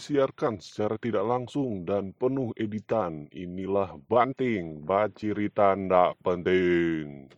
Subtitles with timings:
[0.00, 3.28] disiarkan secara tidak langsung dan penuh editan.
[3.36, 7.28] Inilah Banting, bacirita ndak penting.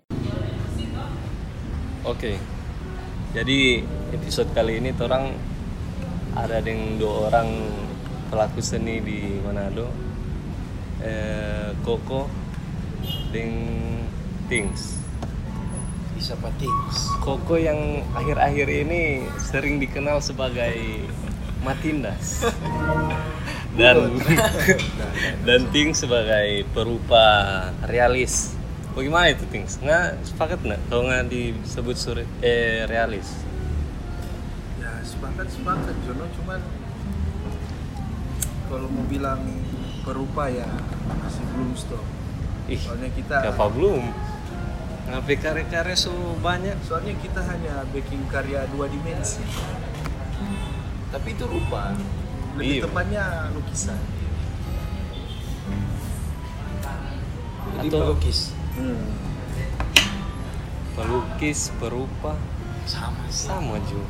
[2.06, 2.38] Oke.
[3.34, 3.82] Jadi
[4.14, 5.34] episode kali ini orang
[6.38, 7.50] ada dengan dua orang
[8.30, 9.90] pelaku seni di Manado.
[11.02, 12.30] Eh, Koko
[13.34, 14.06] dengan
[14.46, 15.02] Things.
[16.12, 21.02] bisa patings Koko yang akhir-akhir ini sering dikenal sebagai
[21.64, 22.42] Matindas.
[23.78, 23.96] dan
[25.48, 27.24] dan Things sebagai perupa
[27.88, 28.52] realis.
[28.92, 29.80] Bagaimana itu Things?
[29.80, 33.32] Nggak sepakat nggak kalau nggak disebut suri, eh realis?
[34.82, 36.60] ya sepakat sepakat Jono cuman
[38.66, 39.38] kalau mau bilang
[40.02, 40.66] perupa ya
[41.22, 42.02] masih belum stop
[42.66, 44.10] Ih, soalnya kita apa belum?
[45.02, 46.78] Ngapain karya-karya so banyak?
[46.86, 49.42] soalnya kita hanya backing karya dua dimensi
[51.12, 51.92] tapi itu rupa
[52.54, 52.82] lebih Iya.
[52.82, 54.00] tepatnya lukisan
[57.72, 58.52] Jadi pelukis.
[58.74, 59.02] hmm.
[60.92, 62.36] Pelukis, perupa,
[62.84, 64.04] sama sama juga.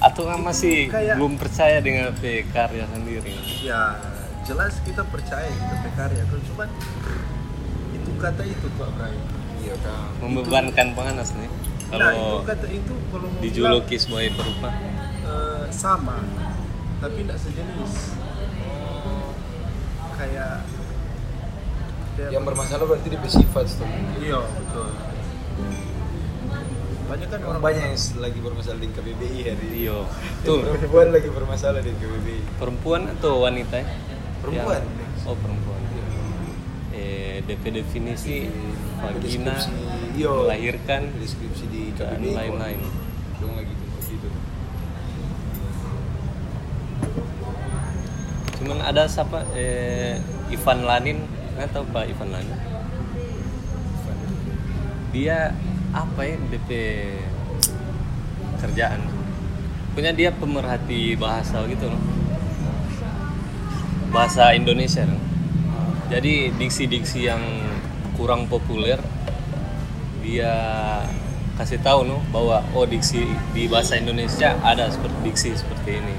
[0.00, 3.30] Atau nggak masih Kayak- belum percaya dengan pe karya sendiri?
[3.62, 3.94] ya
[4.42, 6.68] jelas kita percaya kita punya karya kan cuman
[7.94, 9.14] itu kata itu tuh Bray
[9.62, 11.46] iya kan Membebankan panas nih.
[11.94, 14.68] Nah itu Kalau kata itu kalau mau dijuluki sebagai perupa.
[15.22, 16.16] eh, sama
[16.98, 17.92] tapi tidak sejenis
[20.12, 20.62] kayak
[22.14, 24.88] kayak- yang bermasalah berarti dia bersifat tuh iya betul
[27.04, 30.08] banyak kan orang banyak yang lagi bermasalah di KBBI hari ini Iyo,
[30.40, 33.76] tuh perempuan lagi bermasalah di KBBI perempuan atau wanita?
[33.76, 33.86] ya?
[34.40, 34.80] Perempuan.
[34.80, 35.80] Yang- oh perempuan.
[36.90, 38.48] Eh, DP definisi
[39.02, 39.56] vagina,
[40.14, 40.46] iyo.
[40.46, 42.78] melahirkan, deskripsi di dan lain-lain.
[43.42, 44.28] dong lagi tuh gitu
[48.62, 50.22] Cuman ada siapa eh,
[50.54, 51.18] Ivan Lanin,
[51.58, 52.58] nggak tahu Pak Ivan Lanin.
[55.10, 55.50] Dia
[55.90, 56.70] apa ya DP
[58.62, 59.02] kerjaan?
[59.92, 62.02] Punya dia pemerhati bahasa gitu loh.
[64.14, 65.04] Bahasa Indonesia.
[65.04, 65.20] loh.
[66.06, 67.42] Jadi diksi-diksi yang
[68.22, 69.02] kurang populer
[70.22, 70.54] dia
[71.58, 76.14] kasih tahu no bahwa oh diksi di bahasa Indonesia ada seperti diksi seperti ini.
[76.14, 76.18] Nih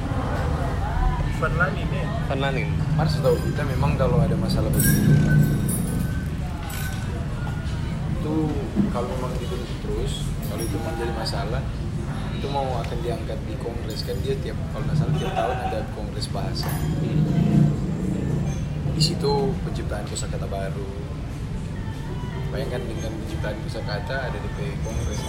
[2.28, 2.68] Ivan Lanin.
[3.00, 5.16] Mana setahu kita memang kalau ada masalah begitu
[8.20, 8.36] itu
[8.92, 10.14] kalau memang ditulis terus
[10.52, 11.64] kalau itu menjadi masalah
[12.36, 15.80] itu mau akan diangkat di kongres kan dia tiap kalau nggak salah tiap tahun ada
[15.96, 16.68] kongres bahasa
[18.92, 21.03] di situ penciptaan kosakata baru
[22.54, 24.50] bayangkan dengan penciptaan kosakata ada di
[24.86, 25.22] kongres.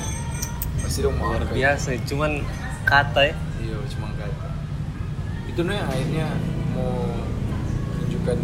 [0.84, 2.44] Pasti dong mau luar biasa cuman
[2.84, 3.34] kata ya.
[3.64, 4.48] Iya, cuma kata.
[5.48, 6.28] Itu nih akhirnya
[6.76, 7.08] mau
[7.96, 8.38] tunjukkan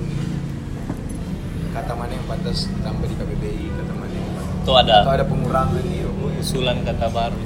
[1.77, 4.57] kata mana yang pantas ditambah di KBBI, kata mana yang pantas.
[4.65, 7.37] itu ada Atau ada pengurangan nih, oh, usulan kata baru.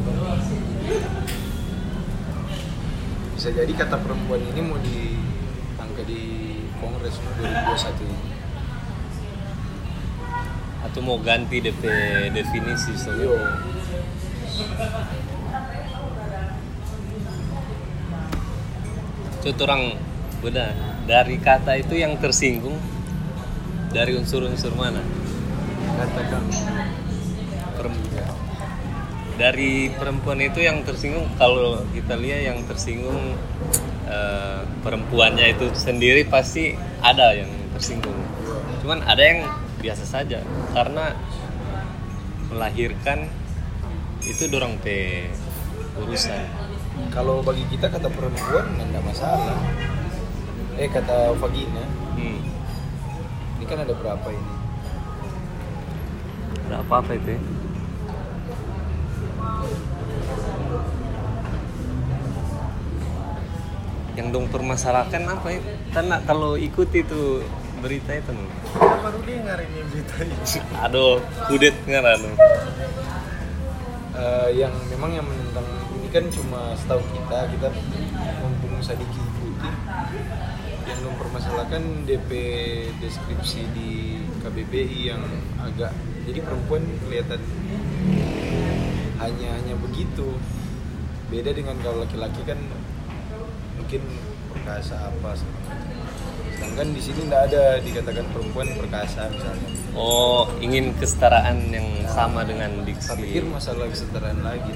[3.34, 6.22] Bisa jadi kata perempuan ini mau diangkat di
[6.78, 8.13] Kongres no, 2021
[10.94, 11.82] atau mau ganti DP
[12.30, 13.10] definisi so.
[13.18, 13.34] Yo,
[19.42, 19.98] itu orang
[20.38, 20.70] beda
[21.02, 22.78] dari kata itu yang tersinggung
[23.90, 25.02] dari unsur-unsur mana?
[25.98, 26.46] Katakan
[27.74, 28.30] perempuan.
[29.34, 33.34] Dari perempuan itu yang tersinggung kalau kita lihat yang tersinggung
[34.06, 38.14] eh, perempuannya itu sendiri pasti ada yang tersinggung.
[38.78, 39.42] Cuman ada yang
[39.84, 40.40] biasa saja
[40.72, 41.12] karena
[42.48, 43.28] melahirkan
[44.24, 45.28] itu dorong pe
[46.00, 46.48] urusan
[47.12, 49.58] kalau bagi kita kata perempuan nggak masalah.
[50.74, 51.86] Eh kata vagina,
[52.18, 52.40] hmm.
[53.60, 54.54] ini kan ada berapa ini?
[56.64, 57.40] ada apa-apa itu ya?
[64.14, 65.60] yang dong permasalahkan apa ya
[65.90, 67.42] karena kalau ikuti itu
[67.82, 68.30] berita itu
[69.04, 70.36] baru dengar ini berita ini.
[70.80, 71.20] Aduh
[71.52, 72.32] kudet nggak anu
[74.14, 75.66] Eh, yang memang yang menentang
[75.98, 77.66] ini kan cuma setahu kita kita
[78.38, 79.70] mumpung sadiki ikuti
[80.86, 82.30] yang mempermasalahkan DP
[83.02, 85.18] deskripsi di KBBI yang
[85.58, 85.90] agak
[86.30, 87.42] jadi perempuan kelihatan
[89.18, 90.38] hanya hanya begitu.
[91.26, 92.62] Beda dengan kalau laki-laki kan
[93.74, 94.02] mungkin
[94.54, 95.93] perkasa apa segala.
[96.64, 99.68] Sedangkan di sini tidak ada dikatakan perempuan perkasa misalnya.
[99.92, 104.72] Oh ingin kesetaraan yang sama dengan saya pikir diksi masalah kesetaraan lagi.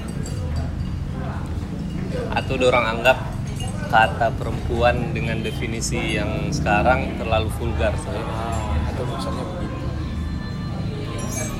[2.29, 3.17] Atau orang anggap
[3.89, 8.21] kata perempuan dengan definisi yang sekarang terlalu vulgar soalnya.
[8.37, 9.77] Ah, atau misalnya begini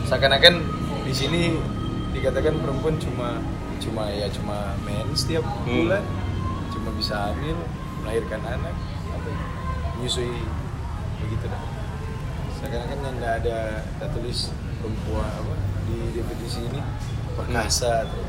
[0.09, 0.55] seakan-akan
[1.05, 1.41] di sini
[2.17, 3.37] dikatakan perempuan cuma
[3.77, 5.85] cuma ya cuma men setiap Hmm.
[5.85, 6.03] bulan
[6.73, 7.53] cuma bisa hamil
[8.01, 8.73] melahirkan anak
[9.99, 10.31] menyusui
[11.19, 11.63] begitu dah
[12.55, 14.39] seakan-akan yang nggak ada kita tulis
[14.79, 15.53] perempuan apa
[15.91, 16.79] di definisi ini
[17.35, 18.23] perkasa atau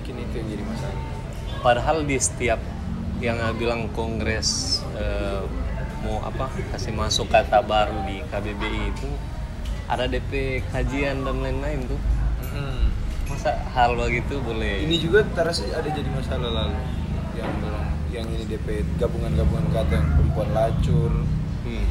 [0.00, 1.00] mungkin itu yang jadi masalah
[1.62, 2.58] Padahal di setiap
[3.22, 5.46] yang bilang kongres eh,
[6.02, 9.06] mau apa kasih masuk kata baru di KBBI itu
[9.86, 12.00] ada DP kajian dan lain-lain tuh.
[12.42, 12.90] Mm-mm.
[13.30, 14.82] Masa hal begitu boleh?
[14.82, 16.82] ini juga terasa ada jadi masalah lalu
[17.38, 17.52] yang
[18.12, 21.12] yang ini DP gabungan-gabungan kata yang perempuan lacur
[21.62, 21.86] Hmm.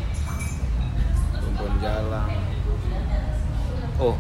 [1.34, 2.28] perempuan jalan
[4.02, 4.18] Oh,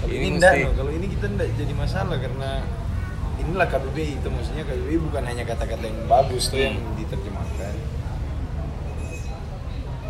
[0.00, 2.50] kalau ini, ini enggak mesti kalau ini kita enggak jadi masalah karena
[3.38, 7.74] inilah KBBI itu maksudnya KBBI bukan hanya kata-kata yang bagus tuh yang diterjemahkan.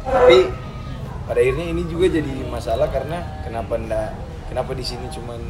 [0.06, 0.38] Tapi
[1.26, 4.08] pada akhirnya ini juga jadi masalah karena kenapa enggak
[4.48, 5.40] kenapa di sini cuman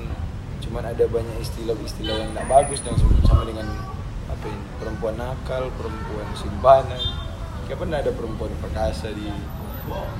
[0.64, 3.69] cuman ada banyak istilah-istilah yang enggak bagus dan sama dengan
[4.29, 7.01] apa ini perempuan nakal perempuan simpanan
[7.65, 9.29] kenapa enggak ada perempuan perkasa di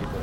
[0.01, 0.19] gitu.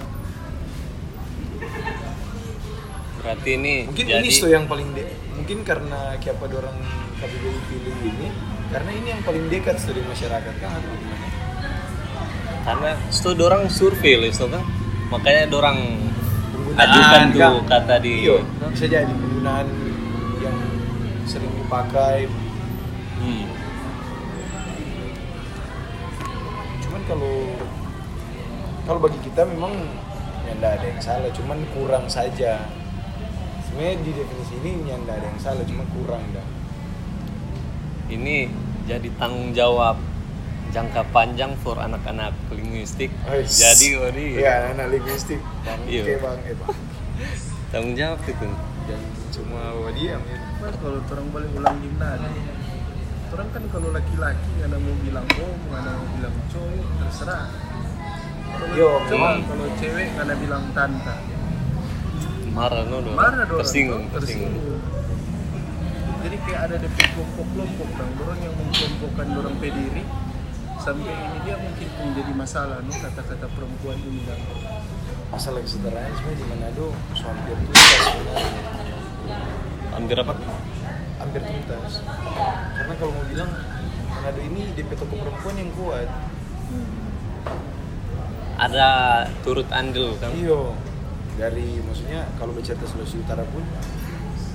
[3.22, 6.78] Berarti ini mungkin jadi ini tuh yang paling de mungkin karena siapa orang
[7.22, 8.28] KBBI pilih ini
[8.70, 10.54] karena ini yang paling dekat dari masyarakat.
[10.62, 11.28] Kan atau gimana.
[12.66, 14.64] Karena itu orang survei loh itu kan
[15.14, 15.78] makanya orang
[16.76, 18.38] ajukan tuh kata di Iya,
[18.74, 19.68] bisa jadi penggunaan
[20.42, 20.58] yang
[21.30, 22.26] sering dipakai
[27.06, 27.36] kalau
[28.86, 29.74] kalau bagi kita memang
[30.46, 32.66] ya enggak ada yang salah cuman kurang saja.
[33.66, 36.48] Sebenarnya di definisi ini ya enggak ada yang salah cuma kurang dah.
[38.10, 38.50] Ini
[38.86, 39.98] jadi tanggung jawab
[40.70, 43.10] jangka panjang for anak-anak linguistik.
[43.26, 43.58] Wes.
[43.58, 44.76] jadi Odi ya.
[44.78, 45.42] Anak linguistik.
[45.66, 46.04] Bang Iya.
[46.06, 46.76] oke bang eh bang.
[47.74, 48.48] Tanggung jawab itu.
[48.86, 49.62] Jangan cuma
[49.98, 50.38] diam ya
[50.82, 52.28] kalau orang boleh ulang gimana?
[53.36, 57.46] Orang kan kalau laki-laki nggak ada mau bilang om, nggak ada mau bilang cowok, terserah.
[58.56, 59.38] Kalau Yo, cowok, memang.
[59.44, 61.16] kalau cewek nggak ada bilang tante.
[62.56, 63.20] marah no dorang.
[63.20, 63.60] Marah dong.
[63.60, 64.56] tersinggung tersinggung
[66.24, 70.04] Jadi kayak ada DP kelompok-kelompok dong, orang yang mengkelompokkan orang pediri
[70.80, 74.40] sampai ini dia mungkin menjadi masalah no kata-kata perempuan ini kan.
[75.34, 78.62] masalah kesetaraan sebenarnya di Manado hampir tuntas sebenarnya
[79.92, 80.34] hampir apa
[81.42, 82.04] tuntas.
[82.76, 83.52] Karena kalau mau bilang
[84.16, 86.08] Manado ini DP toko perempuan yang kuat.
[88.56, 88.88] Ada
[89.44, 90.32] turut andil kan?
[90.32, 90.72] Iyo.
[91.36, 93.62] Dari maksudnya kalau bercerita Sulawesi Utara pun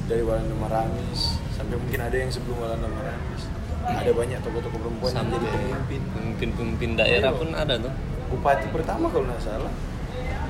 [0.09, 3.43] dari Walanda Maramis sampai mungkin ada yang sebelum Walanda Maramis.
[3.81, 6.01] Ada banyak toko-toko perempuan yang sampai jadi pemimpin.
[6.17, 7.39] pemimpin-pemimpin daerah Iya.
[7.39, 7.93] pun ada tuh.
[8.33, 9.73] Bupati pertama kalau nggak salah.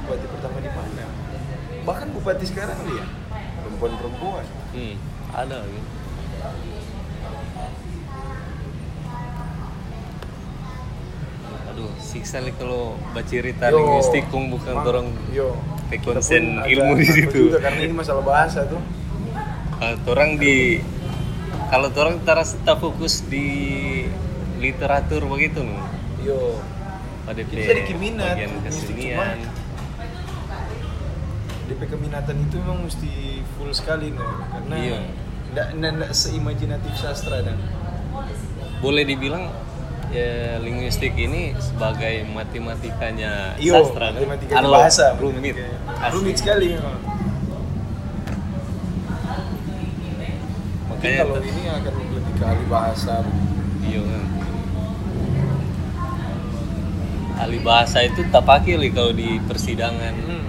[0.06, 1.04] Bupati pertama di mana?
[1.82, 3.04] Bahkan bupati sekarang dia
[3.60, 4.44] perempuan-perempuan.
[4.72, 4.94] Hmm,
[5.34, 5.88] ada gitu.
[11.70, 15.54] Aduh siksa nih kalau bacerita Yo, linguistik kung bukan Mang, orang yo.
[16.02, 17.50] konsen ilmu di situ.
[17.50, 18.78] juga, karena ini masalah bahasa tuh.
[19.80, 20.78] Kalau orang di
[21.70, 23.46] kalau orang terus tak fokus di
[24.58, 25.80] literatur begitu nih
[26.22, 26.58] yo.
[27.24, 29.38] Pada Jadi keminat, bagian kesenian.
[31.70, 33.12] DP keminatan itu memang mesti
[33.54, 34.98] full sekali no karena Iya.
[35.50, 35.68] Nggak
[36.12, 37.58] seimajinatif sastra dan
[38.78, 39.50] boleh dibilang
[40.08, 44.14] ya linguistik ini sebagai matematikanya iyo sastra kan?
[44.16, 45.54] matematika Halo, bahasa rumit.
[46.10, 46.98] rumit sekali memang.
[50.88, 53.14] Mungkin kalau tuh- ini akan lebih ke ahli bahasa
[53.80, 54.24] iya kan.
[57.38, 60.14] ahli bahasa itu tak pakai kalau di persidangan.
[60.18, 60.44] Hmm.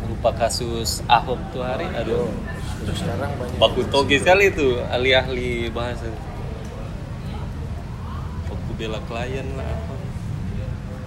[0.00, 2.28] berupa kasus Ahok tuh hari Yo,
[2.84, 6.12] terus sekarang banyak baku toge sekali tuh ahli-ahli bahasa
[8.46, 9.94] baku bela klien lah apa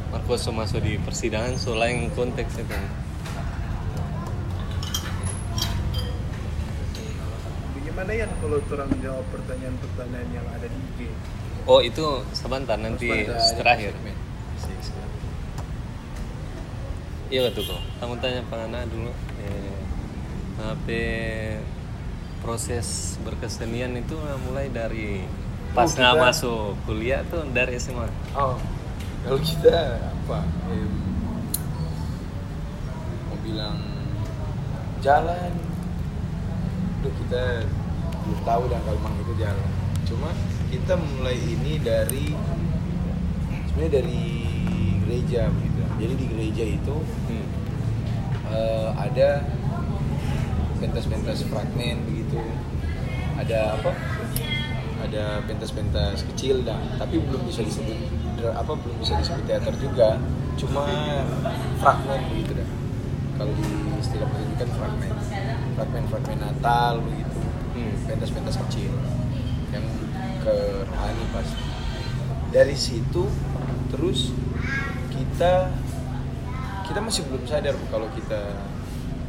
[0.07, 2.83] Marcos masuk di persidangan so lain konteksnya kan
[7.77, 11.09] Bagaimana ya kalau orang jawab pertanyaan-pertanyaan yang ada di IG?
[11.65, 13.25] oh itu sebentar nanti
[13.57, 13.97] terakhir.
[17.27, 17.81] Iya tuh kok.
[17.99, 19.11] Kamu tanya Pana dulu.
[19.43, 19.76] Eh,
[20.57, 21.01] apa
[22.39, 22.87] proses
[23.21, 25.21] berkesenian itu mulai dari
[25.71, 28.07] pas Oh, nggak kita- masuk kuliah tuh dari SMA.
[28.33, 28.57] Oh,
[29.21, 30.39] kalau kita apa?
[30.67, 30.91] em,
[33.25, 33.77] mau bilang
[34.99, 35.51] jalan,
[36.97, 37.61] Duh kita
[38.23, 39.69] belum tahu dan kalau memang itu jalan.
[40.03, 40.31] cuma
[40.67, 42.31] kita mulai ini dari
[43.67, 44.23] sebenarnya dari
[45.03, 46.95] gereja begitu jadi di gereja itu
[47.27, 47.47] Hmm.
[48.47, 49.29] eh, ada
[50.77, 52.39] pentas-pentas fragmen begitu.
[53.37, 53.91] Ada apa?
[55.07, 57.97] Ada pentas-pentas kecil dah tapi belum bisa disebut
[58.53, 60.21] apa belum bisa disebut teater juga.
[60.57, 60.85] Cuma
[61.81, 62.69] fragmen begitu dah.
[63.37, 63.65] Kalau di
[64.01, 65.13] istilah pendidikan fragmen
[65.77, 67.37] fragmen fragmen Natal begitu.
[67.77, 67.93] Hmm.
[68.09, 68.93] pentas-pentas kecil.
[69.69, 69.85] Yang
[70.41, 70.55] ke
[70.89, 71.61] rohani pasti.
[72.49, 73.29] Dari situ
[73.93, 74.33] terus
[75.13, 75.69] kita
[76.87, 78.55] kita masih belum sadar kalau kita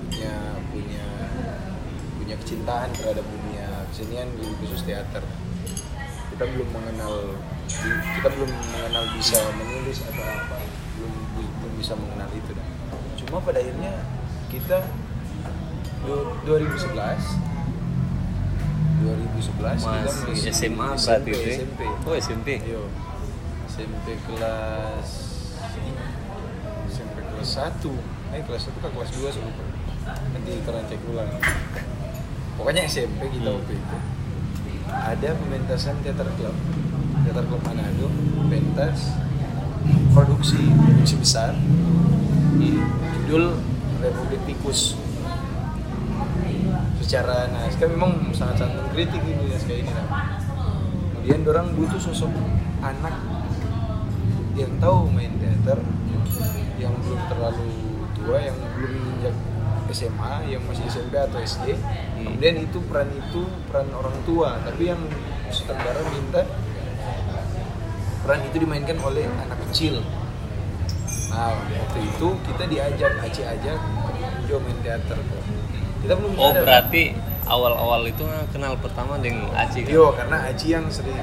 [0.09, 0.35] punya
[0.73, 1.07] punya
[2.29, 4.29] punya kecintaan terhadap dunia kesenian
[4.61, 5.25] khusus teater
[6.29, 7.33] kita belum mengenal
[7.89, 10.61] kita belum mengenal bisa menulis atau apa
[11.01, 11.09] belum
[11.41, 12.69] belum bisa mengenal itu dah
[13.17, 14.05] cuma pada akhirnya
[14.53, 14.85] kita
[16.05, 19.73] du- 2011 2011 kita
[20.29, 21.49] Masih SMA berarti SMP?
[21.49, 21.81] SMP.
[22.05, 22.61] Oh SMP.
[22.61, 22.85] Iya.
[23.73, 25.09] SMP kelas
[26.93, 27.89] SMP kelas 1
[28.37, 29.65] eh kelas 1 ke kelas 2 saya lupa
[30.37, 31.33] nanti kita cek ulang
[32.59, 33.63] pokoknya SMP kita Hmm.
[33.63, 33.97] waktu itu
[34.91, 36.57] ada pementasan teater klub
[37.23, 38.11] teater klub Manado
[38.51, 39.15] pentas
[40.11, 42.83] produksi produksi besar Hmm.
[43.25, 43.55] judul
[44.03, 44.99] Republik Tikus
[46.99, 50.07] secara nah kan memang sangat-sangat mengkritik ini ya kayak ini nah.
[51.25, 52.29] kemudian orang butuh sosok
[52.85, 53.17] anak
[54.59, 55.79] yang tahu main teater
[56.77, 57.71] yang belum terlalu
[58.19, 59.35] tua yang belum menginjak
[59.93, 61.77] SMA yang masih SMP atau SD
[62.19, 64.61] kemudian itu peran itu peran orang tua.
[64.63, 65.01] Tapi yang
[65.49, 66.43] sutradara minta
[68.25, 70.05] peran itu dimainkan oleh anak kecil.
[71.33, 73.79] Nah waktu itu kita diajak Aci ajak
[74.49, 75.17] Jo main teater.
[75.17, 75.43] Kok
[76.05, 76.63] kita belum Oh sadar.
[76.65, 77.03] berarti
[77.49, 79.93] awal-awal itu kenal pertama dengan Aci kan?
[79.93, 81.19] Yo, karena Aci yang sering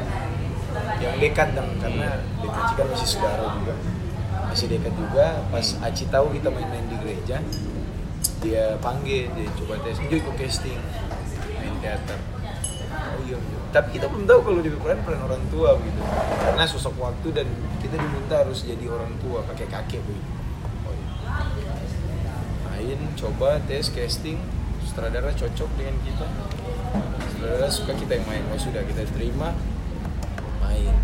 [1.00, 3.74] yang dekat dong karena dengan Aci kan masih saudara juga.
[4.51, 5.25] Masih dekat juga.
[5.50, 7.39] Pas Aci tahu kita main-main di gereja
[8.41, 9.98] dia panggil dia coba tes.
[9.98, 10.79] Dia ikut casting.
[11.60, 12.20] Main teater.
[12.96, 13.60] Oh iya, iya.
[13.75, 16.01] tapi kita belum tahu kalau di peran peran orang tua gitu.
[16.41, 17.48] Karena sosok waktu dan
[17.84, 20.32] kita diminta harus jadi orang tua pakai kakek begitu
[20.88, 21.36] oh, iya.
[22.72, 24.39] main coba tes casting.
[24.86, 26.27] Sutradara cocok dengan kita.
[27.36, 28.44] Sutradara suka kita yang main.
[28.53, 29.51] Oh sudah kita terima.
[30.63, 30.96] Main.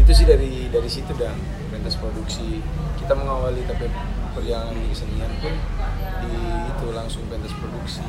[0.00, 1.36] Itu sih dari dari situ dan.
[1.68, 2.64] Pentas produksi.
[2.96, 3.90] Kita mengawali tapi
[4.32, 5.52] perjalanan di kesenian pun
[6.22, 6.34] di
[6.68, 8.02] itu langsung pentas produksi.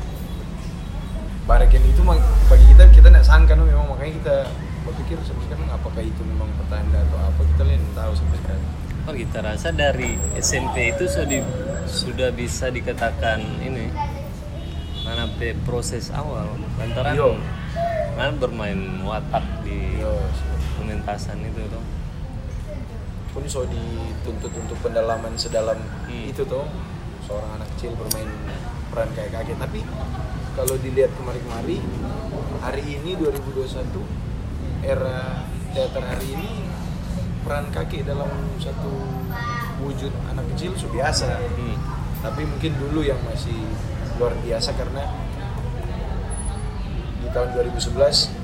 [1.44, 2.00] Baraken itu
[2.48, 4.36] bagi kita kita nggak sangka no, memang makanya kita
[4.82, 8.64] berpikir sampai sekarang apakah itu memang petanda atau apa kita lihat tahu sampai sekarang.
[9.04, 11.52] Oh kita rasa dari SMP itu sudah di-
[11.84, 13.92] sudah bisa dikatakan ini
[15.04, 17.36] mana pe proses awal lantaran Yo.
[18.14, 20.16] mana bermain watak di Yo,
[20.74, 21.84] pementasan itu tuh
[23.30, 26.24] pun so dituntut untuk pendalaman sedalam Hmm.
[26.24, 26.64] itu tuh
[27.24, 28.28] seorang anak kecil bermain
[28.88, 29.80] peran kayak kakek tapi
[30.54, 31.82] kalau dilihat kemari-kemari
[32.60, 33.90] hari ini 2021
[34.84, 36.50] era teater hari ini
[37.42, 38.92] peran kakek dalam satu
[39.82, 41.76] wujud anak kecil sudah biasa Hmm.
[42.22, 43.56] tapi mungkin dulu yang masih
[44.16, 45.02] luar biasa karena
[47.18, 47.98] di tahun 2011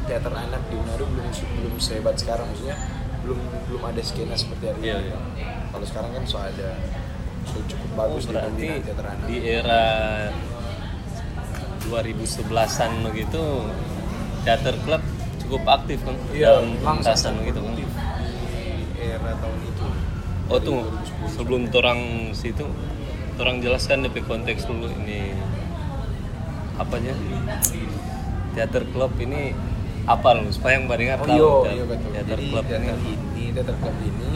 [0.04, 2.76] teater anak di Manado belum belum sehebat sekarang maksudnya
[3.22, 3.38] belum
[3.70, 5.18] belum ada skena seperti hari Iya, ini iya.
[5.70, 6.74] kalau sekarang kan so ada
[7.52, 9.82] cukup bagus di Oh, berarti anak di era
[11.82, 13.42] 2011-an begitu
[14.42, 15.02] teater klub
[15.40, 17.84] cukup aktif kan Iya, dalam langsung pementasan begitu kan di
[19.00, 19.86] era tahun itu.
[20.46, 21.30] Oh 2010.
[21.30, 22.00] sebelum orang
[22.32, 22.66] situ,
[23.36, 25.34] orang jelaskan DP konteks dulu ini.
[26.76, 27.14] Apanya?
[28.50, 29.54] Teater klub ini
[30.04, 30.50] apa loh?
[30.50, 32.10] Supaya yang pendengar Oh tahu te- betul.
[32.10, 34.32] teater Jadi klub teater ini ini, teater klub ini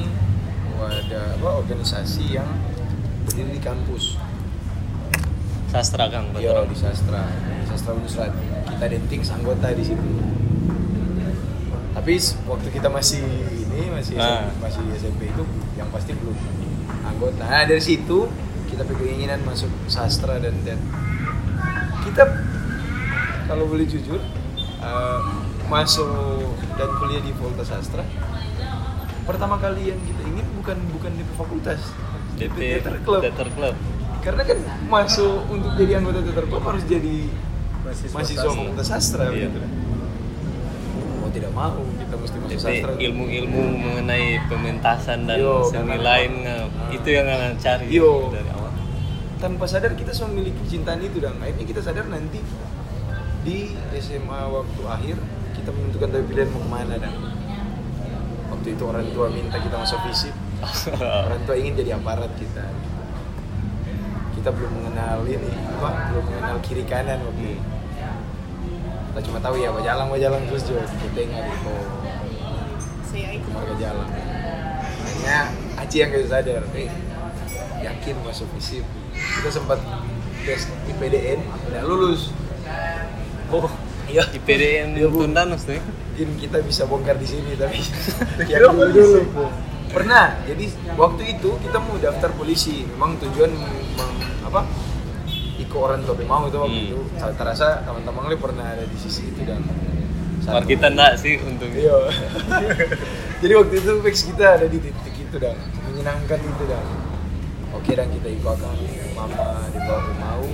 [0.76, 2.50] ada apa organisasi yang
[3.24, 4.16] berdiri di kampus.
[5.74, 7.26] sastra kang Iya di sastra,
[7.66, 8.30] sastra Unisrat.
[8.70, 10.06] Kita denting anggota di situ.
[11.90, 12.14] Tapi
[12.46, 14.54] waktu kita masih ini masih Ah.
[14.62, 15.42] masih SMP itu
[15.74, 16.36] yang pasti belum
[17.02, 17.42] anggota.
[17.42, 18.30] Nah dari situ
[18.70, 20.78] kita punya keinginan masuk sastra dan teater.
[22.06, 22.22] Kita
[23.50, 24.22] kalau boleh jujur
[24.78, 25.20] eh,
[25.66, 28.04] masuk dan kuliah di Volta Sastra
[29.24, 31.80] pertama kali yang kita ingin bukan bukan di fakultas
[32.36, 33.20] DP teater club.
[33.20, 33.74] teater klub
[34.20, 37.16] karena kan masuk untuk jadi anggota teater club harus jadi
[37.78, 38.56] Mahasiswa mahasiswa sastra.
[38.56, 39.46] fakultas sastra Iya.
[39.46, 39.60] gitu
[41.14, 42.92] mau tidak mau kita mesti masuk jadi sastra.
[42.98, 46.88] ilmu-ilmu mengenai pementasan dan Yo, seni lain nah, Ah.
[46.90, 48.28] itu yang akan cari Yo.
[48.30, 48.72] dari awal.
[49.36, 52.40] Tanpa sadar kita sudah memiliki kecintaan itu dan akhirnya kita sadar nanti
[53.42, 53.58] di
[53.94, 55.16] SMA waktu akhir
[55.54, 57.12] kita menentukan tapi pilihan mau ke mana dan
[58.48, 60.32] waktu itu orang tua minta kita masuk fisip
[61.26, 62.64] orang tua ingin jadi aparat kita.
[64.34, 67.62] Kita belum mengenal ini apa belum mengenal kiri kanan waktu itu.
[69.08, 71.74] Kita cuma tahu ya jalan jalan terus juga kita tengah gitu
[73.06, 73.50] Saya ikut.
[73.54, 75.38] marga jalan hanya
[75.78, 76.90] Aci yang gak sadar eh
[77.78, 78.82] yakin masuk fisip
[79.14, 79.78] kita sempat
[80.42, 82.34] tes IPDN nggak lulus.
[83.54, 83.70] Oh,
[84.10, 84.26] iya.
[84.28, 85.06] IPDN Iya.
[85.08, 85.78] Tundanus ya?
[85.78, 87.78] mungkin kita bisa bongkar di sini tapi
[88.50, 89.20] ya dulu dulu
[89.94, 90.24] pernah.
[90.44, 92.82] Jadi waktu itu kita mau daftar polisi.
[92.84, 93.82] Memang tujuan mem-
[94.44, 94.66] apa
[95.54, 96.86] ikut orang tua mau itu waktu Hmm.
[96.90, 97.00] itu.
[97.16, 99.62] Saya terasa teman-teman lu pernah ada di sisi itu dan
[100.44, 101.80] Mar kita enggak sih untungnya.
[101.80, 101.98] iya.
[103.40, 105.56] Jadi waktu itu fix kita ada di titik itu dan
[105.88, 106.84] menyenangkan itu dan
[107.72, 108.76] oke dan kita ikut akan
[109.16, 110.44] mama di bawah mau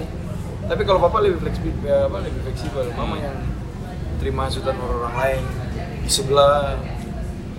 [0.71, 1.75] tapi kalau papa lebih fleksibel
[2.07, 2.87] apa lebih fleksibel.
[2.95, 3.35] Mama yang
[4.23, 5.43] terima hasutan orang lain.
[6.07, 6.79] Di sebelah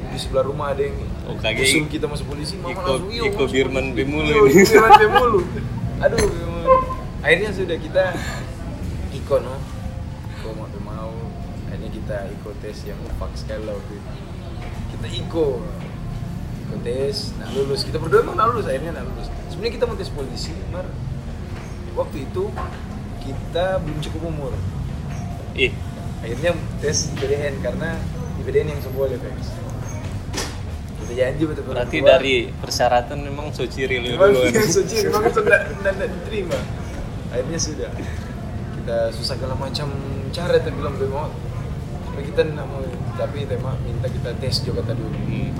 [0.07, 0.95] di sebelah rumah ada yang
[1.31, 1.63] Oh, kaget.
[1.65, 4.41] usul kita masuk polisi mama Iko- langsung "Iya, Iko Birman polisi." Bemulu Iya.
[4.41, 5.39] Iko Birman Bemulu
[6.03, 6.17] aduh.
[6.19, 6.73] Bemulu.
[7.21, 8.03] akhirnya sudah kita
[9.11, 9.55] Iko no.
[10.33, 11.11] Iko mau mau.
[11.65, 14.11] Akhirnya kita ikut tes yang upak sekali lah waktu itu.
[14.89, 15.45] Kita Iko
[16.61, 17.81] ikut tes nah lulus.
[17.81, 19.27] Kita berdua emang nah lulus akhirnya nah lulus.
[19.47, 20.83] Sebenarnya kita mau tes polisi mar.
[21.91, 22.43] Waktu itu
[23.21, 24.53] kita belum cukup umur.
[25.53, 25.75] Ih,
[26.19, 27.99] akhirnya tes IPDN karena
[28.37, 29.51] IPDN yang sebuah Levex
[31.01, 34.47] kita janji betul berarti dari persyaratan memang so ciri lu memang dulu.
[34.47, 36.59] yang suci memang itu tidak diterima.
[37.31, 37.89] Akhirnya sudah.
[38.81, 39.87] Kita susah segala macam
[40.31, 41.29] cara tapi bilang "Be, mau.
[42.11, 42.81] Tapi kita tidak mau.
[43.17, 45.51] Tapi tema minta kita tes juga kata dulu Hmm.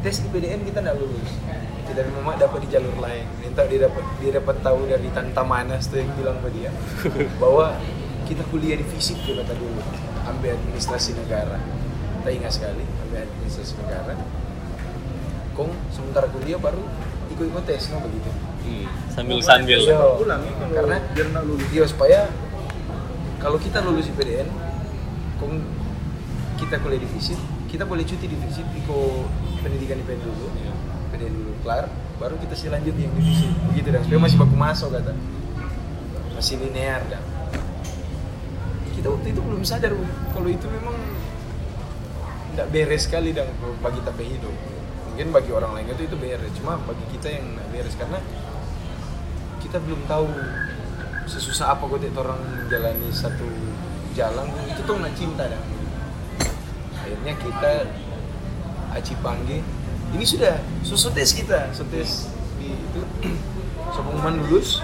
[0.00, 1.30] tes IPDN kita tidak lulus.
[1.84, 3.26] Kita memang dapat di jalur lain.
[3.42, 6.70] Minta dia dapat dia dapat tahu dari tanta manas tuh yang bilang ke dia
[7.42, 7.76] bahwa
[8.24, 9.82] kita kuliah di fisik tuh kata dulu
[10.24, 11.58] ambil administrasi negara.
[12.20, 14.39] Kita ingat sekali ambil administrasi negara
[15.60, 16.80] kong sementara kuliah baru
[17.36, 18.84] ikut-ikut tes no begitu Hmm.
[19.08, 19.80] Sambil sambil.
[19.80, 20.20] Iya.
[20.20, 21.68] Pulang ya Karena biar nggak lulus.
[21.72, 22.20] Iya supaya
[23.40, 24.52] kalau kita lulus IPDN,
[25.40, 25.64] kong
[26.60, 27.40] kita kuliah di FISIP,
[27.72, 29.24] kita boleh cuti di FISIP, iko
[29.64, 30.72] pendidikan IPDN dulu, Iya.
[31.08, 31.88] IPDN dulu kelar,
[32.20, 34.00] baru kita sih lanjut yang di FISIP, begitu dah.
[34.04, 35.12] Supaya masih baku masuk kata,
[36.36, 37.22] masih linear dah.
[38.92, 39.96] Kita waktu itu belum sadar
[40.36, 41.00] kalau itu memang
[42.52, 43.48] tidak beres sekali dan
[43.80, 44.52] bagi tapi hidup.
[45.20, 48.24] Mungkin bagi orang lain itu itu beres, cuma bagi kita yang nggak beres karena
[49.60, 50.24] kita belum tahu
[51.28, 53.44] sesusah apa kok orang menjalani satu
[54.16, 54.48] jalan.
[54.72, 55.60] Itu tuh nggak cinta dah
[57.04, 57.72] akhirnya kita
[58.96, 59.60] aci panggil
[60.16, 60.56] ini sudah
[60.88, 62.10] susu tes kita susu tes
[62.56, 63.04] di itu.
[64.00, 64.80] Pengumuman lulus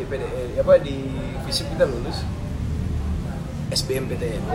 [0.00, 1.12] di PDE apa di
[1.44, 2.24] fisip kita lulus.
[3.68, 4.48] SBMPTN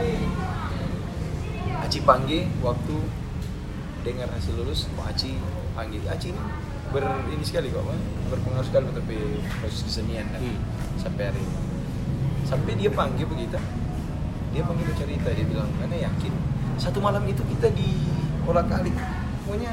[1.85, 2.97] Aci panggil waktu
[4.01, 5.35] dengar hasil lulus mau Aci
[5.71, 6.01] panggil.
[6.05, 6.41] Aci ini
[6.89, 7.85] ber ini sekali kok
[8.27, 9.15] berpengaruh sekali tapi
[9.57, 10.57] proses kesenian kan Hmm.
[10.97, 11.53] sampai hari ini.
[12.43, 13.59] Sampai dia panggil begitu
[14.49, 16.33] dia panggil cerita dia bilang mana yakin?
[16.75, 18.01] Satu malam itu kita di
[18.43, 18.89] olah kali
[19.43, 19.69] pokoknya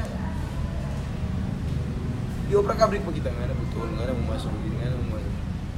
[2.45, 5.09] di oprek abrik begitu nggak ada betul nggak ada mau masuk begini nggak ada mau
[5.09, 5.33] masuk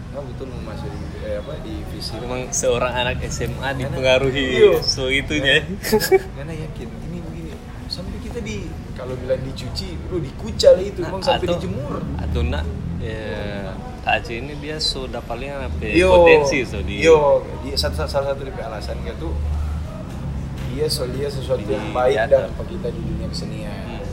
[0.09, 4.71] nggak betul mau masuk di eh, apa di visi Memang seorang anak SMA dipengaruhi Iya.
[4.83, 5.65] so itunya.
[6.35, 6.85] karena yakin?
[6.85, 7.08] begini sampai
[8.29, 8.57] kita di
[8.93, 11.93] kalau bilang dicuci lu dikucal itu emang sampai atau, dijemur.
[12.21, 12.65] Atau nak.
[12.99, 13.73] Ya,
[14.05, 17.41] Aceh ini dia sudah paling apa ya, Yo, potensi so di yo.
[17.63, 19.31] Dia satu salah satu dari alasan dia tuh
[20.69, 23.73] dia soal dia sesuatu Di yang baik dan apa kita di dunia kesenian.
[23.89, 24.05] Hmm.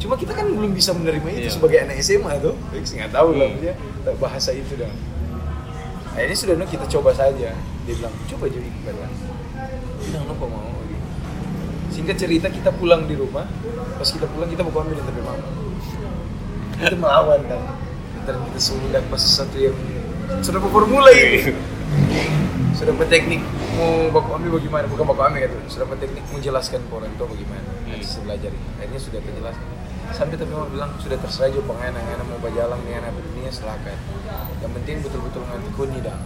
[0.00, 1.52] cuma kita kan belum bisa menerima itu Iya.
[1.52, 2.56] sebagai anak SMA tuh.
[2.72, 3.60] Nggak tahu lah Hmm.
[3.60, 4.92] dia tak bahasa itu dong
[6.10, 7.54] akhirnya sudah no, kita coba saja.
[7.86, 9.12] Dia bilang coba jadi kalian.
[10.04, 10.69] Bilang kok mau.
[11.90, 13.46] Singkat cerita kita pulang di rumah
[13.98, 15.44] pas kita pulang kita mau ambil tapi mama
[16.80, 17.60] itu melawan kan
[18.24, 19.76] dan kita sudah pas sesuatu yang
[20.38, 21.52] sudah berformula ini.
[22.78, 23.42] Sudah berteknik
[23.76, 24.86] mau baku ambil bagaimana?
[24.88, 25.56] Bukan baku ambil gitu.
[25.68, 27.60] Sudah berteknik menjelaskan ke orang tua bagaimana?
[27.60, 27.92] Hmm.
[27.92, 29.68] nanti saya belajar akhirnya sudah terjelaskan.
[30.10, 33.18] Sampai tapi mau bilang sudah terserah juga pengen pengen mau berjalan dengan apa.
[33.20, 33.98] Dunia silakan.
[34.62, 36.18] Yang penting betul-betul ngerti kuni dah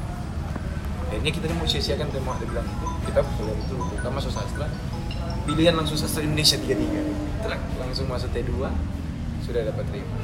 [1.15, 4.67] akhirnya kita mau sia-siakan tema dia bilang itu kita kuliah betul kita masuk sastra
[5.45, 7.01] pilihan langsung sastra Indonesia tiga tiga
[7.45, 8.53] Telak, langsung masuk T2
[9.45, 10.17] sudah dapat terima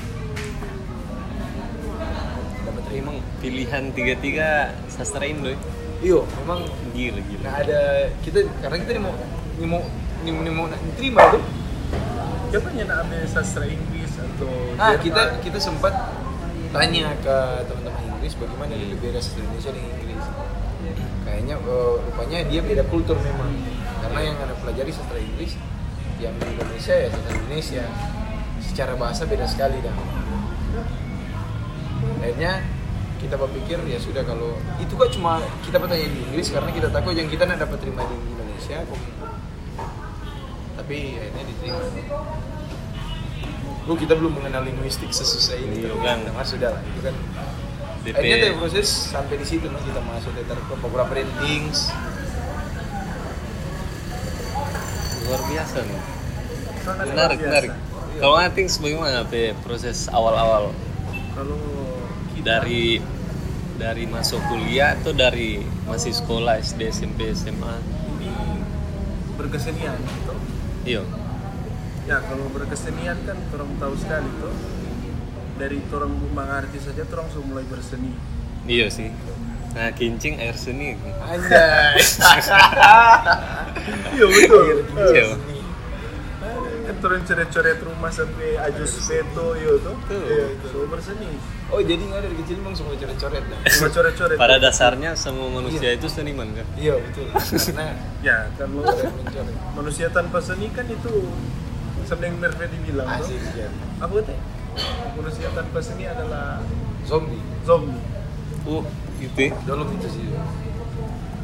[2.65, 5.59] dapat terima Emang pilihan tiga-tiga sastra Indo ya?
[6.01, 6.65] iyo memang
[6.97, 7.41] Gila gila.
[7.45, 7.81] nggak ada
[8.25, 9.15] kita karena kita nih mau
[9.61, 9.83] nih mau
[10.25, 11.43] nih, nih mau terima tuh
[12.51, 15.05] Siapa yang nak ambil sastra Inggris atau nah Jerman?
[15.05, 15.93] kita kita sempat
[16.73, 17.37] tanya ke
[17.69, 20.25] teman-teman Inggris bagaimana dia beda sastra Indonesia dengan Inggris
[21.29, 23.51] kayaknya eh, rupanya dia beda kultur memang
[24.01, 25.55] karena yang anda pelajari sastra Inggris
[26.21, 27.85] yang di Indonesia ya sastra Indonesia.
[28.61, 29.97] Secara bahasa beda sekali dah
[32.21, 32.63] akhirnya
[33.21, 37.13] kita berpikir ya sudah kalau itu kok cuma kita bertanya di Inggris karena kita takut
[37.13, 39.01] yang kita tidak dapat terima di Indonesia kok.
[40.81, 41.79] tapi akhirnya diterima.
[43.85, 46.19] Bro, kita belum mengenal linguistik sesusah ini Iya, kan.
[46.37, 47.15] ah, sudah lah itu kan.
[48.01, 51.93] DP akhirnya dari proses sampai di situ nah, kita masuk ke beberapa ratings
[55.31, 56.01] luar biasa nih
[56.81, 57.47] Sangat menarik biasa.
[57.47, 57.73] menarik
[58.19, 60.75] kalau nanti bagaimana Pe, proses awal-awal
[61.31, 61.57] Kalau
[62.35, 62.99] kita dari
[63.77, 67.75] dari masuk kuliah atau dari masih sekolah SD SMP SMA
[68.13, 68.29] ini
[69.37, 70.35] berkesenian gitu.
[70.85, 71.03] iya
[72.05, 74.53] Ya kalau berkesenian kan orang tahu sekali tuh
[75.57, 78.11] dari orang mengerti saja orang sudah mulai berseni.
[78.67, 79.09] iya sih
[79.71, 81.95] nah kincing air seni anjay
[84.11, 84.65] Iya betul.
[85.09, 85.25] Iya.
[86.83, 89.95] Kan orang coret-coret rumah sampai ajus veto yo tuh.
[90.05, 90.21] Tuh.
[90.21, 91.39] Iya, so berseni.
[91.71, 94.37] oh jadi nggak dari kecil emang semua coret-coret dah Cuma coret-coret.
[94.37, 97.87] pada dasarnya semua manusia itu seniman kan iya betul karena
[98.21, 98.83] Ya kalau
[99.73, 101.31] manusia tanpa seni kan itu
[102.03, 103.31] sering Mervedi bilang tuh.
[103.31, 103.71] asik ya
[104.03, 104.35] Apa teh?
[105.15, 106.59] Manusia tanpa seni adalah
[107.03, 108.03] zombie zombie.
[108.67, 108.83] uh
[109.21, 110.27] itu dulu itu sih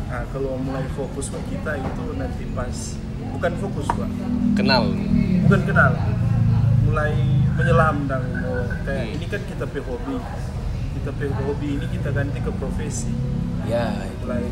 [0.07, 2.95] Nah, kalau mulai fokus ke kita itu nanti pas
[3.37, 4.11] bukan fokus pak,
[4.55, 4.87] kenal.
[5.45, 5.93] Bukan kenal,
[6.87, 7.13] mulai
[7.59, 9.15] menyelam dan mau kayak Hmm.
[9.19, 10.17] ini kan kita pe hobi,
[10.95, 13.11] kita pe hobi ini kita ganti ke profesi,
[13.67, 14.47] ya itu mulai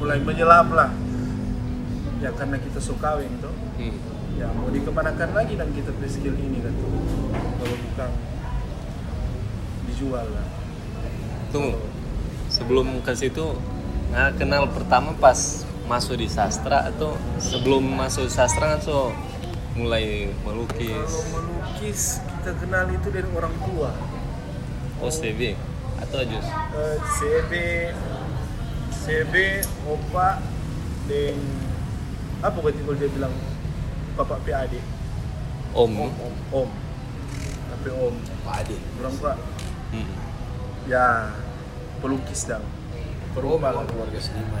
[0.00, 0.90] mulai menyelam lah,
[2.24, 4.40] ya karena kita suka kawin tuh, hmm.
[4.40, 6.72] ya mau dikemanakan lagi dan kita pe skill ini kan?
[6.74, 6.90] Tuh,
[7.60, 8.10] kalau bukan
[9.84, 10.48] dijual lah.
[11.52, 11.78] tunggu
[12.54, 13.58] sebelum ke situ
[14.14, 19.10] nah kenal pertama pas masuk di sastra atau sebelum masuk sastra kan so
[19.74, 20.94] mulai melukis.
[20.94, 23.90] Kalau melukis kita kenal itu dari orang tua.
[25.02, 25.58] OCB
[25.98, 27.52] atau Ajus Eh, CB
[28.94, 29.34] CB
[29.84, 30.38] opa
[31.10, 31.36] dan
[32.40, 33.34] apa berarti kalau dia bilang
[34.14, 34.78] bapak PAD
[35.74, 35.90] Om
[36.54, 36.68] om.
[37.66, 38.14] Tapi om.
[38.46, 38.76] Pak Ade.
[39.02, 39.34] Orang tua.
[39.90, 40.08] Hmm.
[40.86, 41.34] ya
[42.04, 42.64] pelukis dong
[43.34, 44.60] oh malah keluarga seniman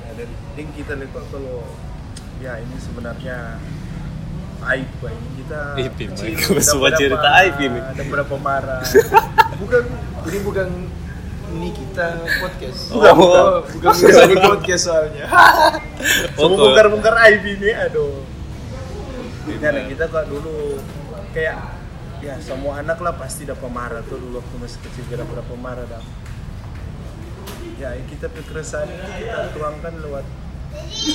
[0.00, 1.62] Ya, dan dan kita lihat kalau
[2.40, 3.60] ya ini sebenarnya
[4.60, 5.60] aib ini kita
[5.94, 7.80] kecil, ada semua cerita aib ini.
[7.80, 8.80] ada berapa marah
[9.62, 9.82] bukan
[10.26, 10.68] ini bukan
[11.50, 12.06] ini kita
[12.40, 13.12] podcast Bukan.
[13.16, 13.44] bukan
[13.76, 15.26] bukan bisa di podcast soalnya
[16.40, 18.24] Oh, Semua bongkar-bongkar aib ini, aduh.
[19.60, 20.80] Nah, kita kok dulu
[21.36, 21.79] kayak
[22.20, 25.84] ya semua anak lah pasti dapat marah tuh dulu waktu masih kecil kira berapa marah
[25.88, 26.04] dah.
[27.80, 30.24] Ya kita keresahan itu kita tuangkan lewat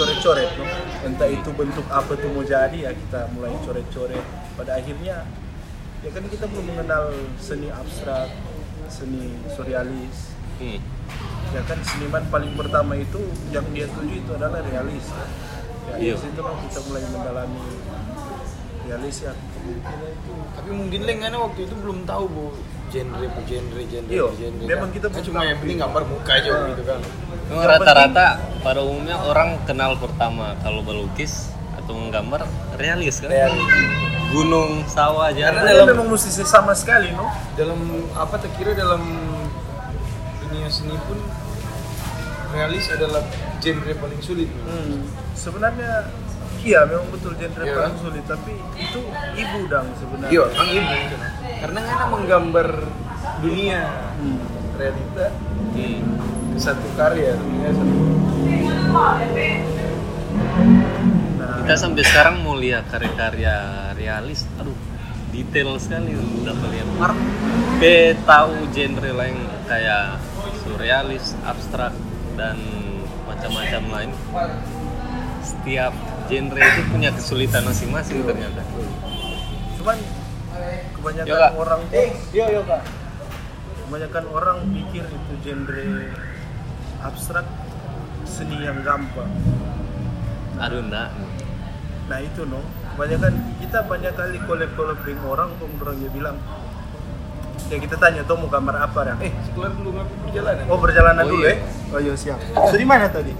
[0.02, 0.66] coret-coret, no?
[1.06, 4.26] entah itu bentuk apa tuh mau jadi ya kita mulai coret-coret.
[4.58, 5.30] Pada akhirnya
[6.02, 8.34] ya kan kita belum mengenal seni abstrak,
[8.90, 10.80] seni surrealis, Hmm.
[11.52, 13.20] ya kan seniman paling pertama itu
[13.52, 15.28] yang dia tuju itu adalah realis ya
[16.00, 16.16] Iya.
[16.16, 17.64] di situ kita mulai mendalami
[18.86, 19.34] realis ya.
[19.34, 22.46] Kemungkinan itu tapi mungkin leng karena waktu itu belum tahu bu
[22.94, 24.64] genre bu genre genre Iya, genre.
[24.66, 27.00] memang kita kan cuma yang penting gambar muka aja gitu kan.
[27.52, 28.28] Rata-rata
[28.62, 32.46] pada umumnya orang kenal pertama kalau melukis atau menggambar
[32.78, 33.30] realis kan?
[33.30, 33.66] Realis.
[34.26, 35.86] gunung sawah karena jalan.
[35.86, 37.30] dia memang mesti sama sekali no?
[37.56, 37.78] Dalam
[38.18, 39.06] apa terkira dalam
[40.44, 41.20] dunia seni pun
[42.56, 43.22] realis adalah
[43.60, 45.04] genre paling sulit hmm.
[45.36, 46.10] sebenarnya
[46.66, 47.74] iya memang betul genre Iya.
[47.78, 49.00] paling sulit tapi itu
[49.38, 50.32] ibu dang sebenarnya.
[50.34, 50.94] Iya bang ibu.
[51.62, 52.68] Karena kan menggambar
[53.40, 53.82] dunia
[54.18, 54.38] Hmm.
[54.76, 55.26] realita
[55.72, 56.00] Hmm.
[56.52, 57.96] ke satu karya dunia satu.
[61.36, 63.56] Nah, kita sampai sekarang mau lihat karya-karya
[63.94, 64.48] realis.
[64.58, 64.76] Aduh
[65.30, 67.18] detail sekali udah melihat Mark.
[67.78, 67.84] P
[68.24, 70.18] tahu genre lain kayak
[70.64, 71.92] surrealis abstrak
[72.34, 72.56] dan
[73.28, 74.12] macam-macam lain.
[75.44, 75.94] Setiap
[76.26, 78.62] genre itu punya kesulitan masing-masing ternyata.
[79.78, 79.98] Cuman
[80.98, 81.52] kebanyakan Yo, Kak.
[81.56, 82.82] orang tuh iya iya kak.
[83.86, 85.86] kebanyakan orang pikir itu genre
[87.00, 87.46] abstrak
[88.26, 89.30] seni yang gampang.
[90.58, 91.10] Aduh enggak
[92.06, 92.62] nah itu no.
[92.96, 94.72] Kebanyakan kita banyak kali kolab
[95.04, 96.38] dengan orang kok orang dia bilang
[97.66, 100.64] ya kita tanya tuh mau gambar apa dah eh sekelar dulu ngapain perjalanan.
[100.70, 101.54] Oh berjalanan Oh, dulu iya.
[101.54, 101.58] ya
[101.92, 102.40] oh iya siap.
[102.70, 103.34] So di mana tadi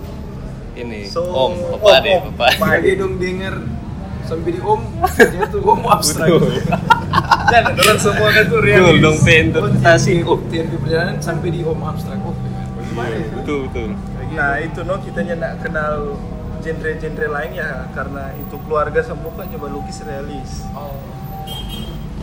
[0.76, 2.24] ini So, om om, om.
[2.36, 3.56] papa Pak dia dong denger
[4.24, 6.52] sampai di om dia tuh om abstrak Betul.
[7.46, 9.00] Jangan, orang semua kan tuh Betul realis.
[9.00, 10.14] dong P interpretasi.
[10.26, 12.34] Oh, TNP perjalanan sampai di home abstrak oh
[13.06, 13.30] itu?
[13.36, 13.90] betul betul.
[14.34, 16.16] Nah itu no kita nggak kenal
[16.60, 20.66] genre-genre lain ya karena itu keluarga semua kan coba lukis realis.
[20.74, 20.98] oh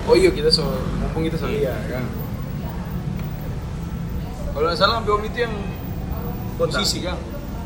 [0.02, 0.66] oh iya kita so
[0.98, 2.02] mumpung kita so iya kan
[4.50, 5.54] kalau nggak salah sampai om itu yang
[6.58, 6.76] Kota.
[6.76, 7.16] musisi kan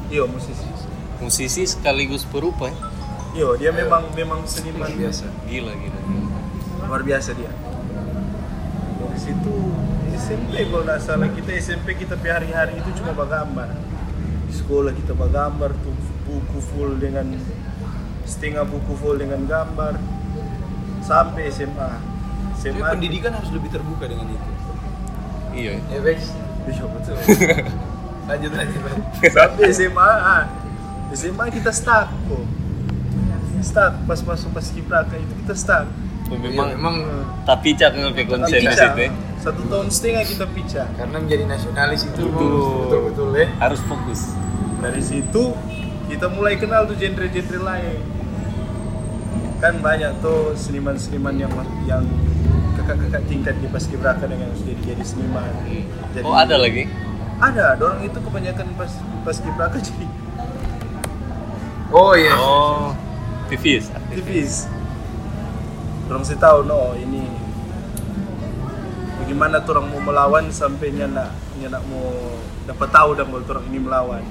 [0.07, 0.66] Iya musisi.
[1.19, 2.77] Musisi sekaligus perupa ya.
[3.35, 6.01] Iya dia memang memang seniman biasa Gila gila.
[6.87, 7.51] luar biasa dia.
[8.97, 9.55] Dari situ
[10.17, 13.69] SMP kalau nggak salah kita SMP kita pi hari-hari itu cuma bergambar.
[14.47, 17.27] Di sekolah kita bergambar tuh buku full dengan
[18.25, 20.01] setengah buku full dengan gambar
[21.01, 21.91] sampai SMA.
[22.57, 24.49] Jadi SMA pendidikan harus lebih terbuka dengan itu
[25.53, 25.79] Iya.
[25.87, 26.21] ya Bex
[26.67, 27.15] Iya betul.
[28.29, 29.05] lanjut lanjut lanjut.
[29.31, 30.43] sampai SMA ah.
[31.17, 32.45] SMA kita stuck kok
[33.63, 35.87] stuck pas masuk pas kipraka itu kita stuck.
[36.27, 36.97] Oh, memang memang
[37.43, 39.11] tapi cak ngambil konsen di situ ya.
[39.39, 42.51] satu tahun setengah kita picah karena menjadi nasionalis itu Betul.
[42.83, 44.35] betul betul ya Harus fokus.
[44.77, 45.43] dari situ
[46.07, 47.99] kita mulai kenal tuh genre-genre lain.
[49.57, 51.51] Kan banyak tuh seniman-seniman yang
[51.85, 52.05] yang
[52.77, 55.49] kakak-kakak tingkat di paskibraka dengan sudah jadi seniman.
[56.13, 56.87] Jadi Oh ada lagi?
[57.37, 60.07] ada dorong itu kebanyakan pas paskibraka jadi
[61.93, 62.35] oh iya.
[62.35, 62.91] Oh,
[63.47, 63.91] aktivis.
[63.95, 64.67] aktivis
[66.07, 67.27] dorong sih tahu no ini.
[69.19, 72.15] Bagaimana orang mau melawan sampai nyana nyana mau
[72.63, 74.23] dapat tahu dan mau orang ini melawan.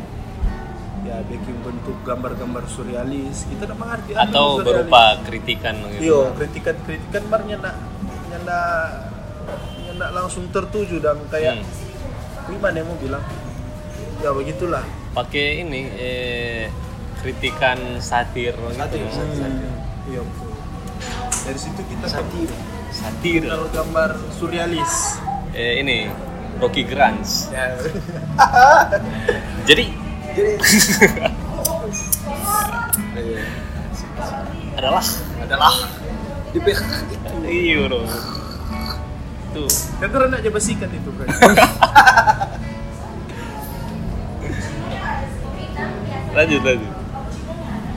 [1.04, 3.44] Ya bikin bentuk gambar-gambar surrealis.
[3.52, 6.02] Kita udah mengerti Atau berupa kritikan gitu.
[6.02, 7.76] Iya, kritikan-kritikan bar nyana
[8.32, 8.60] nyana
[9.84, 12.56] nyana langsung tertuju dan kayak Hmm.
[12.56, 13.24] gimana yang mau bilang.
[14.24, 14.82] Ya begitulah.
[15.12, 16.72] Pakai ini eh,
[17.26, 19.18] kritikan satir Satir, gitu.
[19.18, 19.50] satir.
[19.50, 20.54] Hmm, iya betul.
[21.42, 22.50] dari situ kita satir
[22.94, 23.42] Satir.
[23.42, 25.18] kenal gambar surrealis
[25.52, 26.06] Eh, ini
[26.62, 27.50] Rocky Grants.
[27.56, 27.74] ya
[29.66, 29.86] Jadi
[30.38, 30.54] jadi
[33.16, 33.42] Iya.
[34.76, 35.02] adalah
[35.42, 35.74] adalah
[36.52, 36.60] di
[37.48, 38.06] iya dong.
[39.50, 39.66] Tuh.
[39.98, 41.28] kan karena nak basikan itu kan
[46.36, 47.05] Lanjut lanjut.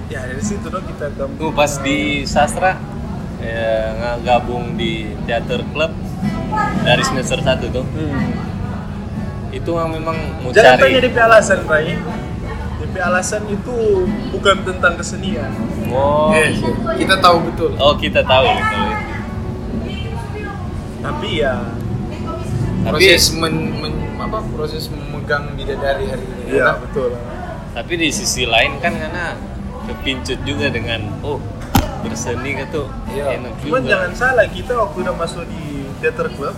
[0.09, 2.81] Ya dari situ dong kita gambar Tuh pas di sastra
[3.39, 4.93] eh, gabung di
[5.25, 5.93] teater klub
[6.81, 7.85] dari semester 1 tuh.
[7.85, 8.31] hmm.
[9.51, 11.93] Itu memang mau jangan tanya cari DP alasan Rai
[12.79, 13.75] DP alasan itu
[14.31, 15.51] bukan tentang kesenian.
[15.89, 16.61] Oh, Yes,
[16.97, 17.71] kita tahu betul.
[17.77, 18.81] Oh kita tahu itu.
[20.99, 21.55] tapi ya
[22.83, 27.15] Tapi proses men, men- apa proses memegang bidadari hari ini iya betul.
[27.71, 29.39] Tapi di sisi lain kan karena
[29.89, 31.41] kepincut juga dengan oh
[31.99, 33.25] berseni gitu Iya.
[33.37, 33.91] enak Cuman juga.
[33.91, 35.63] jangan salah kita waktu udah masuk di
[35.99, 36.55] theater club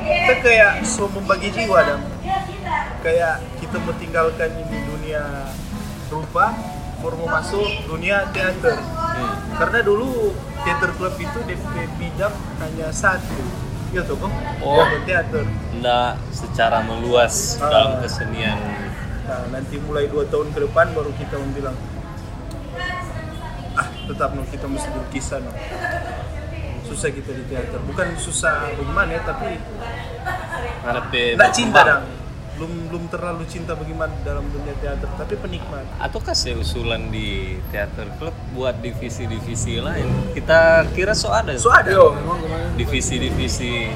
[0.00, 2.00] kita kayak so membagi jiwa dan
[3.00, 5.22] kayak kita meninggalkan ini dunia
[6.08, 6.56] rupa
[6.98, 8.76] baru mau masuk dunia teater
[9.08, 9.34] Hmm.
[9.56, 13.42] karena dulu theater club itu DP bidang hanya satu
[13.90, 14.86] ya kok Oh.
[15.02, 15.42] Teater
[15.74, 17.66] Nggak secara meluas Ah.
[17.66, 18.58] dalam kesenian
[19.28, 21.76] nah nanti mulai dua tahun ke depan baru kita bilang
[23.76, 25.52] ah tetap no kita mesti berkisah no.
[26.88, 27.76] Susah kita di teater.
[27.84, 29.60] Bukan susah bagaimana ya tapi
[31.36, 32.04] nggak cinta dong
[32.58, 35.86] belum belum terlalu cinta bagaimana dalam dunia teater tapi penikmat.
[36.02, 40.34] Atau kasih usulan di teater klub buat divisi-divisi lain?
[40.34, 41.54] Kita kira so ada.
[41.54, 42.18] So ada Yo,
[42.74, 43.94] divisi-divisi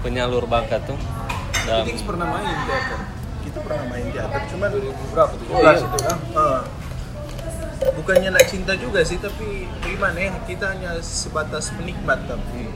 [0.00, 0.96] penyalur bakat tuh.
[1.68, 3.00] Dalam pernah main teater
[3.70, 5.46] pernah main teater cuman 2000 berapa tuh?
[5.54, 5.72] Oh, iya.
[5.78, 6.18] itu kan?
[6.18, 6.60] eh,
[7.94, 12.66] bukannya nak cinta juga sih tapi bagaimana ya kita hanya sebatas penikmat tapi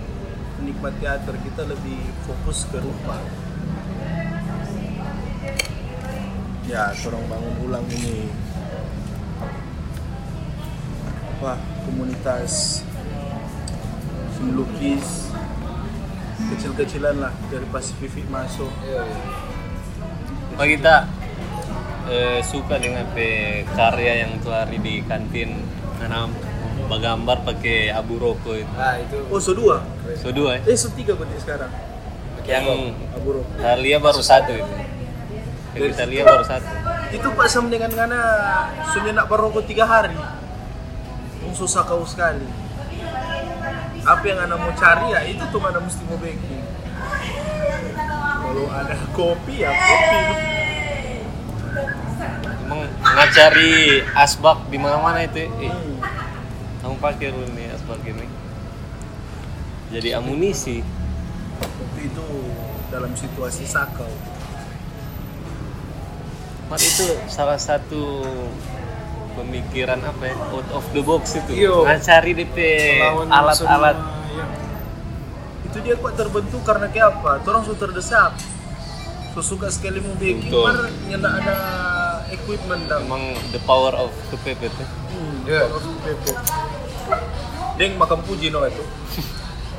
[0.63, 3.19] penikmat teater kita lebih fokus ke rupa
[6.71, 8.31] ya tolong bangun ulang ini
[11.35, 11.59] apa
[11.91, 12.87] komunitas
[14.45, 15.35] melukis
[16.55, 19.54] kecil-kecilan lah dari Pasifik masuk Iya, iya.
[20.55, 20.95] Pak kita
[22.11, 25.67] eh, suka dengan pe karya yang hari di kantin
[25.99, 26.31] karena
[26.87, 28.73] bergambar pakai abu rokok itu.
[28.77, 29.19] Nah, itu.
[29.33, 29.83] Oh so dua?
[30.21, 30.63] So dua eh?
[30.69, 31.73] Ya so tiga berarti sekarang?
[32.45, 33.47] Yang Abu Rok.
[33.57, 34.75] Thalia baru satu itu.
[35.73, 36.73] Yang kita lihat baru satu.
[37.09, 38.21] Itu pak sam dengan ngana
[38.93, 40.45] sunya nak berokok tiga hariUng
[41.55, 42.45] susah kau sekali.
[44.05, 46.64] Apa yang anda mau cari ya itu tuh mana mesti mau baking
[48.55, 50.19] kalau ada kopi ya kopi
[52.65, 53.75] emang ngacari
[54.15, 55.99] asbak di mana mana itu eh, Hmm.
[56.87, 58.31] kamu pakai nih asbak ini
[59.91, 60.87] jadi amunisi
[61.55, 62.27] Waktu itu
[62.91, 64.11] dalam situasi sakau.
[66.67, 68.23] Mat itu salah satu
[69.35, 71.83] pemikiran apa ya out of the box itu Iyo.
[71.87, 72.57] ngacari DP
[73.27, 74.24] alat-alat iya.
[75.75, 77.43] Itu dia kok terbentuk karena kayak apa?
[77.43, 78.31] Orang sudah terdesak.
[79.35, 80.63] So, suka sekali mau bikin Betul.
[80.63, 81.57] mar yang nggak ada
[82.31, 84.87] equipment dan emang the power of kepepet ya.
[84.87, 85.67] hmm, Iya.
[85.67, 86.25] power of PP.
[87.75, 88.87] Deng makan puji no itu.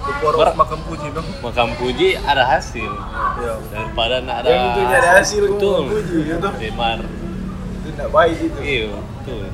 [0.03, 1.23] The power Bar- of makan puji no.
[1.39, 2.91] makam puji ada hasil
[3.39, 3.55] Ya.
[3.71, 6.49] daripada nak ada Yang itu ada hasil betul puji, gitu.
[6.59, 9.47] demar itu tidak baik itu iya betul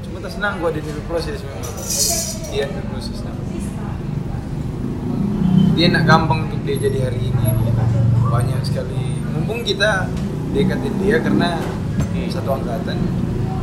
[0.00, 1.62] cuma tak senang gua di proses memang
[2.48, 3.32] dia di prosesnya
[5.78, 7.46] dia nak gampang untuk dia jadi hari ini.
[7.54, 7.82] Gitu.
[8.28, 9.22] banyak sekali.
[9.30, 10.10] Mumpung kita
[10.50, 11.62] dekatin dia karena
[11.98, 12.26] Hmm.
[12.30, 12.98] satu angkatan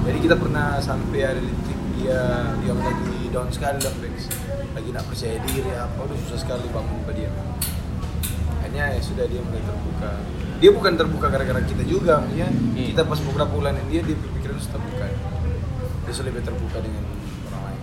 [0.06, 2.20] jadi kita pernah sampai ada di titik dia
[2.64, 4.32] yang lagi down sekali dan Bex
[4.76, 7.32] lagi nak percaya diri apa udah susah sekali bangun pada dia.
[8.64, 10.12] Hanya ya sudah dia mulai terbuka.
[10.60, 12.76] Dia bukan terbuka gara-gara kita juga ya Hmm.
[12.76, 15.06] kita pas beberapa bulan dia dia berpikiran sudah terbuka.
[16.06, 17.04] Dia sudah lebih terbuka dengan
[17.52, 17.82] orang lain.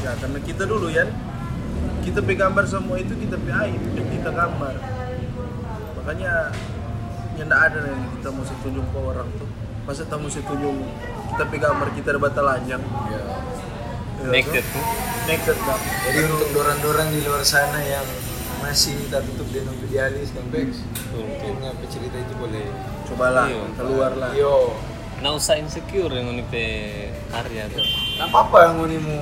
[0.00, 1.04] Ya karena kita dulu ya
[2.04, 3.36] kita pe gambar semua itu kita
[3.90, 4.74] dan kita gambar.
[5.96, 6.52] Makanya
[7.34, 9.48] yang nggak ada yang kita mesti tunjuk ke orang tuh.
[9.84, 10.76] Masa kita mesti tunjuk
[11.32, 12.82] kita pe gambar kita ada bata lanjang.
[13.08, 13.20] ya.
[14.20, 14.84] Ya, naked tuh.
[15.24, 15.82] Naked bang.
[16.04, 18.04] jadi untuk dorang-dorang di luar sana yang
[18.60, 20.80] masih tak tutup dengan idealis dan Bex
[21.12, 21.24] Betul.
[21.36, 22.64] punya cerita itu boleh
[23.04, 23.64] Cobalah Iya.
[23.76, 24.32] keluar lah.
[24.32, 24.72] yo
[25.20, 26.64] nggak usah insecure yang ini pe
[27.28, 27.84] karya tuh
[28.16, 29.20] Nah, apa yang mau mau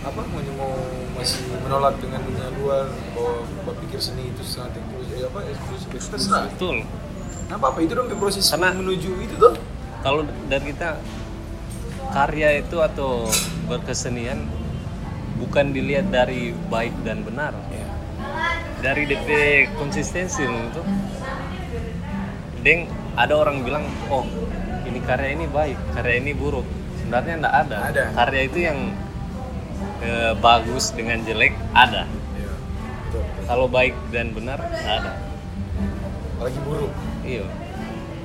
[0.00, 0.72] apa mau mau
[1.12, 6.44] masih menolak dengan dunia luar bahwa berpikir seni itu sangat eksklusif eh, apa eksklusif terserah.
[6.56, 6.76] Betul.
[7.48, 9.52] Nah apa apa itu dong proses Karena- menuju itu tuh
[10.00, 10.96] kalau dari kita
[12.16, 13.28] karya itu atau
[13.68, 14.48] berkesenian
[15.36, 17.52] bukan dilihat dari baik dan benar.
[18.80, 19.28] Dari DP
[19.76, 20.80] konsistensi itu
[22.64, 24.24] deng ada orang bilang oh
[24.88, 26.64] ini karya ini baik karya ini buruk.
[27.04, 28.04] Sebenarnya enggak ada, Ada.
[28.16, 28.78] karya itu yang
[30.00, 32.04] eh, bagus dengan jelek ada
[32.36, 32.50] Iya,
[33.08, 33.44] betul, betul.
[33.46, 35.12] kalau baik dan benar nggak ada
[36.36, 36.92] apalagi buruk
[37.24, 37.44] iya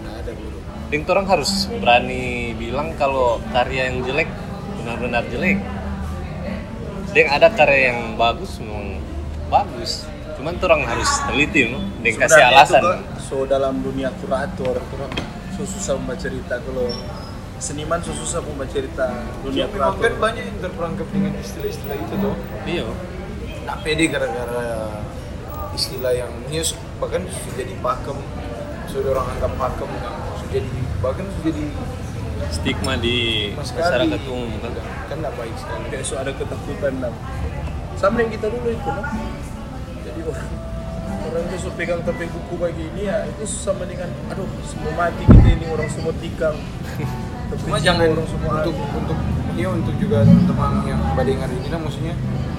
[0.05, 4.29] ada buruk Ding orang harus berani bilang kalau karya yang jelek
[4.77, 5.57] benar-benar jelek.
[7.09, 9.01] Ding ada karya yang bagus memang
[9.49, 10.05] bagus.
[10.37, 11.81] Cuman orang harus teliti no.
[12.05, 12.85] Ding kasih alasan.
[12.85, 15.11] itu, so dalam dunia kurator, orang
[15.57, 16.85] so susah membaca cerita kalau
[17.57, 19.07] seniman susah membaca cerita
[19.39, 22.35] dunia Cuma memang kan banyak yang terperangkap dengan istilah-istilah itu tuh
[22.67, 22.85] Iya.
[23.65, 24.65] nak pede gara-gara
[25.73, 28.17] istilah yang news bahkan sudah jadi pakem.
[28.87, 31.65] Sudah orang anggap pakem kan sudah jadi bahkan sudah jadi
[32.51, 34.71] Stigma di masyarakat umum kan.
[35.09, 35.83] kan nggak baik sekali.
[35.89, 37.13] Kayak so ada ketakutan dan
[37.95, 39.01] sama yang kita dulu itu no?
[40.03, 40.49] jadi orang
[41.25, 45.65] orang itu pegang topeng buku begini ya itu sama dengan aduh semua mati kita ini
[45.71, 46.59] orang semua tikang.
[46.59, 47.03] Tapi
[47.57, 49.17] cuma jangan untuk untuk
[49.53, 52.13] ya untuk juga teman-teman yang pada dengar ini lah maksudnya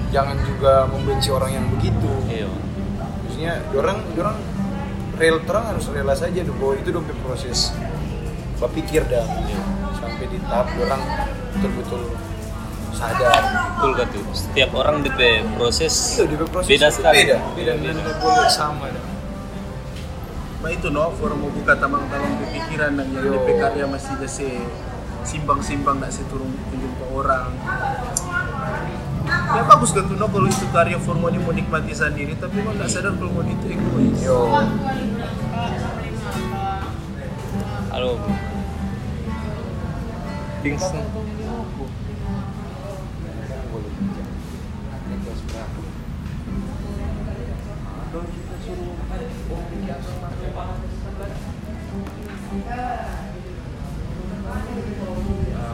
[0.07, 2.49] jangan juga membenci orang yang begitu Iya.
[3.21, 4.37] maksudnya orang orang
[5.15, 7.73] real terang harus rela saja tuh bahwa itu dong proses
[8.55, 9.25] berpikir dah
[9.93, 11.01] sampai di tahap orang
[11.53, 12.01] betul-betul
[12.89, 13.41] sadar
[13.77, 14.25] Betul kan tuh.
[14.33, 15.21] Setiap orang DP
[15.53, 17.17] proses Iya, di proses beda itu sekali.
[17.21, 19.03] beda beda dan tidak boleh sama dah
[20.67, 23.39] Nah itu no, forum mau buka tamang-tamang pikiran dan yang Yo.
[23.39, 24.51] DP karya masih jase
[25.23, 27.55] simbang-simbang nak turun tunjuk ke orang.
[29.31, 32.75] Ya bagus kan tuh no kalau itu karya forum ini mau nikmati sendiri tapi mau
[32.75, 34.19] nggak sadar kalau mau itu egois.
[34.19, 34.51] yo
[37.95, 38.19] Halo.
[40.67, 40.75] Ding.
[40.75, 40.91] Ah,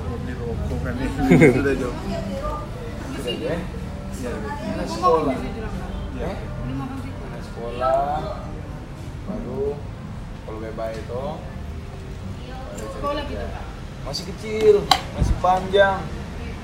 [0.03, 0.93] mau beli rokok kan
[1.33, 1.97] sudah jauh.
[3.17, 3.55] sudah ya
[4.23, 4.31] Ya,
[4.87, 5.35] sekolah
[6.15, 6.31] ya
[7.43, 8.23] sekolah
[9.27, 9.75] baru
[10.47, 11.25] kalau bebas itu
[12.73, 13.65] Sekolah gitu, Pak?
[14.07, 14.75] masih kecil
[15.17, 15.99] masih panjang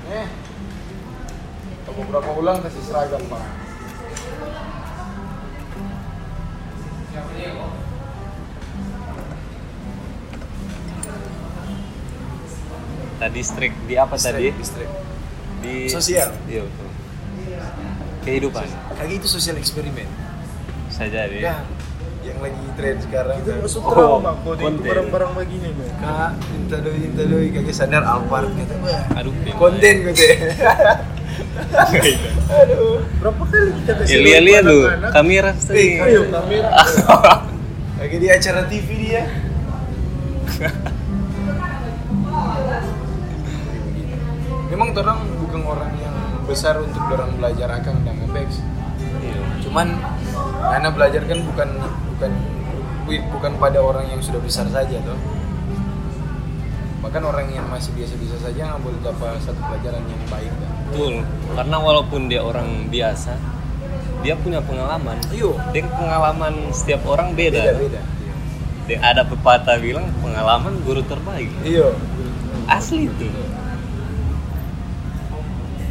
[0.08, 0.28] eh
[1.90, 3.44] beberapa ulang kasih seragam pak
[13.20, 14.48] Tadi strik di apa tadi?
[14.50, 14.88] Distrik.
[15.60, 16.32] Di Sosial.
[16.48, 16.88] Iya betul.
[18.20, 18.66] Kehidupan.
[18.96, 20.08] Kaki itu sosial eksperimen.
[20.88, 21.40] Saja deh.
[21.40, 21.64] Ya,
[22.20, 23.40] yang lagi tren sekarang.
[23.40, 24.84] kita masuk Oh, trauma kok itu konten.
[24.84, 25.88] barang-barang begini nih.
[25.96, 28.74] Kak, minta doi, minta doi, kaki sadar Alphard gitu.
[28.80, 29.32] Wah, Aduh.
[29.56, 30.36] Konten gitu ya.
[32.50, 33.00] Aduh.
[33.18, 34.78] Berapa kali kita kasih Ya lihat-lihat lu,
[35.10, 35.86] kamera Eh, tadi.
[36.00, 36.70] ayo kamera.
[38.00, 39.22] Lagi di acara TV dia.
[44.70, 46.14] Memang orang bukan orang yang
[46.46, 48.62] besar untuk orang belajar akan dan ngebex.
[49.20, 49.40] Iya.
[49.66, 49.98] Cuman
[50.62, 51.68] karena belajar kan bukan
[52.14, 52.32] bukan
[53.34, 55.18] bukan pada orang yang sudah besar saja toh.
[57.00, 60.52] Bahkan orang yang masih biasa-biasa saja nggak boleh dapat satu pelajaran yang baik.
[60.52, 60.72] Kan?
[60.90, 61.22] Betul.
[61.54, 63.38] Karena walaupun dia orang biasa,
[64.26, 65.16] dia punya pengalaman.
[65.70, 67.78] Dan pengalaman setiap orang beda.
[67.78, 68.02] Beda-beda.
[68.90, 71.46] Dan ada pepatah bilang pengalaman guru terbaik.
[71.62, 71.94] Iya.
[72.66, 73.30] Asli itu.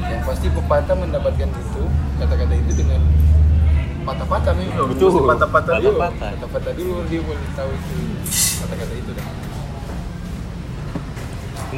[0.04, 1.84] Yang pasti pepatah mendapatkan itu
[2.20, 3.00] kata-kata itu dengan
[4.04, 4.92] patah-patah memang.
[4.92, 5.24] Betul.
[5.24, 6.00] Patah-patah dulu.
[6.00, 7.98] Patah-patah dulu dia boleh tahu itu
[8.60, 9.28] kata-kata itu dah.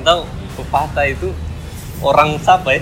[0.02, 0.22] Tahu
[0.58, 1.30] pepatah itu
[2.02, 2.82] orang siapa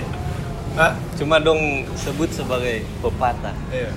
[0.80, 0.96] Hah?
[1.12, 1.60] Cuma dong
[1.92, 3.52] sebut sebagai pepatah.
[3.68, 3.92] Iya.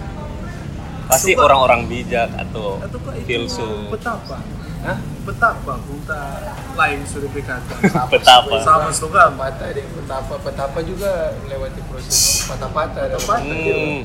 [1.07, 3.87] Pasti orang-orang bijak atau Atau filsuf.
[3.87, 4.43] betapa?
[4.83, 4.99] Hah?
[5.23, 6.21] Betapa kita
[6.75, 7.71] lain sudah berkata.
[8.11, 8.55] Betapa.
[8.59, 9.31] Sama suka.
[9.31, 13.15] Patah ada yang petapa, petapa juga melewati proses patah-patah.
[13.15, 13.47] Patah-patah.
[13.47, 14.03] Hmm,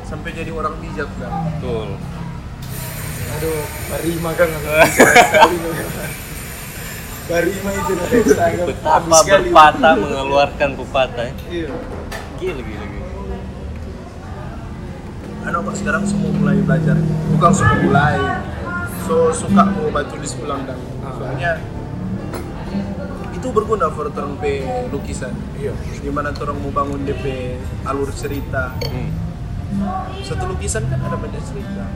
[0.00, 1.32] Sampai jadi orang bijak kan.
[1.46, 2.00] betul.
[3.34, 3.60] Aduh,
[4.32, 5.56] kan bisa sekali.
[7.24, 8.18] Barima itu nanti
[8.68, 11.24] Betapa berpatah mengeluarkan pepatah.
[11.24, 11.34] ya.
[11.50, 11.72] Iya.
[12.44, 13.08] Gila, gila, gila.
[15.48, 16.92] Anak sekarang semua mulai belajar.
[17.32, 18.20] Bukan semua mulai.
[19.08, 20.76] So suka mau baca tulis ulang dan
[21.16, 21.56] soalnya
[23.32, 24.60] itu berguna for orang pe
[24.92, 25.32] lukisan.
[25.56, 25.72] Iya.
[26.04, 27.56] Di mana orang mau bangun DP
[27.88, 28.76] alur cerita.
[28.92, 29.08] Hmm.
[30.20, 31.88] Satu lukisan kan ada banyak cerita.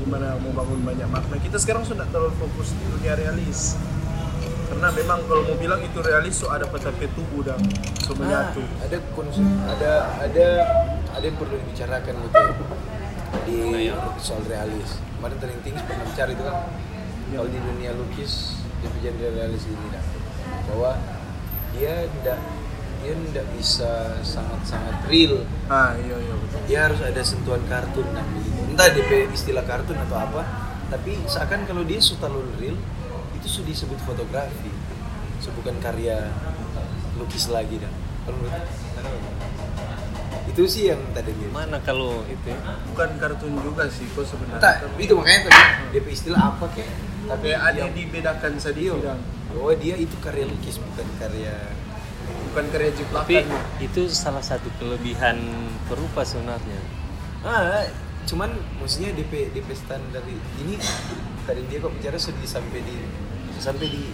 [0.00, 1.36] Di mana mau bangun banyak makna.
[1.36, 3.76] Kita sekarang sudah terlalu fokus di dunia realis.
[4.76, 7.56] Karena memang kalau mau bilang itu realis so ada peta tubuh dan
[8.04, 8.60] so menyatu.
[8.60, 9.40] Ah, ada konsep,
[9.72, 10.46] ada ada
[11.16, 12.44] ada yang perlu dibicarakan gitu
[13.48, 13.88] di
[14.20, 15.00] soal realis.
[15.16, 16.56] Kemarin Tering Tinggi pernah bicara itu kan
[17.32, 20.04] kalau di dunia lukis dia bicara realis ini dah
[20.68, 20.92] bahwa
[21.72, 22.38] dia tidak
[23.00, 25.40] dia tidak bisa sangat-sangat real
[25.72, 26.60] Ah iya iya betul.
[26.68, 30.42] dia harus ada sentuhan kartun dan begitu entah DP istilah kartun atau apa
[30.92, 32.76] tapi seakan kalau dia sudah real
[33.56, 34.68] itu sudah disebut fotografi
[35.40, 36.28] so, bukan karya
[37.16, 37.88] lukis lagi dah
[38.28, 38.68] kalau menurut
[40.52, 42.56] itu sih yang tadi dia Mana kalau itu ya?
[42.92, 44.60] Bukan kartun juga sih kok sebenarnya.
[44.60, 45.60] entah itu makanya tadi
[45.96, 46.84] DP istilah apa kek
[47.26, 49.18] tapi Tapi ada yang dibedakan dan
[49.50, 51.56] bahwa dia itu karya lukis bukan karya
[52.52, 53.24] bukan karya jiplakan.
[53.24, 53.36] Tapi
[53.82, 55.40] itu salah satu kelebihan
[55.88, 56.78] perupa sebenarnya.
[57.42, 57.88] ah
[58.28, 60.22] cuman maksudnya DP DP standar
[60.62, 60.78] ini
[61.46, 62.96] tadi dia kok bicara sudah sampai di
[63.58, 64.04] sampai di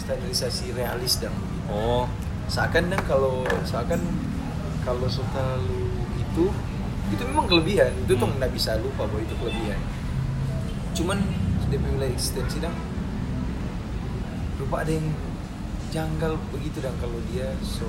[0.00, 1.34] standarisasi realis dan
[1.70, 2.10] Oh,
[2.50, 4.02] seakan dan kalau seakan
[4.82, 5.86] kalau selalu
[6.18, 6.50] itu
[7.14, 7.94] itu memang kelebihan.
[8.06, 9.78] Itu tuh nggak bisa lupa bahwa itu kelebihan.
[10.98, 11.18] Cuman
[11.70, 12.74] DP wilayah eksistensi dan
[14.58, 15.06] lupa ada yang
[15.94, 17.86] janggal begitu dan kalau dia so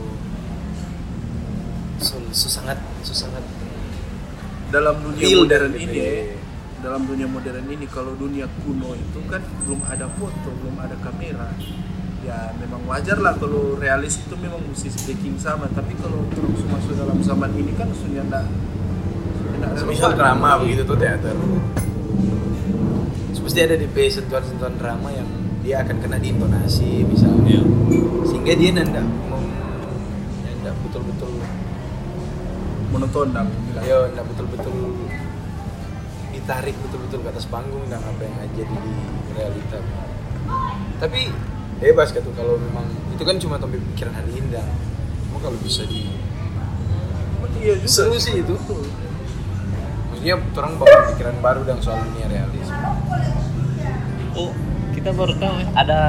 [1.98, 3.42] so, so sangat so sangat
[4.70, 6.41] dalam dunia modern dan ini DP.
[6.82, 11.54] Dalam dunia modern ini kalau dunia kuno itu kan belum ada foto belum ada kamera.
[12.22, 15.70] Ya memang wajar lah kalau realis itu memang mesti speaking sama.
[15.70, 18.46] Tapi kalau terus masuk dalam zaman ini kan sudah enggak
[19.58, 21.38] enggak misal drama begitu tuh teater.
[23.42, 25.28] Pasti ada DP sentuhan-sentuhan drama yang
[25.60, 27.60] dia akan kena di intonasi misalnya.
[27.92, 28.24] Iya.
[28.24, 31.36] sehingga dia nanda nanda betul-betul
[32.96, 33.84] monoton dan bilang.
[33.84, 35.11] Ayo nanda betul-betul
[36.52, 38.96] ditarik betul-betul ke atas panggung dan apa yang jadi di
[39.40, 39.80] realita.
[41.00, 41.32] Tapi
[41.80, 44.68] bebas gitu kalau memang itu kan cuma tapi pikiran hari indah
[45.32, 46.12] cuma kalau bisa di
[47.64, 48.52] iya juga seru sih itu.
[50.12, 52.68] Maksudnya orang bawa pikiran baru dan soal dunia realis
[54.36, 54.52] Oh,
[54.92, 56.02] kita baru tahu ya, ada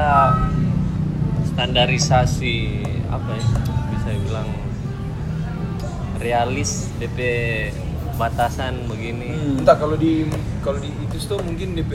[1.55, 3.47] standarisasi apa ya?
[3.95, 4.51] Bisa bilang
[6.19, 7.19] realis DP
[8.15, 9.59] batasan begini.
[9.61, 10.27] entah kalau di
[10.61, 11.93] kalau di itu tuh mungkin DP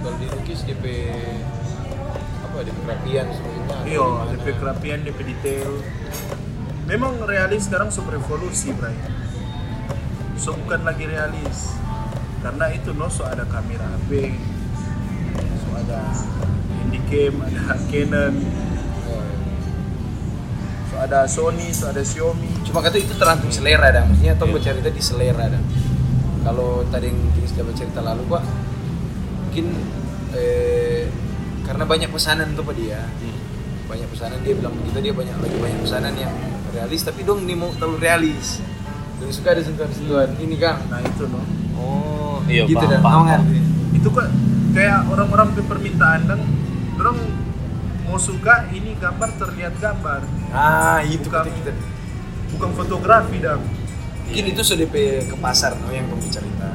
[0.00, 0.84] kalau di lukis DP
[2.44, 4.06] apa DP kerapian sebenarnya iya.
[4.34, 5.70] DP kerapian DP detail
[6.90, 8.96] memang realis sekarang super revolusi Bray
[10.34, 11.76] so bukan lagi realis
[12.40, 14.32] karena itu no so ada kamera HP
[15.60, 16.00] so ada
[16.80, 18.34] Handycam ada Canon
[21.00, 22.68] ada Sony so ada Xiaomi.
[22.68, 25.62] Cuma kata itu tergantung selera dah maksudnya tong bercerita di selera dah
[26.44, 28.42] kalau tadi yang kita sudah bercerita lalu pak
[29.48, 29.66] mungkin
[30.36, 31.08] eh,
[31.64, 33.00] karena banyak pesanan tuh pak dia.
[33.90, 36.34] Banyak pesanan dia bilang begitu dia banyak lagi banyak pesanan yang
[36.70, 38.60] realis tapi dong ini mau terlalu realis.
[39.20, 40.32] Dan suka ada sentuhan-sentuhan.
[40.40, 40.80] Ini kang.
[40.88, 41.42] Nah itu no.
[41.76, 43.42] Oh iya gitu paham, dan paham, kan
[43.90, 44.28] itu kok
[44.72, 46.40] kayak orang-orang di permintaan dan
[46.98, 47.16] orang
[48.06, 50.20] mau suka ini gambar terlihat gambar
[50.50, 51.46] ah itu Bukan.
[51.46, 51.72] kita
[52.58, 53.62] bukan fotografi dong
[54.26, 54.94] mungkin itu sudah DP
[55.30, 56.68] ke pasar no yang kamu cerita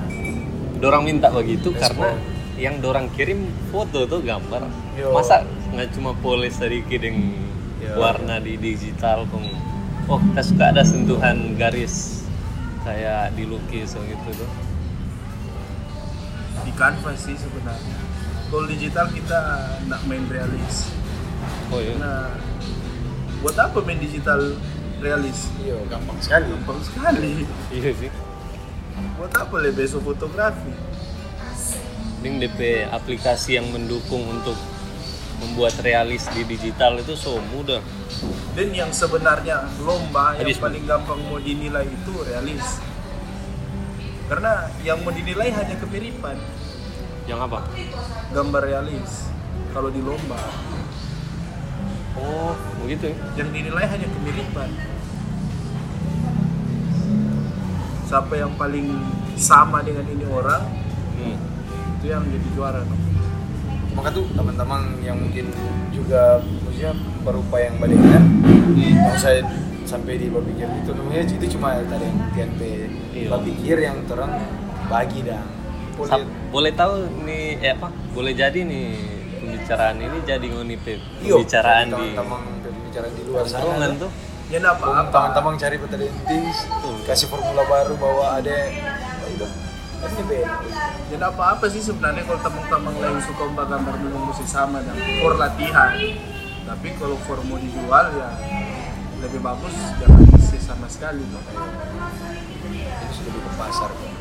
[0.80, 1.80] dorang minta begitu Respon.
[1.84, 2.10] karena
[2.56, 5.12] yang dorang kirim foto tuh gambar Yo.
[5.12, 5.44] masa
[5.76, 7.36] nggak cuma polis sedikit yang
[7.84, 8.00] Yo.
[8.00, 9.44] warna di digital pun
[10.08, 12.24] oh kita suka ada sentuhan garis
[12.88, 14.52] kayak dilukis gitu tuh
[16.64, 17.98] di kanvas sih sebenarnya
[18.48, 19.40] kalau digital kita
[19.92, 20.92] nak main realis
[21.76, 22.32] oh iya nah
[23.46, 24.58] buat apa main digital
[24.98, 25.54] realis?
[25.62, 26.50] Iya gampang sekali.
[26.50, 27.46] Gampang sekali.
[27.70, 28.10] Iya sih.
[29.22, 30.74] Buat apa le besok fotografi?
[32.26, 34.58] Ini DP aplikasi yang mendukung untuk
[35.46, 37.86] membuat realis di digital itu so mudah.
[38.58, 42.82] Dan yang sebenarnya lomba yang Habis, paling gampang mau dinilai itu realis.
[44.26, 46.34] Karena yang mau dinilai hanya kemiripan.
[47.30, 47.62] Yang apa?
[48.34, 49.30] Gambar realis.
[49.70, 50.42] Kalau di lomba
[52.20, 52.54] oh
[52.84, 53.16] begitu ya.
[53.44, 54.70] Yang dinilai hanya kemiripan.
[58.06, 58.88] Siapa yang paling
[59.36, 60.64] sama dengan ini orang
[61.20, 61.38] hmm.
[62.00, 62.96] itu yang jadi juara no?
[63.96, 65.52] maka tuh teman-teman yang mungkin
[65.92, 66.92] juga maksudnya
[67.24, 68.22] berupaya yang badannya
[68.76, 69.40] kalau saya
[69.88, 72.62] sampai di berpikir itu namanya itu cuma tadi yang TNP
[73.16, 73.30] Iya.
[73.32, 74.36] berpikir yang terang
[74.92, 75.40] bagi dah.
[75.96, 76.94] Boleh boleh tahu
[77.24, 77.88] nih eh apa?
[78.12, 78.92] Boleh jadi nih
[79.66, 80.94] pembicaraan ini jadi ngoni pe
[81.26, 83.62] Iyo, pembicaraan di teman-teman pembicaraan di luar sana.
[83.66, 84.12] Tongkrongan tuh.
[84.54, 85.10] Ya nggak apa-apa.
[85.10, 85.76] Teman-teman cari
[86.30, 86.58] things
[87.10, 88.54] kasih formula baru bahwa ada
[89.26, 89.46] itu
[89.98, 90.54] kan ini beda.
[91.18, 95.34] Nggak apa-apa sih sebenarnya kalau teman-teman lain suka mbak gambar memang mesti sama dan for
[95.34, 95.98] latihan.
[96.66, 98.30] Tapi kalau for mau dijual ya
[99.26, 101.42] lebih bagus jangan isi sama sekali no?
[102.70, 104.12] itu sudah di pasar kok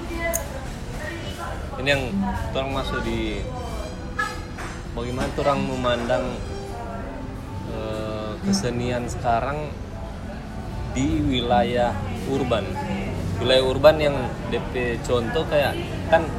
[1.82, 2.02] ini yang
[2.54, 3.42] orang masuk di
[4.94, 6.24] bagaimana tuh orang memandang
[7.74, 9.74] eh, kesenian sekarang
[10.94, 11.90] di wilayah
[12.30, 12.62] urban?
[13.42, 14.16] Wilayah urban yang
[14.54, 15.74] DP contoh kayak
[16.08, 16.30] kan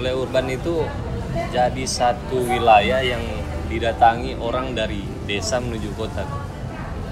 [0.00, 0.88] wilayah urban itu
[1.52, 3.20] jadi satu wilayah yang
[3.68, 6.24] didatangi orang dari desa menuju kota.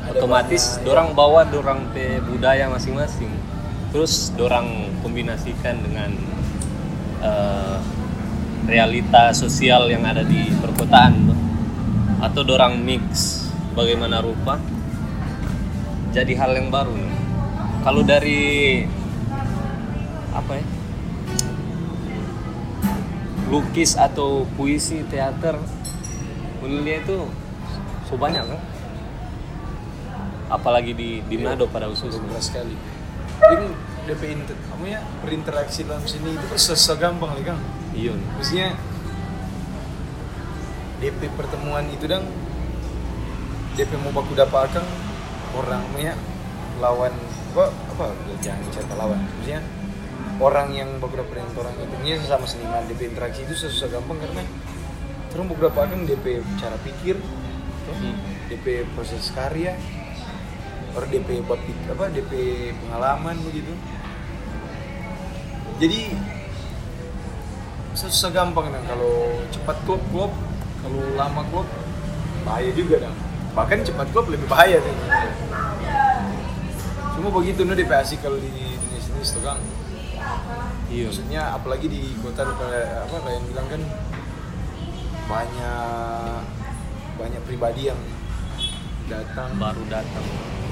[0.09, 3.29] Otomatis dorang bawa dorang pe budaya masing-masing.
[3.93, 6.17] Terus dorang kombinasikan dengan
[7.21, 7.79] eh,
[8.67, 11.39] realita sosial yang ada di perkotaan tuh.
[12.17, 13.45] atau dorang mix
[13.77, 14.59] bagaimana rupa
[16.11, 17.15] jadi hal yang baru nih.
[17.85, 18.83] kalau dari
[20.33, 20.65] apa ya?
[23.47, 25.61] Lukis atau puisi teater
[26.65, 27.19] menurut itu
[28.09, 28.61] so banyak kan?
[30.51, 32.19] Apalagi di di Manado pada khususnya.
[32.25, 32.75] Belas sekali.
[33.37, 33.69] Ini
[34.09, 37.59] DP inter, kamu ya berinteraksi dalam sini itu kan susah gampang lagi kan
[37.97, 38.69] iya maksudnya
[41.01, 42.25] DP pertemuan itu dong
[43.77, 44.81] DP mau baku dapat
[45.57, 46.13] orang ya
[46.81, 47.13] lawan
[47.57, 48.07] apa apa
[48.45, 49.65] jangan cerita lawan maksudnya
[50.37, 54.21] orang yang baku dapat dengan orang itu ini sesama seniman DP interaksi itu susah gampang
[54.21, 54.45] karena
[55.33, 57.17] terus baku dapat akang DP cara pikir
[57.87, 58.19] Hmm.
[58.51, 59.79] DP proses karya
[60.99, 62.33] or DP buat apa DP
[62.83, 63.71] pengalaman begitu
[65.79, 66.19] jadi
[67.97, 70.33] susah gampang dan kalau cepat klop klop
[70.85, 71.69] kalau lama klop
[72.45, 73.17] bahaya juga dong
[73.57, 74.97] bahkan cepat klop lebih bahaya kan
[77.17, 79.61] cuma begitu nih DP asik kalau di dunia sini tuh kang
[80.91, 81.07] iya.
[81.11, 83.83] Maksudnya apalagi di kota kayak apa kayak yang bilang kan
[85.27, 86.41] banyak
[87.17, 88.01] banyak pribadi yang
[89.11, 89.57] datang.
[89.59, 90.27] Baru datang.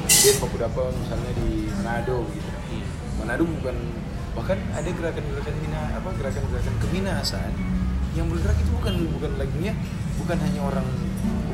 [0.05, 2.51] Dia beberapa misalnya di Manado gitu.
[2.51, 2.85] Hmm.
[3.23, 3.77] Manado bukan
[4.35, 7.51] bahkan ada gerakan-gerakan mina apa gerakan-gerakan keminasan
[8.15, 9.75] yang bergerak itu bukan bukan lagi ya
[10.19, 10.87] bukan hanya orang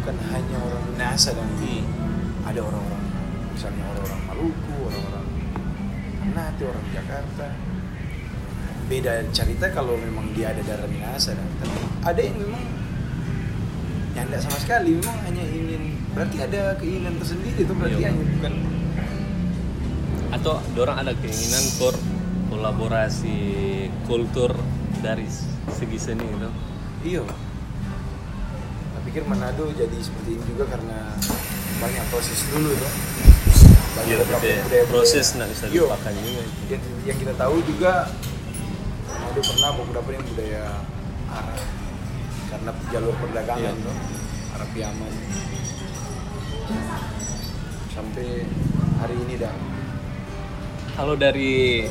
[0.00, 2.48] bukan hanya orang Minasa dan Hmm.
[2.48, 3.04] ada orang-orang
[3.52, 5.26] misalnya orang-orang Maluku orang-orang
[6.20, 7.46] Ternate orang Jakarta
[8.88, 12.64] beda cerita kalau memang dia ada darah Minasa dan tapi ada yang memang
[14.10, 18.08] yang tidak sama sekali memang hanya ingin berarti ada keinginan tersendiri itu berarti Iya.
[18.10, 18.54] hanya bukan
[20.30, 21.94] atau dorang ada keinginan for
[22.50, 23.38] kolaborasi
[24.04, 24.52] kultur
[24.98, 25.24] dari
[25.70, 26.50] segi seni gitu
[27.00, 27.24] Iya.
[27.24, 31.16] Saya pikir Manado jadi seperti ini juga karena
[31.80, 32.92] banyak proses dulu tuh.
[33.90, 34.84] Banyak Iya, beberapa tapi budaya-budaya.
[34.92, 35.72] proses nggak bisa Iya.
[35.72, 36.60] dilupakan juga itu.
[36.68, 37.92] Yang, yang kita tahu juga
[39.08, 40.64] Manado pernah beberapa yang budaya
[41.30, 41.60] Arab
[42.50, 43.92] karena jalur perdagangan Iya.
[44.52, 45.12] Arab Yaman
[47.90, 48.28] sampai
[48.98, 49.54] hari ini dah
[50.96, 51.86] Kalau dari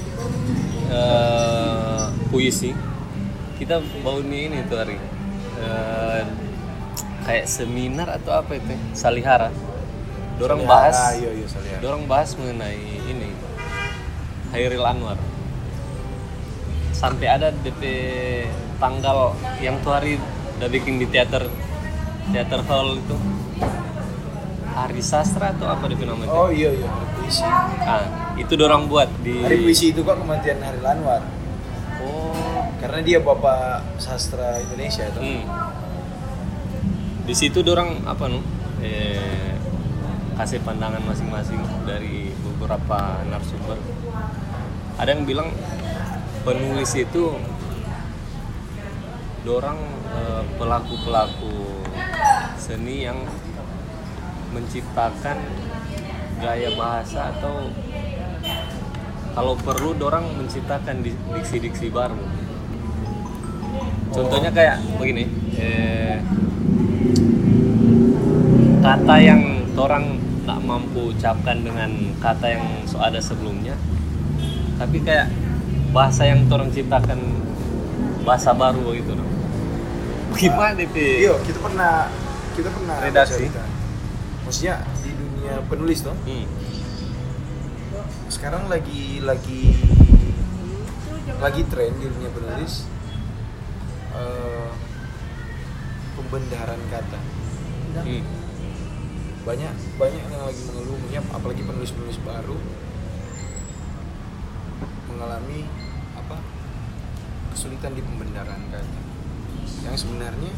[0.89, 2.71] eh, puisi,
[3.57, 4.97] kita mau nih ini tuh hari
[5.59, 6.23] Eh,
[7.27, 8.71] kayak seminar atau apa itu?
[8.95, 9.51] Salihara.
[10.39, 11.81] Dorang Salihara, bahas, iya, iya, Salihara.
[11.83, 12.79] dorang bahas mengenai
[13.11, 13.27] ini
[14.55, 15.19] Hairil Anwar.
[16.95, 17.83] Sampai ada DP
[18.79, 20.15] tanggal yang tuh hari
[20.59, 21.51] udah bikin di teater
[22.31, 23.15] teater hall itu
[24.71, 26.31] Hari Sastra atau apa DP namanya?
[26.31, 26.87] oh iya iya
[27.29, 27.45] puisi
[27.85, 31.21] Ah, itu dorang buat di hari puisi itu kok kematian Hari Anwar
[31.99, 32.63] Oh.
[32.79, 35.43] karena dia bapak sastra Indonesia itu Hmm.
[37.29, 38.41] Di situ dorang apa nu?
[38.81, 39.53] Eh,
[40.33, 43.77] kasih pandangan masing-masing dari beberapa narasumber.
[44.97, 45.53] Ada yang bilang
[46.41, 47.37] penulis itu
[49.45, 49.77] dorang
[50.09, 51.85] eh, pelaku-pelaku
[52.57, 53.21] seni yang
[54.49, 55.37] menciptakan
[56.39, 57.67] gaya bahasa atau
[59.35, 62.17] kalau perlu dorang menciptakan di- diksi-diksi baru.
[64.09, 66.17] Contohnya kayak begini, eh,
[68.81, 73.77] kata yang orang tak mampu ucapkan dengan kata yang so ada sebelumnya,
[74.81, 75.29] tapi kayak
[75.93, 77.19] bahasa yang orang ciptakan
[78.25, 79.13] bahasa baru gitu.
[79.13, 79.23] no.
[80.35, 80.87] Gimana nih?
[80.89, 81.25] Pi?
[81.25, 82.09] iya kita pernah
[82.53, 83.45] kita pernah Redaksi.
[84.43, 85.11] maksudnya di
[85.49, 86.45] dunia penulis tuh Hmm.
[88.29, 89.73] sekarang lagi lagi
[91.41, 92.85] lagi tren di dunia penulis
[94.13, 94.69] eh,
[96.13, 97.19] pembendaharaan kata.
[97.89, 98.21] Hmm.
[99.41, 102.53] banyak banyak yang lagi mengeluhnya apalagi penulis penulis baru.
[105.09, 105.65] Mengalami
[106.13, 106.37] apa
[107.57, 109.01] kesulitan di pembendaharaan kata.
[109.89, 110.53] Yang sebenarnya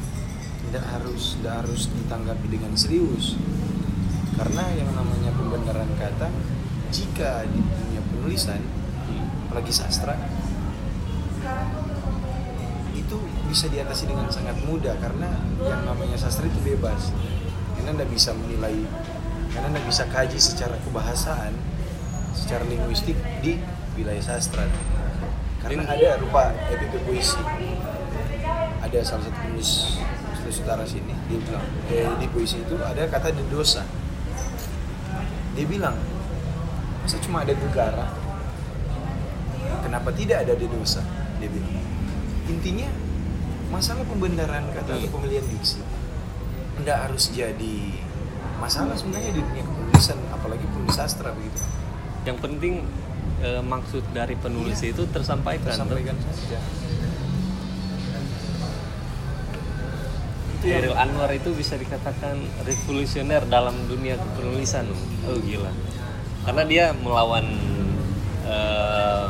[0.67, 3.39] tidak harus tidak harus ditanggapi dengan serius
[4.37, 6.27] karena yang namanya pembendaharaan kata
[6.91, 8.61] jika di dunia penulisan
[9.47, 10.15] apalagi sastra
[12.95, 13.17] itu
[13.51, 15.27] bisa diatasi dengan sangat mudah karena
[15.59, 17.11] yang namanya sastra itu bebas.
[17.75, 18.77] Karena anda bisa menilai
[19.51, 21.51] karena anda bisa kaji secara kebahasaan
[22.31, 23.59] secara linguistik di
[23.99, 24.63] wilayah sastra.
[25.59, 27.41] Karena ada rupa epic puisi
[28.81, 29.99] ada salah satu penulis
[30.35, 33.85] Sulawesi Utara sini dia bilang eh, di puisi itu ada kata dedosa
[35.55, 35.95] dia bilang
[37.01, 38.07] masa cuma ada gegara
[39.83, 41.03] kenapa tidak ada dedosa
[41.41, 41.83] dia bilang
[42.47, 42.89] intinya
[43.71, 45.79] masalah pembenaran kata atau pemilihan diksi
[46.81, 47.77] tidak harus jadi
[48.59, 51.63] masalah sebenarnya di dunia kepenulisan apalagi penulis sastra begitu
[52.21, 52.73] Yang penting
[53.41, 55.73] eh, maksud dari penulis itu tersampaikan.
[55.73, 55.81] tuh.
[55.81, 56.59] sampaikan saja
[60.93, 64.85] Anwar itu bisa dikatakan revolusioner dalam dunia kepenulisan.
[65.29, 65.71] Oh gila.
[66.41, 67.45] Karena dia melawan
[68.49, 69.27] eh,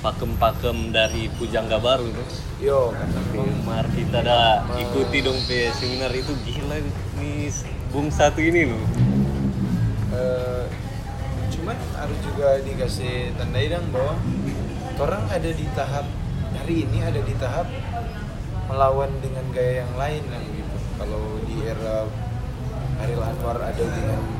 [0.00, 2.24] pakem-pakem dari Pujangga Baru itu.
[2.60, 3.20] yo kata
[3.64, 6.76] Mar kita dah ikuti dong pe seminar itu gila
[7.16, 7.48] nih
[7.88, 8.84] bung satu ini loh.
[10.12, 10.64] Eh,
[11.56, 14.14] cuman harus juga dikasih tandai dong bahwa
[15.00, 16.04] orang ada di tahap
[16.52, 17.66] hari ini ada di tahap
[18.68, 20.76] melawan dengan gaya yang lain lah gitu.
[21.00, 22.06] Kalau di era
[23.00, 24.39] Haril Anwar ada dengan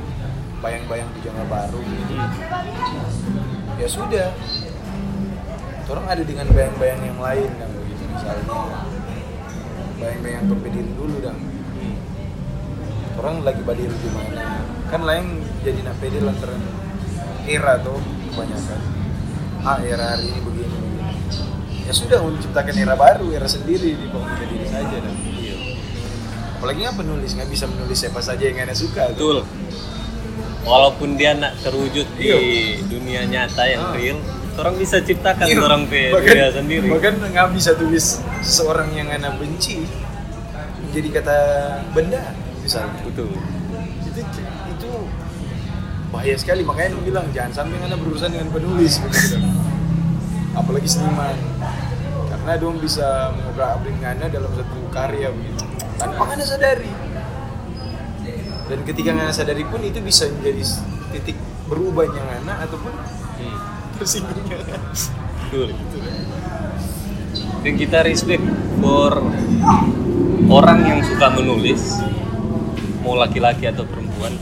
[0.61, 2.15] bayang-bayang Pujangga baru gitu.
[3.81, 4.29] Ya sudah.
[5.91, 8.47] Orang ada dengan bayang-bayang yang lain kan begitu misalnya.
[9.99, 11.41] Bayang-bayang berbediri dulu dong.
[13.19, 14.65] Orang lagi badir di mana?
[14.87, 16.63] Kan lain jadi nak pede lantaran
[17.45, 17.99] era tuh
[18.31, 18.81] kebanyakan.
[19.67, 21.03] Ah era hari ini begini begini.
[21.85, 25.15] Ya sudah menciptakan era baru era sendiri di pemuda diri saja dan
[26.61, 29.43] apalagi nggak penulis nggak bisa menulis siapa saja yang anda suka tuh.
[30.61, 32.39] Walaupun dia nak terwujud di Iya.
[32.85, 33.95] dunia nyata yang Ah.
[33.95, 34.19] real,
[34.55, 36.87] orang bisa ciptakan Iya, orang pe bahkan, dia sendiri.
[36.87, 38.07] bahkan nggak bisa tulis
[38.41, 39.89] seseorang yang anda benci
[40.83, 41.37] menjadi kata
[41.91, 43.33] benda misalnya Betul.
[44.03, 44.21] itu
[44.69, 44.91] itu
[46.11, 49.01] bahaya sekali makanya dia bilang jangan sampai anda berurusan dengan penulis
[50.53, 51.37] apalagi seniman
[52.27, 55.65] karena dong bisa mengobrak abrik anda dalam satu karya begitu
[55.97, 56.91] tanpa anda sadari
[58.71, 60.63] dan ketika anda sadari pun itu bisa menjadi
[61.11, 62.95] titik berubahnya anda ataupun
[63.41, 63.57] Hmm.
[63.97, 64.61] tersinggungnya
[65.49, 65.73] Betul.
[67.65, 68.45] Dan kita respect
[68.79, 69.19] for
[70.47, 71.99] orang yang suka menulis,
[73.03, 74.37] mau laki-laki atau perempuan,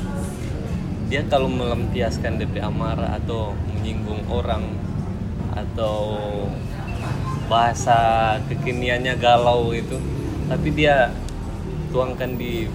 [1.09, 4.69] dia kalau melampiaskan DP amarah atau menyinggung orang
[5.57, 6.21] atau
[7.49, 9.97] bahasa kekiniannya galau itu,
[10.51, 11.11] tapi dia
[11.91, 12.69] tuangkan di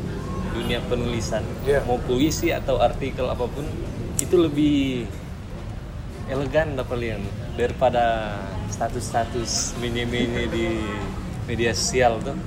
[0.54, 1.82] dunia penulisan, Iya.
[1.84, 3.66] mau puisi atau artikel apa pun,
[4.22, 5.10] itu lebih
[6.30, 7.22] elegan dapat lihat
[7.60, 8.38] daripada
[8.72, 10.66] status-status mini-mini di
[11.49, 12.38] media sosial tuh.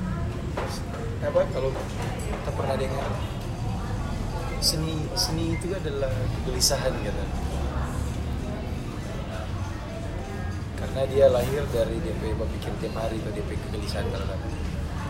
[1.27, 3.11] Apa kalau kita pernah dengar
[4.63, 7.25] seni seni itu adalah kegelisahan kata
[10.77, 14.09] karena dia lahir dari DP berpikir tiap hari atau DP kegelisahan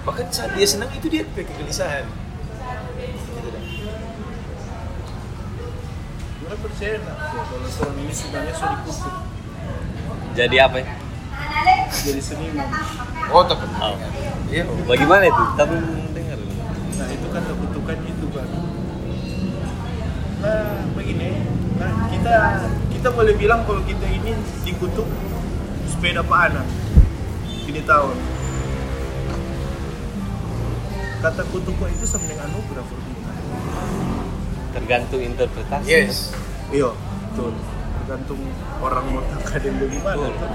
[0.02, 2.04] bahkan saat dia senang itu dia DP kegelisahan
[3.06, 3.64] gitu dah.
[6.46, 7.16] Gimana percaya nak?
[7.18, 9.14] Ya, kalau seorang ini sebenarnya sudah dikutuk
[10.38, 10.86] jadi apa ya?
[12.06, 12.70] jadi seniman.
[13.34, 13.98] oh tak Oh.
[14.46, 15.42] iya bagaimana itu?
[15.58, 15.74] tapi
[16.14, 16.38] dengar
[17.02, 18.48] Nah itu kan kutukan itu kan.
[20.38, 21.42] Nah begini,
[21.82, 22.34] nah kita
[22.94, 25.08] kita boleh bilang kalau kita ini dikutuk
[25.90, 26.66] supaya dapat anak
[27.66, 28.16] ini tahun.
[31.26, 33.32] Kata kutuk itu sama dengan anugerah for kita.
[34.76, 36.90] Tergantung interpretasi yes Iya,
[37.30, 37.54] betul.
[38.02, 38.40] Tergantung
[38.82, 40.18] orang mau tangkap dan bagaimana.
[40.18, 40.32] Betul.
[40.34, 40.50] tuh.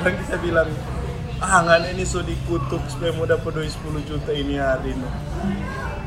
[0.00, 0.68] Kan kita bilang,
[1.36, 5.08] ah nggak ini so dikutuk supaya mau dapat duit 10 juta ini hari ini.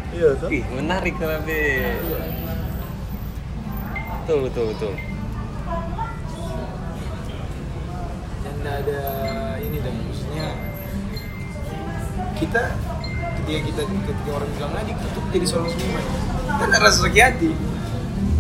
[0.10, 0.50] Iya tuh.
[0.50, 1.54] Ih, menarik kenapa
[4.26, 4.94] betul betul betul
[8.42, 9.02] dan ada
[9.62, 10.50] ini dan maksudnya
[12.42, 12.74] kita
[13.42, 16.04] ketika kita ketika orang bilang ah dikutuk jadi seorang seniman.
[16.46, 17.52] Kita nggak rasa sakit hati.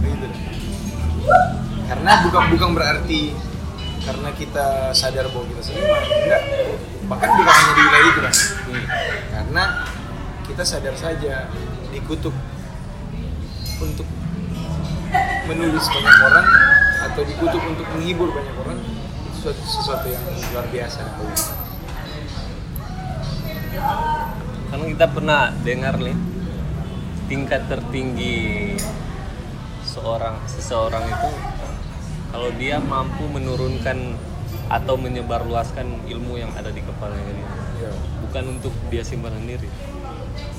[0.02, 0.28] Begitu
[1.86, 3.22] karena bukan bukan berarti
[4.06, 6.02] karena kita sadar bahwa kita seniman.
[6.02, 6.41] Enggak.
[7.06, 8.34] Bahkan bukan hanya di wilayah itu kan
[8.66, 8.86] Hmm.
[9.30, 9.64] karena
[10.50, 11.46] kita sadar saja
[11.93, 12.34] dikutuk
[13.78, 14.08] untuk
[15.46, 16.48] menulis banyak orang
[17.06, 21.02] atau dikutuk untuk menghibur banyak orang itu suatu, sesuatu yang luar biasa
[24.76, 26.19] karena kita pernah dengar nih
[27.32, 28.76] tingkat tertinggi
[29.88, 31.32] seorang seseorang itu
[32.36, 34.19] kalau dia mampu menurunkan
[34.67, 37.47] atau menyebarluaskan ilmu yang ada di kepalanya dia.
[37.88, 37.91] Ya.
[38.28, 39.71] bukan untuk dia simpan sendiri.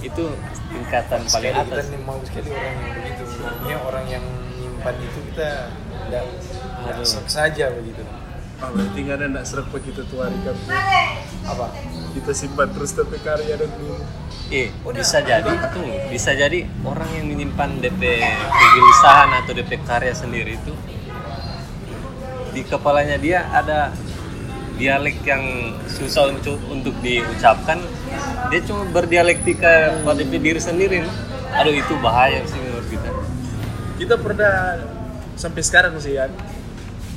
[0.01, 0.33] Itu
[0.73, 1.85] tingkatan paling sekali kita atas.
[1.93, 3.25] nih mau sekali orang yang begitu.
[3.85, 4.25] Orang yang
[4.57, 5.51] nyimpan itu kita
[6.09, 6.25] tidak
[7.29, 8.01] saja begitu
[8.57, 10.57] Ah, berarti nggak ada nggak serak begitu tuh hari kan.
[11.45, 11.67] apa?
[12.17, 14.01] Kita simpan terus tapi karya dan dulu.
[14.49, 15.45] eh bisa jadi.
[15.45, 18.01] Itu bisa jadi orang yang menyimpan DP
[18.33, 20.73] kegelisahan atau DP karya sendiri itu
[22.57, 23.93] di kepalanya dia ada
[24.81, 27.77] dialek yang susah untuk untuk diucapkan.
[28.49, 31.05] Dia cuma berdialektika pada diri sendiri.
[31.53, 33.11] Aduh itu bahaya sih menurut kita.
[34.01, 34.81] Kita pernah
[35.37, 36.33] sampai sekarang sih ya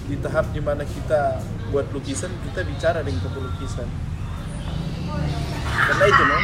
[0.10, 1.38] di tahap di mana kita
[1.70, 3.86] buat lukisan kita bicara dengan lukisan.
[5.70, 6.38] Karena itu no.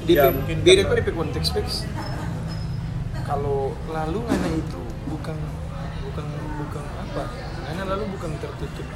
[0.00, 1.74] di Ya, mungkin beda karena- kok di konteks konteks
[3.28, 5.36] kalau lalu ngana itu bukan
[6.08, 7.24] bukan bukan apa
[7.68, 8.88] ngana lalu bukan tertutup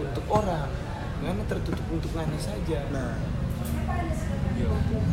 [0.00, 0.66] untuk orang
[1.22, 3.14] ngana tertutup untuk ngana saja Nah,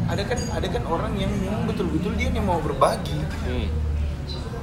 [0.09, 3.67] ada kan ada kan orang yang memang betul-betul dia yang mau berbagi hmm.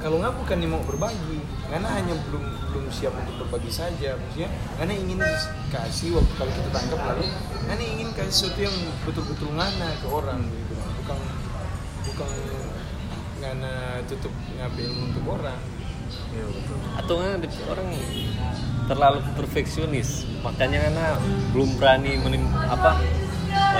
[0.01, 1.39] Kalau nggak bukan yang mau berbagi.
[1.69, 4.17] Karena hanya belum belum siap untuk berbagi saja.
[4.17, 5.19] Maksudnya karena ingin
[5.69, 7.25] kasih waktu kalau kita tangkap lalu
[7.63, 8.75] karena ingin kasih sesuatu yang
[9.05, 10.73] betul-betul ngana ke orang gitu.
[10.99, 11.17] Bukan
[12.01, 12.29] bukan
[13.39, 13.73] ngana
[14.05, 15.59] tutup ngambil untuk orang.
[16.31, 16.75] Iya betul.
[16.91, 17.87] atau nggak ada orang
[18.85, 20.09] terlalu perfeksionis.
[20.43, 21.05] Makanya karena
[21.51, 22.99] belum berani menim, apa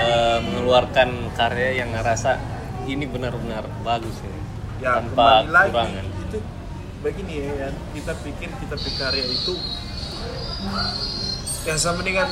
[0.00, 2.40] eh, mengeluarkan karya yang ngerasa
[2.84, 4.40] ini benar-benar bagus ini
[4.82, 5.68] Ya, tanpa kembali lagi.
[5.70, 6.04] kekurangan.
[6.04, 6.11] itu
[7.02, 7.74] begini ya, Yan.
[7.98, 9.58] kita pikir kita karya itu
[11.66, 12.30] yang sama dengan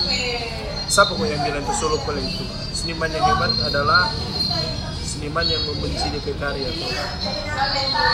[0.86, 2.46] siapa kok yang bilang solo play itu?
[2.70, 4.10] Seniman yang hebat adalah
[5.02, 6.70] seniman yang membenci dia karya.
[6.70, 6.90] Tuh.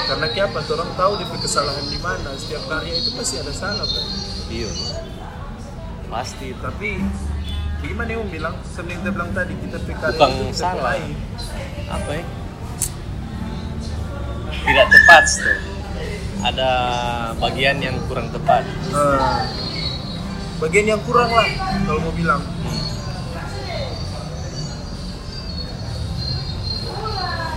[0.09, 2.33] karena kenapa tuh orang tahu dia kesalahan di mana.
[2.41, 4.05] Setiap karya itu pasti ada salah kan?
[4.49, 4.71] Iya
[6.09, 6.57] pasti.
[6.57, 6.89] Tapi
[7.85, 10.97] gimana yang bilang seperti kita bilang tadi kita karya Bukan itu salah.
[11.93, 12.25] apa ya?
[14.57, 15.76] Tidak tepat tuh
[16.47, 16.71] ada
[17.43, 18.63] bagian yang kurang tepat.
[18.95, 19.43] Nah,
[20.63, 21.47] bagian yang kurang lah
[21.83, 22.43] kalau mau bilang.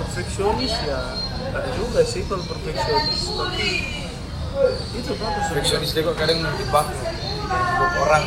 [0.10, 1.00] Perfeksionis ya
[1.40, 3.68] enggak juga sih kalau perfeksionis tapi
[4.98, 5.90] itu bagus perfeksionis.
[5.94, 6.88] Dia kok kadang menjebak
[7.46, 8.24] menjebak orang.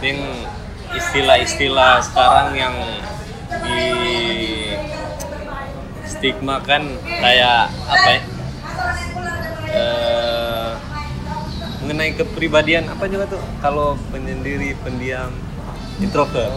[0.00, 0.32] Dengan
[0.96, 2.76] istilah-istilah sekarang yang
[3.64, 3.80] di
[6.20, 8.20] stigma kan kayak apa ya
[9.70, 10.72] Eh,
[11.80, 15.30] mengenai kepribadian apa juga tuh kalau penyendiri pendiam
[15.96, 16.50] introvert.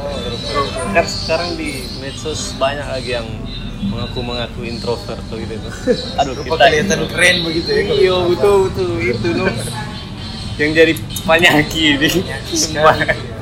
[0.91, 3.29] Kan sekarang di medsos banyak lagi yang
[3.85, 5.71] mengaku-mengaku introvert tuh gitu tuh.
[6.17, 9.45] Aduh, Rupa kita kelihatan keren begitu ya Iya betul betul itu no.
[10.57, 12.81] yang jadi penyakit di Nyaki sekali.
[12.81, 13.32] Astaga.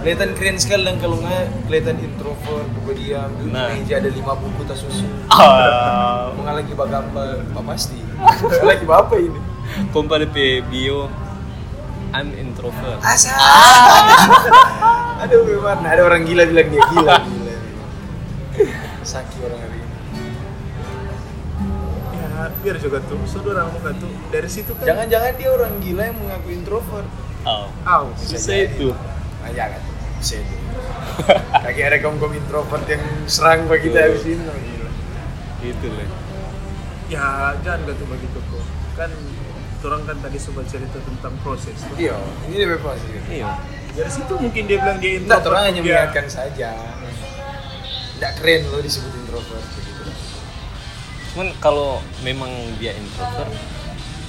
[0.00, 3.68] Kelihatan keren sekali dan kalau nggak kelihatan introvert, buku diam, di Nah.
[3.68, 5.04] meja ada lima buku tas susu.
[5.28, 8.00] Ah, Mau lagi bagambar, apa pasti?
[8.16, 9.40] Mau lagi apa ini?
[9.92, 11.06] kompa DP bio
[12.10, 12.98] I'm introvert.
[12.98, 13.30] Asa.
[15.20, 15.84] Aduh, gimana?
[15.86, 17.14] Ada orang gila bilang dia gila.
[17.22, 17.54] gila.
[19.04, 19.88] Saki orang hari ini.
[22.10, 22.28] ya
[22.58, 26.48] biar juga tuh saudara muka tuh dari situ kan Jangan-jangan dia orang gila yang mengaku
[26.50, 27.06] introvert.
[27.44, 28.90] Oh, Aw, bisa itu.
[29.40, 29.80] Ah, jangan.
[30.20, 30.56] Itu.
[31.50, 34.40] Kaki ada kaum-kaum introvert yang serang bagi kita habis ini.
[34.40, 34.88] Gila.
[35.60, 36.08] Gitu lah.
[37.10, 37.26] ya
[37.60, 38.62] jangan gak tuh begitu kok
[38.94, 39.10] kan
[39.82, 41.96] orang kan tadi coba cerita tentang proses tuh.
[41.98, 42.14] Iya,
[42.46, 43.10] ini lebih pasti.
[43.26, 43.50] Iya.
[43.90, 46.70] dari situ mungkin dia bilang dia Enggak, orang hanya Dia- mengingatkan saja.
[48.14, 50.02] Tidak keren loh disebut introvert begitu.
[51.32, 53.50] Cuman kalau memang dia introvert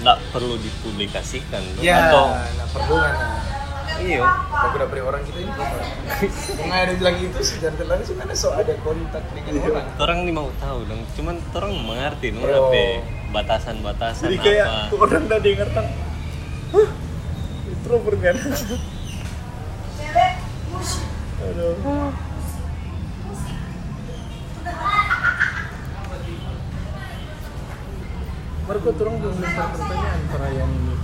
[0.02, 1.84] nggak perlu dipublikasikan tuh.
[1.86, 3.16] Ya, atau nah perlu kan.
[3.98, 4.22] Iya
[4.72, 5.52] Beberapa orang kita ini.
[6.62, 9.88] Nggak ada bilang itu tidak langsung karena so ada kontak dengan orang.
[9.98, 12.70] orang ini mau tahu dong cuman orang mengerti no Oh.
[12.70, 12.84] apa
[13.32, 14.96] batasan-batasan jadi kayak apa?
[14.96, 15.88] orang udah dengar tang
[16.72, 16.90] Hah?
[17.68, 18.36] introvert kan?
[21.42, 22.12] Aduh.
[28.62, 30.96] Marco orang belum lempar pertanyaan perayaan ini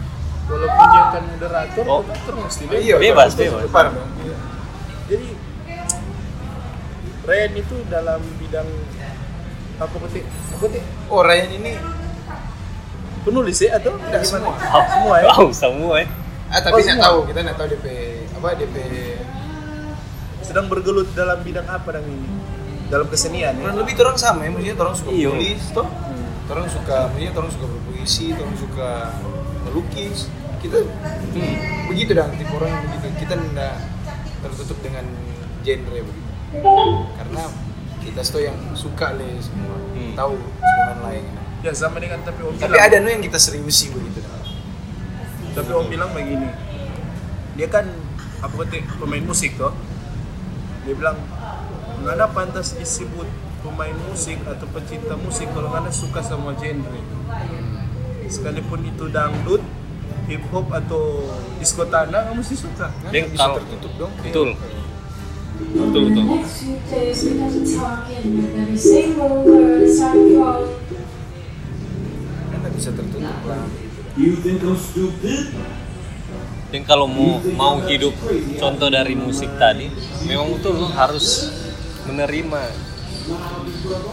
[0.48, 2.02] walaupun dia kan moderator Oh.
[2.04, 3.92] terus mesti Iya, bebas, Terus bebas.
[3.92, 4.10] dong.
[4.18, 4.36] Iya.
[5.08, 5.28] jadi
[7.24, 8.70] Ryan itu dalam bidang
[9.78, 10.66] apa petik apa
[11.08, 11.74] Oh, Ryan ini
[13.22, 14.56] penulis ya atau Tidak, semua.
[14.88, 16.08] semua ya Wow, semua ya
[16.48, 17.86] ah tapi Oh, nggak tahu, kita nggak tahu DP
[18.32, 18.76] apa DP
[20.40, 22.24] sedang bergelut dalam bidang apa dan ini
[22.88, 25.28] dalam kesenian ya kurang lebih orang sama ya, maksudnya orang suka Iya.
[25.30, 25.84] menulis toh.
[25.84, 26.26] Hmm.
[26.48, 28.90] Orang suka, maksudnya orang suka berpuisi, orang suka
[29.68, 30.32] melukis.
[30.58, 31.56] Kita Hmm.
[31.88, 33.08] begitu dah tipe orang yang begitu.
[33.22, 33.76] Kita tidak
[34.42, 35.06] tertutup dengan
[35.62, 36.32] genre begitu.
[37.14, 37.44] Karena
[38.00, 40.14] kita tuh yang suka le semua, Hmm.
[40.14, 41.26] tahu sebenarnya lain.
[41.58, 44.30] ya sama dengan tapi om Tapi bilang ada nu yang kita seriusi begitu dah.
[45.52, 46.54] tapi om bilang begini
[47.58, 47.90] dia kan
[48.38, 49.74] apa petik pemain musik toh
[50.86, 51.18] dia bilang
[51.98, 53.26] nggak ada pantas disebut
[53.66, 57.02] pemain musik atau pecinta musik kalau nggak suka sama genre
[58.28, 59.64] sekalipun itu dangdut
[60.28, 61.24] hip hop atau
[61.58, 63.12] disco tanah nggak mesti suka Kan?
[63.12, 64.12] Dia bisa kalau- tertutup dong.
[64.20, 64.50] betul.
[65.58, 66.24] Betul betul.
[72.48, 73.66] Kan nggak bisa tertutup lah.
[76.68, 78.12] dan kalau mau mau hidup
[78.58, 79.88] contoh dari musik tadi
[80.26, 81.48] memang betul lo harus
[82.04, 82.62] menerima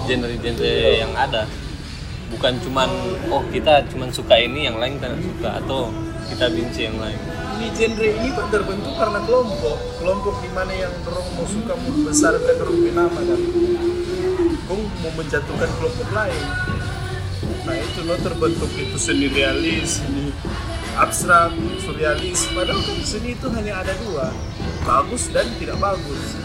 [0.05, 1.49] genre-genre yang ada
[2.33, 2.91] bukan cuman
[3.29, 5.93] oh kita cuman suka ini yang lain tidak suka atau
[6.31, 7.18] kita benci yang lain.
[7.55, 9.79] Ini genre ini pak terbentuk karena kelompok?
[10.01, 13.41] Kelompok di mana yang dorong mau suka membesarkan dorong punya nama kan?
[14.64, 16.45] Kong mau menjatuhkan kelompok lain.
[17.64, 20.33] Nah itu lo terbentuk itu seni realis seni
[20.97, 21.53] abstrak
[21.85, 22.49] surrealis.
[22.53, 24.33] Padahal kan seni itu hanya ada dua
[24.85, 26.37] bagus dan tidak bagus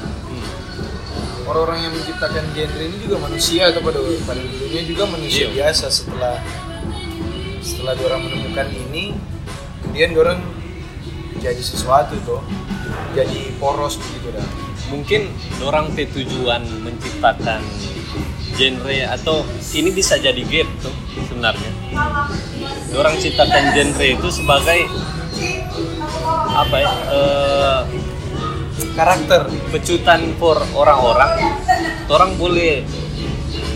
[1.49, 5.53] orang-orang yang menciptakan genre ini juga manusia atau pada pada dulunya juga manusia Iya.
[5.57, 5.85] biasa.
[5.89, 6.35] Setelah
[7.59, 9.17] setelah orang menemukan ini
[9.83, 10.39] kemudian orang
[11.41, 12.41] jadi sesuatu tuh
[13.17, 14.47] jadi poros begitu dah.
[14.93, 15.21] Mungkin
[15.65, 17.61] orang tujuan menciptakan
[18.53, 20.93] genre atau ini bisa jadi game tuh
[21.25, 21.71] sebenarnya.
[22.93, 24.85] Orang ciptakan genre itu sebagai
[26.49, 27.79] apa ya eh,
[28.95, 31.31] karakter pecutan for orang-orang
[32.09, 32.83] orang boleh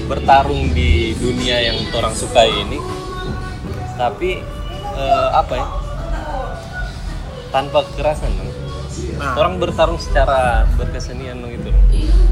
[0.08, 2.80] bertarung di dunia yang orang sukai ini.
[3.95, 4.41] Tapi
[4.97, 5.68] eh, apa ya?
[7.54, 8.51] Tanpa kekerasan dong.
[9.18, 9.38] nah.
[9.38, 11.70] Orang bertarung secara berkesenian dong itu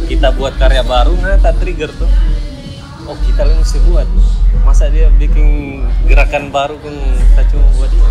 [0.09, 2.09] kita buat karya baru nah tak trigger tuh.
[3.07, 4.07] Oh kita mesti buat.
[4.67, 6.95] Masa dia bikin gerakan baru kan
[7.33, 8.09] kita cuma buat dia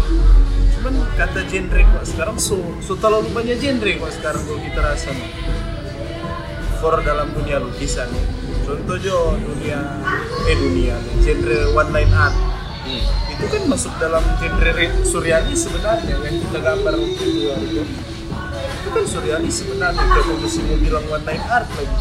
[0.80, 5.12] cuman kata genre kok sekarang so, so terlalu banyak genre kok sekarang kalau kita rasa
[6.80, 8.08] for dalam dunia lukisan.
[8.08, 8.24] Ya.
[8.64, 9.76] contoh jo dunia
[10.48, 12.32] eh dunia genre one line art.
[12.80, 13.04] Hmm.
[13.28, 17.84] itu kan masuk dalam genre re- surrealis sebenarnya yang kita gambar itu hari itu
[18.80, 21.96] itu kan surrealis sebenarnya kalau mesti mau bilang one line art lagi.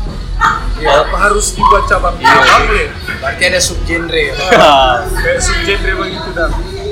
[0.80, 1.04] Ya.
[1.04, 2.88] apa harus dibuat cabang-cabang ya
[3.20, 4.32] berarti ada subgenre.
[4.32, 4.36] Ya
[5.28, 6.48] kayak subgenre begitu dah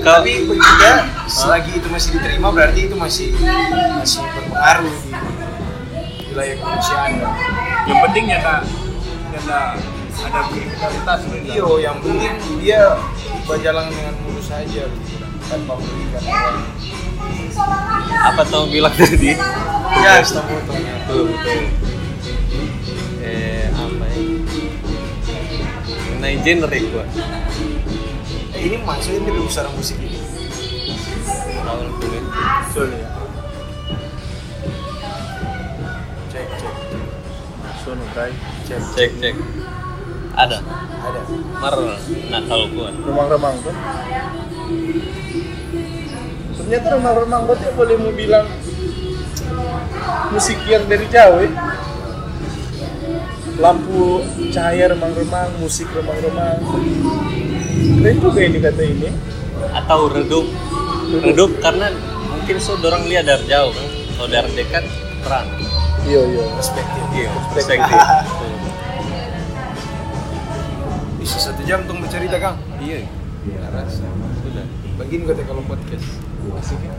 [0.07, 0.87] tapi begitu
[1.27, 3.35] selagi itu masih diterima berarti itu masih
[3.99, 4.95] masih berpengaruh
[6.15, 7.11] di wilayah kemanusiaan
[7.87, 8.61] yang penting ya kak
[9.35, 9.71] ya kak
[10.17, 11.19] ada kriminalitas.
[11.45, 12.97] Iyo, yang penting dia
[13.45, 14.89] berjalan dengan mulus saja
[15.47, 16.21] tanpa merugikan.
[18.25, 19.37] Apa tau bilang tadi?
[20.01, 20.19] Ya.
[20.25, 21.59] Betul, betul.
[23.23, 24.19] Eh, apa ya?
[26.17, 27.05] Mengenai genre gua.
[28.57, 30.17] Eh, ini maksudnya dari usaha musik ini.
[31.61, 32.21] Tahu tuh ya.
[32.89, 33.09] Ya.
[36.33, 37.03] Cek, cek, cek.
[37.85, 38.33] Sono kai.
[38.65, 39.35] cek, Cek, cek.
[40.33, 40.57] Ada.
[41.05, 41.21] Ada.
[41.61, 41.75] Mar
[42.33, 42.89] nakal gua.
[42.97, 43.75] Remang-remang tuh.
[46.57, 48.49] Ternyata remang-remang berarti boleh mau bilang
[50.33, 51.51] musik yang dari jauh ya.
[53.61, 56.57] Lampu cahaya remang-remang, musik remang-remang.
[57.87, 59.09] Keren juga ini kata ini.
[59.71, 60.45] Atau redup.
[61.23, 61.87] Redup karena
[62.27, 63.87] mungkin so dorang lihat dari jauh kan.
[64.17, 64.83] Kalau dari dekat
[65.23, 65.47] terang.
[66.07, 66.43] Iya iya.
[66.55, 67.03] Perspektif.
[67.15, 67.99] Iya, perspektif.
[71.19, 72.59] Bisa satu jam tuh bercerita, Kang.
[72.79, 73.07] Iya.
[73.47, 74.03] Nggak rasa.
[74.43, 74.65] Sudah.
[74.99, 76.07] Bagiin kata kalau podcast.
[76.59, 76.91] Asik ya.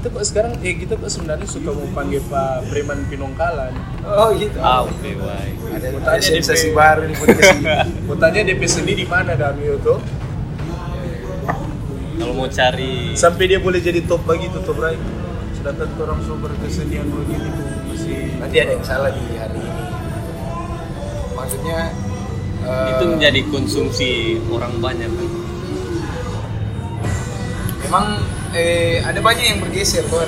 [0.00, 3.68] Kita kok sekarang, eh kita kok sebenarnya suka mau panggil Pak Preman Pinongkalan.
[4.08, 4.56] Oh gitu.
[4.56, 5.54] Ah, oke, baik.
[5.76, 6.80] Ada, Mau ada tanya sensasi DP.
[6.80, 7.68] baru di podcast ini.
[8.08, 10.00] Mau tanya DP seni di mana Damio tuh?
[12.16, 14.96] Kalau mau cari Sampai dia boleh jadi top begitu top right.
[15.52, 19.84] Sedangkan orang sumber kesenian begini tuh masih Nanti ada yang salah di hari ini.
[21.36, 21.78] Maksudnya
[22.64, 25.28] eh, itu menjadi konsumsi orang banyak kan.
[27.84, 30.26] memang eh, ada banyak yang bergeser Bor.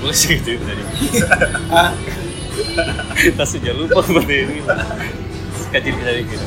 [0.00, 0.82] Boleh sih gitu tadi.
[1.72, 1.90] Hah?
[3.20, 4.56] Kita sudah lupa seperti ini.
[5.72, 6.46] Kecil kita.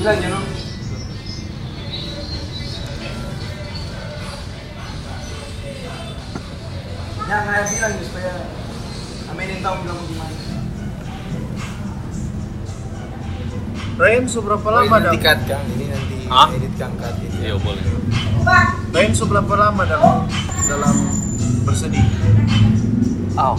[0.00, 0.44] Bilang ya Nom.
[7.24, 8.32] Jangan bilang ya, supaya
[9.32, 10.43] Amin tahu bilang gimana.
[13.94, 15.00] Ryan seberapa lama ini dah?
[15.06, 16.48] nanti cut Kang, ini nanti Hah?
[16.50, 17.36] edit Kang cut ini.
[17.46, 17.82] Iya boleh.
[18.90, 20.14] Ryan seberapa lama dalam
[20.66, 20.94] dalam
[21.62, 22.02] bersedih?
[23.38, 23.54] Oh.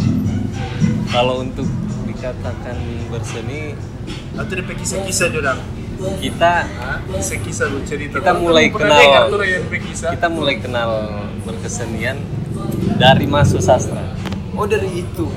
[1.07, 1.67] Kalau untuk
[2.03, 2.75] dikatakan
[3.07, 3.79] berseni,
[4.36, 5.55] Atau dia kisah-kisah juga
[6.19, 6.67] kita
[7.07, 8.19] Kisah-kisah lu cerita.
[8.19, 9.31] Kita mulai kenal.
[9.88, 10.91] kita mulai kenal
[11.47, 12.19] berkesenian
[12.99, 14.03] dari masuk sastra.
[14.59, 15.31] Oh dari itu.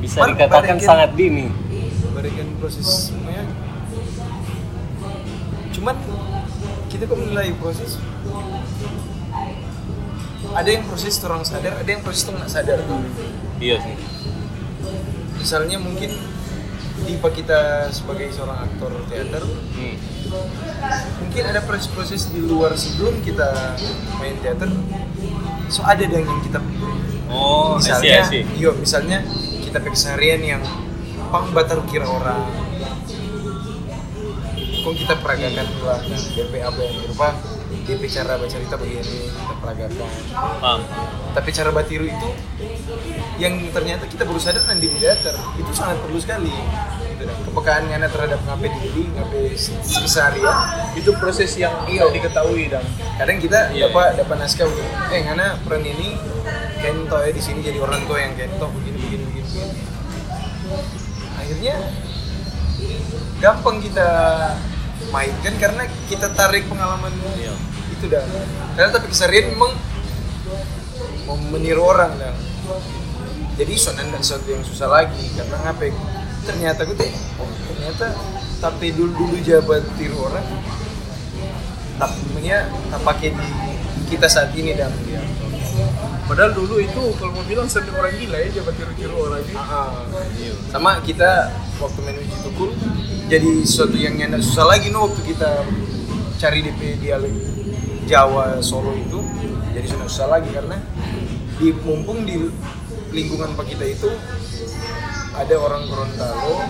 [0.00, 1.52] Bisa Bar- dikatakan sangat dini.
[2.16, 3.12] Berikan proses.
[5.78, 5.94] Cuman
[6.90, 8.02] kita kok menilai proses
[10.48, 12.82] ada yang proses orang sadar, ada yang proses nggak sadar.
[13.62, 13.94] Iya sih.
[15.38, 16.10] Misalnya mungkin
[17.06, 19.42] tipe kita sebagai seorang aktor teater
[19.78, 19.94] Hmm.
[21.22, 23.78] mungkin ada proses-proses di luar sebelum kita
[24.18, 24.68] main teater
[25.70, 26.60] so ada yang yang kita
[27.28, 28.24] Oh, misalnya
[28.56, 29.24] iya misalnya
[29.62, 30.62] kita keseharian yang
[31.30, 32.44] pang batar kira orang
[34.88, 36.00] kok kita peragakan nah,
[36.32, 37.28] DP apa yang berupa
[37.84, 40.80] DP cara baca cerita begini kita peragakan Paham.
[41.36, 42.28] tapi cara batiru itu
[43.36, 44.96] yang ternyata kita baru sadar nanti di
[45.60, 46.48] itu sangat perlu sekali
[47.04, 49.52] gitu kepekaan ngana terhadap ngape diri ngape
[50.08, 50.56] keseharian
[50.96, 52.08] Itu proses yang Iya.
[52.08, 52.84] iya diketahui dan
[53.20, 54.72] kadang kita Iya, dapat dapat naskah
[55.12, 56.16] eh ngana peran ini
[56.80, 59.80] kento ya di sini jadi orang tua yang kento begini begini begini, begini.
[61.36, 61.76] akhirnya
[63.38, 64.08] gampang kita
[65.08, 67.54] mainkan karena kita tarik pengalaman Iya.
[67.96, 68.24] itu dah
[68.76, 69.72] karena tapi keseharian memang
[71.24, 72.34] mau meniru orang dah
[73.58, 75.94] jadi soalnya dan sesuatu yang susah lagi karena ngapain
[76.46, 78.06] ternyata gue teh oh ternyata
[78.62, 80.46] tapi dulu dulu jabat tiru orang
[81.98, 82.58] tapi sebenarnya
[82.94, 83.48] tak pakai di
[84.08, 85.20] kita saat ini dan ya.
[86.24, 89.58] padahal dulu itu kalau mau bilang seni orang gila ya jabat tiru-tiru orang ini.
[90.38, 90.52] Iya.
[90.70, 91.50] sama kita
[91.82, 92.70] waktu main uji tukul
[93.28, 95.62] jadi sesuatu yang nyanda susah lagi no waktu kita
[96.40, 97.34] cari DP dialek
[98.08, 99.20] Jawa Solo itu
[99.76, 100.80] jadi sudah susah lagi karena
[101.60, 102.48] di mumpung di
[103.12, 104.08] lingkungan pak kita itu
[105.36, 106.64] ada orang Gorontalo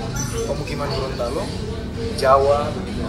[0.50, 1.42] pemukiman Gorontalo
[2.18, 3.02] Jawa begitu.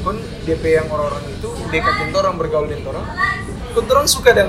[0.00, 0.16] Kon
[0.48, 4.48] DP yang orang-orang itu dekat dengan orang bergaul dengan orang suka dan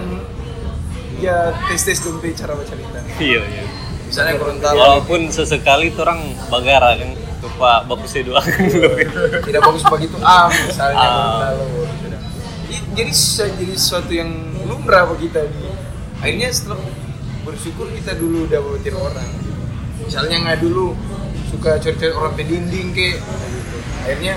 [1.20, 3.64] ya tes tes dompet cara baca cerita Iya, iya.
[4.08, 4.78] misalnya Gorontalo.
[4.80, 7.12] Walaupun sesekali orang bagara kan,
[7.58, 8.62] Pak bagus dua kan.
[9.42, 11.54] tidak bagus begitu ah misalnya dah.
[12.68, 13.12] I- jadi
[13.54, 14.30] jadi sesuatu yang
[14.64, 15.66] lumrah bagi kita di
[16.18, 16.80] akhirnya setelah
[17.42, 19.30] bersyukur kita dulu udah bawatin orang
[20.00, 20.94] misalnya nggak dulu
[21.48, 23.78] suka cari-cari orang pendinding ke gitu.
[24.04, 24.36] akhirnya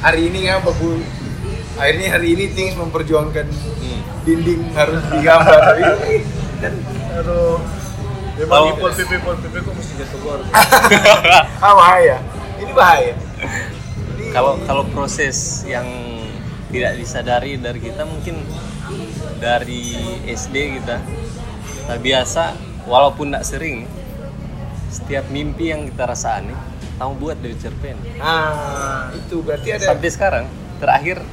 [0.00, 1.02] hari ini ya bagus
[1.74, 3.46] akhirnya hari ini Things memperjuangkan
[3.78, 4.00] Hmm.
[4.24, 5.60] dinding harus digambar
[6.58, 6.74] dan
[7.18, 7.56] Aduh.
[7.56, 7.58] Oh.
[8.38, 10.38] Memang di pol pp pol pp kok mesti jatuh gor.
[11.58, 12.22] ah bahaya
[12.68, 13.14] ini bahaya.
[14.28, 15.88] Kalau kalau proses yang
[16.68, 18.44] tidak disadari dari kita mungkin
[19.40, 19.96] dari
[20.28, 21.00] SD kita.
[21.88, 22.52] Nah, biasa
[22.84, 23.88] walaupun tidak sering
[24.92, 26.58] setiap mimpi yang kita rasakan nih
[27.00, 27.96] kamu buat dari cerpen.
[28.20, 30.44] Ah itu berarti ada sampai sekarang
[30.82, 31.24] terakhir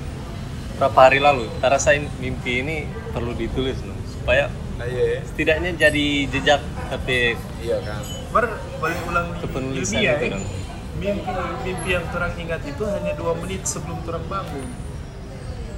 [0.79, 5.21] berapa hari lalu kita rasain mimpi ini perlu ditulis loh, supaya ah, iya, iya.
[5.23, 6.61] setidaknya jadi jejak
[6.91, 8.03] tapi iya kan.
[8.36, 8.45] Ber
[8.83, 10.64] ulang kepenulisan ilmiah, itu eh.
[10.96, 11.32] Mimpi
[11.62, 14.68] mimpi yang terang ingat itu hanya dua menit sebelum terang bangun.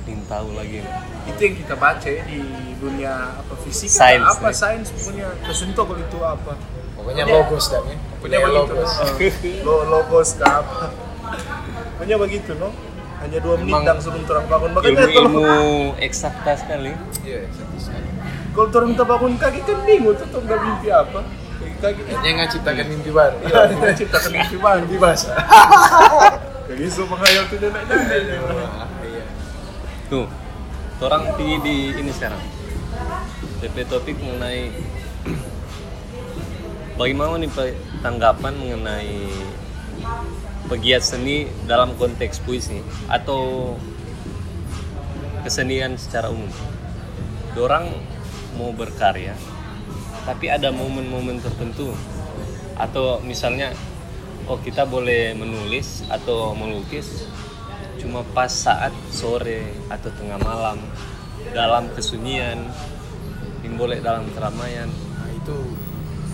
[0.05, 0.79] ingin tahu lagi
[1.25, 2.39] Itu yang kita baca ya di
[2.77, 4.55] dunia apa fisika Sains, apa nih.
[4.55, 6.53] sains punya kesentuh kalau itu apa.
[6.95, 8.91] pokoknya Punya- logos dan ya punya logos?
[9.67, 10.95] Lo logos ke apa?
[11.97, 12.71] Punya begitu no?
[13.17, 14.69] Hanya dua menit Emang dan sebelum terang bangun.
[14.71, 15.67] Makanya ilmu-ilmu kalau
[15.99, 16.91] eksakta sekali
[17.21, 18.07] iya sakit sekali
[18.53, 21.19] kalau terang terbangun kaki kan bingung tuh tuh nggak mimpi apa.
[21.77, 24.79] Kaki Kayaknya nggak ciptakan mimpi baru Iya, ciptakan mimpi baru.
[24.83, 25.35] mimpi basah
[26.67, 28.39] Kayak gitu menghayal tuh nenek nenek.
[28.43, 29.23] Ah, iya
[30.07, 30.27] Tuh,
[30.99, 32.43] orang pergi di ini sekarang.
[33.59, 34.67] DP topik mengenai
[36.99, 37.51] bagaimana nih
[37.99, 39.15] tanggapan mengenai
[40.67, 43.75] pegiat seni dalam konteks puisi atau
[45.43, 46.51] kesenian secara umum.
[47.55, 47.89] Orang
[48.55, 49.33] mau berkarya,
[50.27, 51.95] tapi ada momen-momen tertentu.
[52.75, 53.71] Atau misalnya
[54.51, 57.23] oh kita boleh menulis atau melukis
[57.97, 60.77] cuma pas saat sore atau tengah malam
[61.55, 62.59] dalam kesunyian
[63.63, 64.91] yang boleh dalam keramaian.
[65.15, 65.55] Nah itu.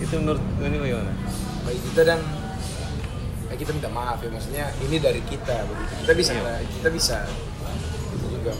[0.02, 1.14] Itu menurut ini bagaimana?
[1.64, 2.20] bagi kita dan
[3.48, 5.92] ya kita minta maaf ya maksudnya ini dari kita begitu.
[6.02, 6.54] Kita bisa Iya.
[6.82, 7.16] kita bisa.
[8.12, 8.52] Itu juga.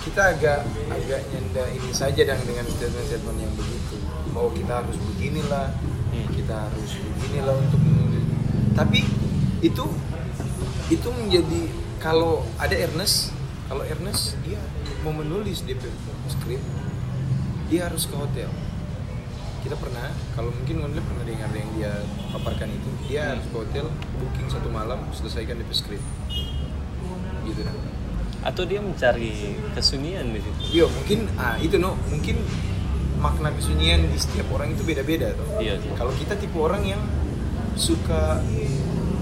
[0.00, 5.72] Kita agak agak nyenda ini saja dan dengan statement-statement yang begitu bahwa kita harus beginilah
[6.16, 6.32] Hmm.
[6.32, 8.24] kita harus beginilah untuk menulis
[8.72, 9.04] tapi
[9.60, 9.84] itu
[10.88, 11.60] itu menjadi
[11.98, 13.34] kalau ada Ernest
[13.66, 14.60] kalau Ernest dia
[15.02, 15.82] mau menulis DP
[16.30, 16.62] skrip
[17.66, 18.48] dia harus ke hotel
[19.66, 21.92] kita pernah kalau mungkin Gonle pernah dengar yang dia
[22.30, 23.90] paparkan itu dia harus ke hotel
[24.22, 26.02] booking satu malam selesaikan DP skrip
[27.44, 27.66] gitu.
[28.46, 30.60] Atau dia mencari kesunyian di situ?
[30.70, 32.38] Iya mungkin ah itu no mungkin
[33.16, 35.58] makna kesunyian di setiap orang itu beda-beda tuh.
[35.60, 35.90] Iya sih.
[35.96, 37.02] Kalau kita tipe orang yang
[37.76, 38.40] suka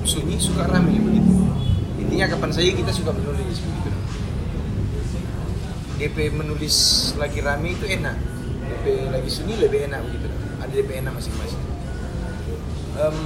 [0.06, 1.32] sunyi suka rame begitu.
[1.98, 3.90] Intinya kapan saja kita suka menulis begitu.
[5.94, 6.76] DP menulis
[7.16, 8.16] lagi rame itu enak.
[8.66, 10.26] DP lagi sunyi lebih enak begitu.
[10.58, 11.62] Ada DP enak masing-masing.
[12.94, 13.18] Em,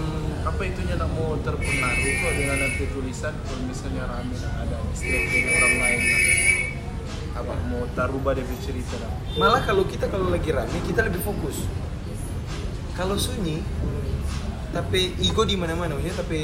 [0.48, 5.74] Apa itunya nak mau terpengaruh kok dengan nanti tulisan kalau misalnya rame ada istilah orang
[5.76, 6.00] lain
[7.42, 7.54] apa?
[7.70, 9.12] Mau tarubah dia bercerita nak.
[9.38, 11.64] malah kalau kita kalau lagi rame kita lebih fokus.
[12.98, 13.62] Kalau sunyi
[14.74, 16.40] tapi ego di mana-mana maksudnya tapi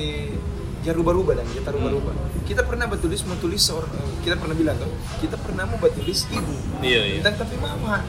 [0.80, 2.14] ya rubah-rubah dan kita rubah-rubah
[2.49, 3.92] kita pernah bertulis mau tulis seorang
[4.24, 4.88] kita pernah bilang kan
[5.20, 6.55] kita pernah mau bertulis ibu.
[6.80, 7.14] Iya, iya.
[7.20, 8.05] tentang tapi mama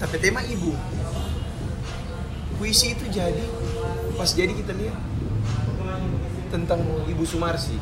[0.00, 0.72] tapi tema ibu.
[2.56, 3.44] Puisi itu jadi
[4.16, 4.96] pas jadi kita lihat
[6.50, 7.78] tentang ibu Sumarsi.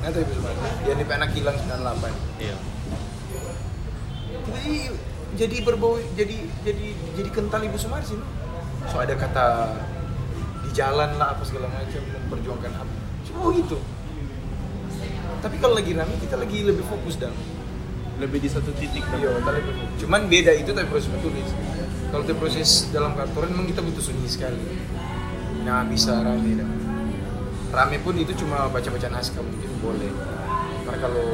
[0.00, 0.62] Atau ibu Sumarsi.
[0.88, 2.56] Yang DP anak hilang 98 Iya.
[4.56, 4.74] Jadi
[5.36, 6.86] jadi berbau jadi jadi
[7.20, 8.24] jadi kental ibu Sumarsi no?
[8.88, 9.76] so ada kata
[10.64, 12.94] di jalan lah apa segala macam memperjuangkan apa
[13.26, 13.78] cuma gitu.
[15.36, 17.30] Tapi kalau lagi rame kita lagi lebih fokus dan
[18.16, 19.96] Lebih di satu titik iya kita lebih fokus.
[20.00, 21.52] cuman beda itu tapi proses menulis
[22.08, 24.62] kalau itu proses dalam kantoran memang kita butuh sunyi sekali.
[25.68, 26.70] Nah bisa rame dan
[27.74, 30.08] rame pun itu cuma baca-baca naskah mungkin boleh.
[30.86, 31.28] Karena kalau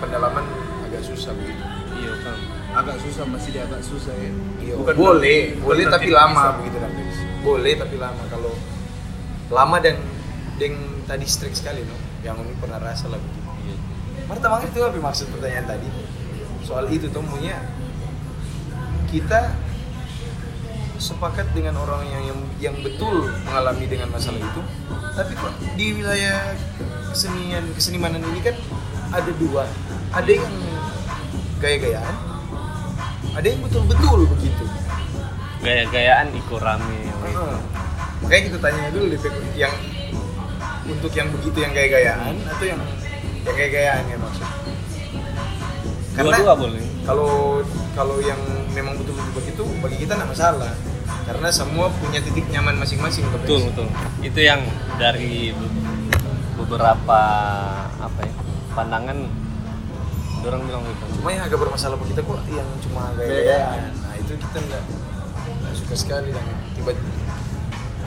[0.00, 0.48] pendalaman
[0.88, 2.38] agak susah begitu Iya kan.
[2.74, 4.30] Agak susah masih dia agak susah ya.
[4.58, 6.56] Iya, Bukan boleh, berarti- boleh bukan tapi lama bisa.
[6.56, 6.90] begitu kan.
[7.38, 8.52] Boleh tapi lama kalau
[9.48, 9.96] lama dan
[10.56, 11.96] deng tadi strict sekali no.
[12.20, 13.48] Yang ini pernah rasa lah begitu.
[13.64, 13.76] Iya.
[14.26, 15.88] Marta makanya itu apa maksud pertanyaan tadi?
[16.62, 17.56] Soal itu tuh maunya
[19.08, 19.56] kita
[20.98, 24.60] sepakat dengan orang yang yang, yang betul mengalami dengan masalah itu.
[25.14, 26.52] Tapi kok di wilayah
[27.08, 28.54] kesenian kesenimanan ini kan
[29.08, 29.64] ada dua,
[30.12, 30.44] ada yang
[31.58, 32.14] gaya-gayaan,
[33.34, 34.64] ada yang betul-betul begitu.
[35.58, 37.00] Gaya-gayaan ikut rame.
[37.10, 37.54] Heeh.
[38.18, 39.18] Makanya kita tanya dulu di
[39.54, 39.74] yang
[40.88, 42.80] untuk yang begitu yang gaya-gayaan atau yang
[43.46, 44.48] yang gaya-gayaan ya maksud.
[46.18, 46.82] Dua-dua boleh.
[47.06, 47.62] kalau
[47.94, 48.38] kalau yang
[48.74, 50.72] memang betul-betul begitu bagi kita nggak masalah.
[51.24, 53.84] karena semua punya titik nyaman masing-masing betul betul
[54.24, 54.64] itu yang
[54.96, 55.72] dari be-
[56.56, 57.20] beberapa
[58.00, 58.32] apa ya
[58.72, 59.28] pandangan
[60.46, 61.04] orang bilang gitu.
[61.18, 63.90] Cuma yang agak bermasalah buat kita kok yang cuma gaya-gayaan.
[63.98, 64.82] Nah itu kita nggak
[65.74, 66.44] suka sekali dan
[66.78, 66.92] tiba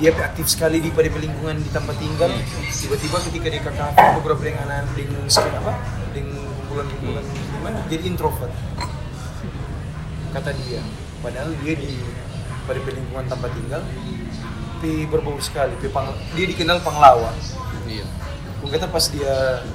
[0.02, 2.32] dia aktif sekali di pada lingkungan di tempat tinggal.
[2.72, 5.74] Tiba-tiba ketika dia ke kafe beberapa dengan anak dengan skin apa
[6.16, 8.54] dengan kumpulan-kumpulan gimana jadi introvert.
[10.32, 10.82] Kata dia.
[11.22, 12.02] Padahal dia di
[12.66, 13.82] pada lingkungan tempat tinggal
[14.82, 15.78] pi berbau sekali.
[15.78, 17.30] Pi pang, dia dikenal panglawa
[17.92, 18.06] iya.
[18.62, 19.66] Kata pas dia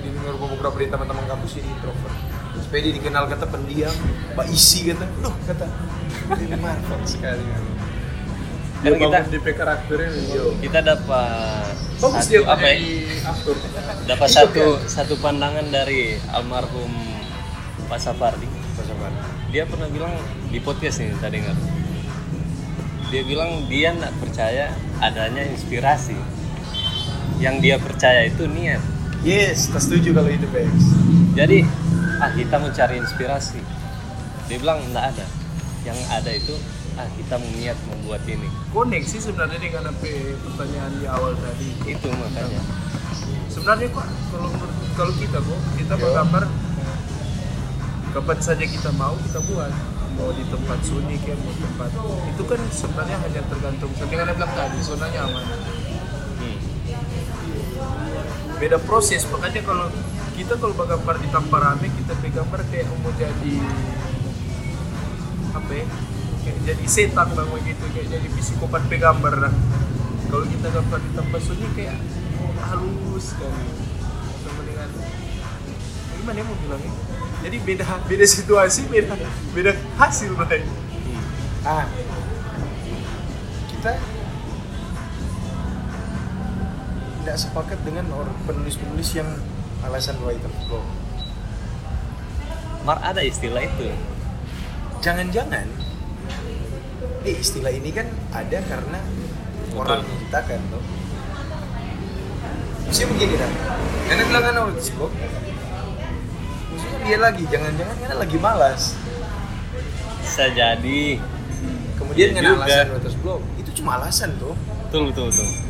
[0.00, 2.16] di dengar beberapa dari teman-teman kampus ini introvert.
[2.60, 3.94] Supaya dia dikenal kata pendiam,
[4.34, 5.66] mbak isi kata, loh kata,
[6.40, 7.44] ini marvel sekali.
[8.80, 10.56] Karena kita di karakternya Yo.
[10.56, 12.80] kita dapat bagus satu dia apa ya
[13.28, 13.56] aktor
[14.08, 16.88] dapat satu satu pandangan dari almarhum
[17.92, 19.12] Pak Sapardi Pas apa?
[19.52, 20.16] dia pernah bilang
[20.48, 21.56] di podcast nih tadi dengar
[23.12, 24.72] dia bilang dia nggak percaya
[25.04, 26.16] adanya inspirasi
[27.36, 28.80] yang dia percaya itu niat
[29.20, 30.72] Yes, tak setuju kalau itu Bex.
[31.36, 31.68] jadi
[32.24, 33.60] ah kita mau cari inspirasi.
[34.48, 35.26] Dia bilang nggak ada.
[35.84, 36.54] Yang ada itu
[36.96, 38.48] ah kita mau niat membuat ini.
[38.72, 40.08] Koneksi sebenarnya dengan apa
[40.40, 41.68] pertanyaan di awal tadi.
[41.84, 42.64] Itu makanya.
[43.52, 46.44] Sebenarnya kok kalau menurut kalau kita kok kita bergambar
[48.16, 49.72] kapan saja kita mau kita buat.
[50.16, 51.90] Mau di tempat sunyi kayak mau tempat
[52.24, 55.79] itu kan sebenarnya hanya tergantung seperti yang bilang tadi zona nyaman Hmm.
[58.60, 59.24] Beda proses.
[59.32, 59.88] Makanya kalau
[60.36, 63.54] kita kalau bergambar di tanpa rame kita bergambar kayak mau jadi
[65.56, 65.86] apa ya?
[66.40, 69.54] Kayak jadi setan bang begitu kayak jadi psikopat pegambar lah.
[70.28, 71.98] Kalau kita gambar di tempat sunyi kayak
[72.68, 73.64] halus sekali.
[74.44, 74.88] Sama dengan
[76.20, 76.92] gimana ya mau bilangnya
[77.40, 79.16] jadi beda beda situasi beda
[79.56, 80.64] beda hasil bang
[81.60, 81.84] Ah,
[83.68, 84.00] kita
[87.20, 89.28] tidak sepakat dengan orang penulis-penulis yang
[89.84, 90.84] alasan writer block.
[92.80, 93.92] Mar ada istilah itu
[95.00, 95.64] Jangan-jangan,
[97.24, 98.04] eh istilah ini kan
[98.36, 99.00] ada karena
[99.72, 100.84] orang menciptakan tuh.
[102.84, 103.52] Maksudnya begini kan,
[104.12, 105.12] karena bilang kan orang blog,
[106.68, 108.82] maksudnya dia lagi, jangan-jangan karena lagi malas.
[110.20, 111.16] bisa jadi
[111.96, 114.52] Kemudian Iya dengan alasan writer's block, itu cuma alasan tuh.
[114.90, 115.69] betul betul betul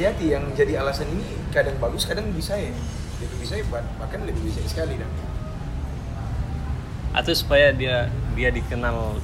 [0.00, 2.72] hati-hati yang jadi alasan ini kadang bagus kadang bisa ya.
[3.20, 5.10] Lebih bisa ya bah- bahkan lebih bisa sekali dah
[7.10, 8.06] atau supaya dia
[8.38, 9.18] dia dikenal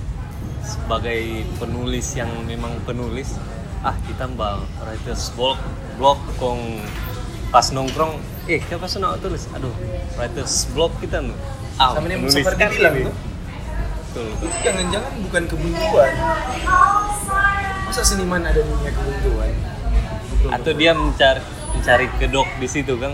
[0.60, 3.38] sebagai penulis yang memang penulis
[3.86, 5.54] ah kita mbak writers block
[5.94, 6.82] blog kong
[7.54, 8.18] pas nongkrong
[8.50, 9.46] eh kita pas nak tulis?
[9.54, 9.72] Aduh
[10.18, 11.32] writers block kita nu.
[11.78, 13.14] Ah sama yang penulis seperti bilang tuh.
[14.12, 16.12] Betul itu jangan-jangan bukan kebuntuan.
[17.86, 19.75] Masa seniman ada dunia kebuntuan
[20.48, 21.40] atau dia mencari
[21.76, 23.12] mencari kedok di situ kan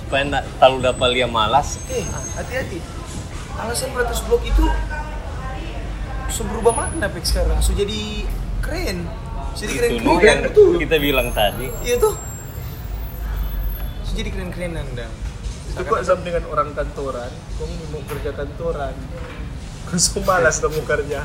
[0.00, 1.80] supaya nggak terlalu dapat dia malas.
[1.88, 2.04] Eh
[2.36, 2.78] hati-hati.
[3.56, 4.64] Alasan writer's block itu
[6.32, 7.60] sudah berubah makna Pek sekarang.
[7.60, 8.28] Sudah jadi
[8.64, 9.04] keren.
[9.52, 10.80] Jadi keren keren yang betul.
[10.80, 11.68] kita bilang tadi.
[11.84, 12.16] Iya tuh
[14.12, 15.08] sudah jadi keren kerenan dan
[15.72, 18.92] itu kok sama dengan orang kantoran kok mau kerja kantoran?
[19.88, 21.24] Langsung malas dong mau kerja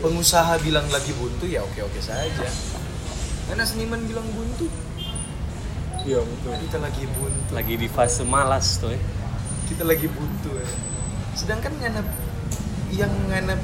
[0.00, 2.48] pengusaha bilang lagi buntu ya oke oke saja
[3.48, 4.68] karena seniman bilang buntu
[6.04, 9.00] iya betul kita lagi buntu lagi di fase malas tuh ya.
[9.66, 10.66] kita lagi buntu ya.
[11.34, 12.02] sedangkan ngana
[12.90, 13.54] yang ngana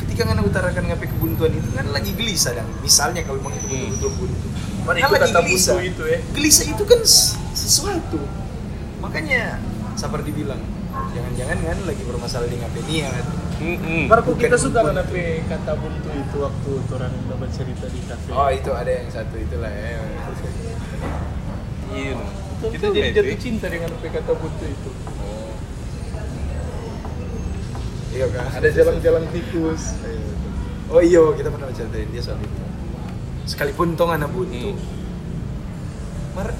[0.00, 3.90] ketika ngana utarakan ngapain kebuntuan itu kan lagi gelisah dan misalnya kalau memang itu Hmm.
[3.90, 4.46] betul-betul buntu
[4.84, 5.74] Mana Kan itu lagi kata gelisah.
[5.74, 7.00] buntu itu ya gelisah itu kan
[7.52, 8.20] sesuatu
[9.00, 9.58] makanya
[9.94, 10.60] sabar dibilang
[11.10, 13.24] jangan-jangan kan lagi bermasalah dengan niat
[13.64, 18.28] Bukan kita suka kan apa kata buntu itu waktu orang dapat cerita di kafe.
[18.32, 20.00] oh itu ada yang satu itulah ya
[21.94, 22.26] Iya, no.
[22.74, 24.90] kita jadi jatuh cinta dengan apa kata buntu itu.
[28.14, 29.94] iya kan Ada jalan-jalan tikus.
[30.90, 32.62] Oh iya, kita pernah ceritain dia soal itu.
[33.46, 34.74] Sekalipun tong anak buntu.
[34.74, 36.34] Hmm.
[36.34, 36.50] Mar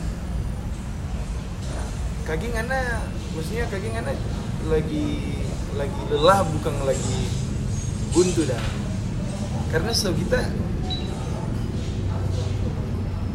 [2.24, 3.04] kaki ngana
[3.36, 4.12] maksudnya kaki ngana
[4.72, 5.06] lagi
[5.74, 7.20] lagi lelah bukan lagi
[8.14, 8.62] buntu dah.
[9.70, 10.38] Karena setahu kita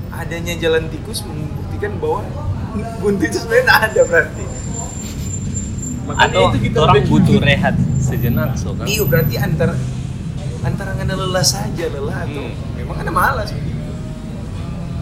[0.10, 2.24] adanya jalan tikus membuktikan bahwa
[3.00, 4.46] buntu itu sebenarnya ada berarti.
[6.10, 8.90] Atau itu kita orang butuh rehat sejenak so kan.
[8.90, 9.74] Iya berarti antara
[10.60, 12.76] antara ngana lelah saja lelah atau Hmm.
[12.76, 13.78] memang ngana malas begitu.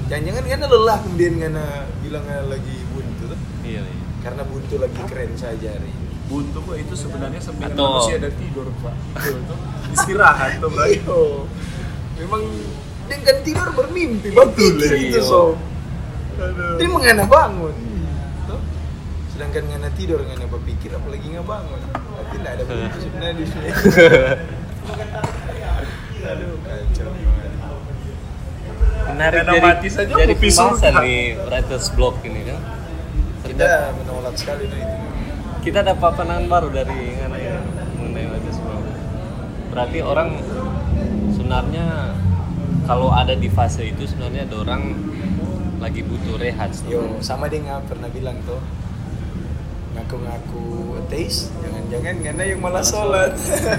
[0.08, 1.66] Jangan-jangan ngana lelah kemudian ngana
[2.04, 3.40] bilang ngana lagi buntu tuh.
[3.64, 4.06] Iya, iya.
[4.18, 6.07] karena buntu lagi keren saja hari ini.
[6.28, 9.60] Buntu kok itu sebenarnya sambil Atau- manusia ada tidur pak Tuh, tuh.
[9.96, 11.20] istirahat tuh bro Yo.
[12.20, 12.44] memang
[13.08, 15.22] dengan tidur bermimpi betul itu iya.
[15.24, 15.56] so
[16.38, 16.76] Aduh.
[16.76, 17.72] dia mengana bangun
[18.46, 18.60] Toh?
[19.32, 23.68] sedangkan ngana tidur ngana berpikir apalagi nggak bangun berarti tidak ada buntu sebenarnya di sini
[26.28, 27.12] aduh kacau
[29.08, 31.16] Menarik jadi, mati saja jadi pembahasan di
[31.48, 32.60] writers block ini kan.
[33.48, 35.07] kita menolak sekali nah itu
[35.68, 37.60] kita dapat pandangan baru dari anak ini
[38.00, 38.82] mengenai writers block.
[39.76, 40.30] Berarti orang
[41.36, 41.86] sebenarnya
[42.88, 44.96] kalau ada di fase itu sebenarnya ada orang
[45.78, 46.72] lagi butuh rehat.
[46.88, 48.64] yo sama dia nggak pernah bilang tuh
[49.94, 50.66] ngaku-ngaku
[51.04, 53.34] ateis jangan-jangan karena yang malah sholat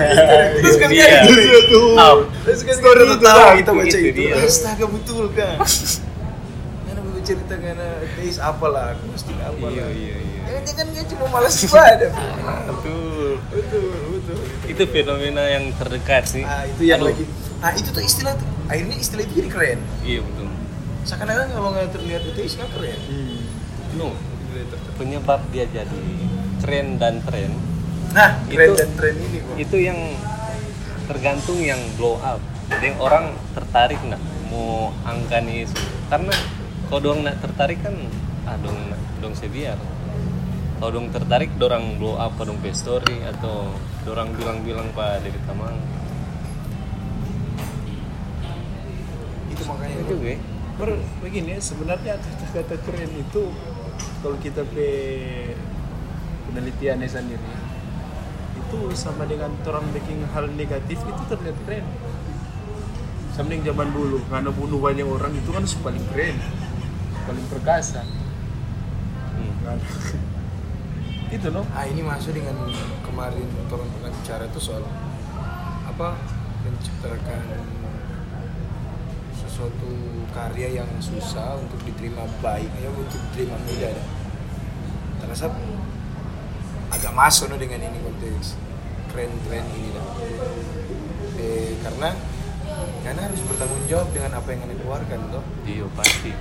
[0.59, 1.25] terus kan Dia.
[1.25, 2.27] gitu Oh.
[2.43, 4.35] terus kan Story kita tertawa, tahu kita baca itu itu dia.
[4.43, 5.57] astaga betul kan
[6.85, 10.38] karena mau cerita karena ateis apalah aku mesti apalah Iya iya iya.
[10.49, 12.11] Jangan-jangan dia cuma malas ibadah
[12.67, 13.37] Betul.
[13.49, 16.43] betul betul Itu fenomena yang terdekat sih.
[16.43, 17.13] ah itu yang Aduh.
[17.13, 17.25] lagi
[17.59, 20.47] nah itu tuh istilah tuh akhirnya istilah itu jadi keren Iya betul.
[21.03, 23.01] seakan-akan kalau nggak terlihat ateis nggak keren
[23.91, 24.13] No.
[24.95, 26.03] Penyebab dia jadi
[26.59, 27.53] keren dan tren
[28.09, 29.99] nah keren Itu- dan tren ini kok itu yang
[31.05, 35.77] tergantung yang blow up jadi orang tertarik nggak mau angka nih isu
[36.07, 36.33] karena
[36.87, 37.95] kalau dong nak tertarik kan
[38.45, 39.77] ah dong nak- dong sebiar
[40.79, 43.67] kalau dong tertarik dorang blow up dong story atau
[44.07, 45.75] dorang bilang-bilang pak dari tamang
[49.51, 50.37] itu makanya itu gue
[50.79, 53.51] Ber, begini ya, sebenarnya kata-kata keren itu
[54.23, 54.87] kalau kita pe
[56.47, 57.51] penelitiannya sendiri
[58.63, 61.83] itu sama dengan orang bikin hal negatif itu terlihat keren.
[63.35, 66.37] Sama dengan zaman dulu, karena bunuh banyak orang itu kan paling keren,
[67.27, 68.07] paling perkasa.
[69.35, 69.83] Hmm.
[71.29, 71.63] Itu no.
[71.77, 72.57] Ah ini masuk dengan
[73.05, 74.85] kemarin orang pernah bicara itu soal
[75.85, 76.17] apa
[76.65, 77.43] menciptakan
[79.37, 79.91] sesuatu
[80.33, 84.07] karya yang susah untuk diterima baik ya untuk diterima mudah dah.
[85.19, 85.51] terasa
[86.95, 88.57] agak masuk no dengan ini konteks
[89.13, 90.07] keren-keren ini dah.
[91.39, 92.15] Eh, karena
[93.03, 96.33] karena harus bertanggung jawab dengan apa yang anda keluarkan toh iya pasti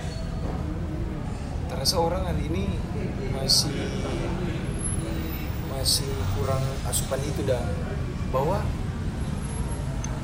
[1.68, 2.64] terasa orang kali ini
[3.32, 3.72] masih
[5.78, 7.62] masih kurang asupan itu dah.
[8.34, 8.66] Bahwa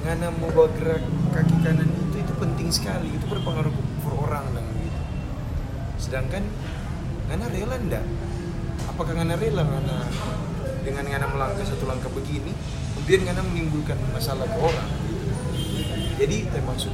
[0.01, 3.13] ngana mau bawa gerak kaki kanan itu itu penting sekali.
[3.13, 5.01] Itu berpengaruh ke orang dan gitu.
[6.01, 6.43] Sedangkan
[7.29, 8.03] ngana rela ndak?
[8.89, 9.61] Apakah ngana rela?
[9.61, 9.97] Ngana
[10.83, 12.51] dengan ngana melangkah satu langkah begini
[12.93, 15.25] kemudian ngana menimbulkan masalah ke orang gitu.
[16.19, 16.91] jadi termasuk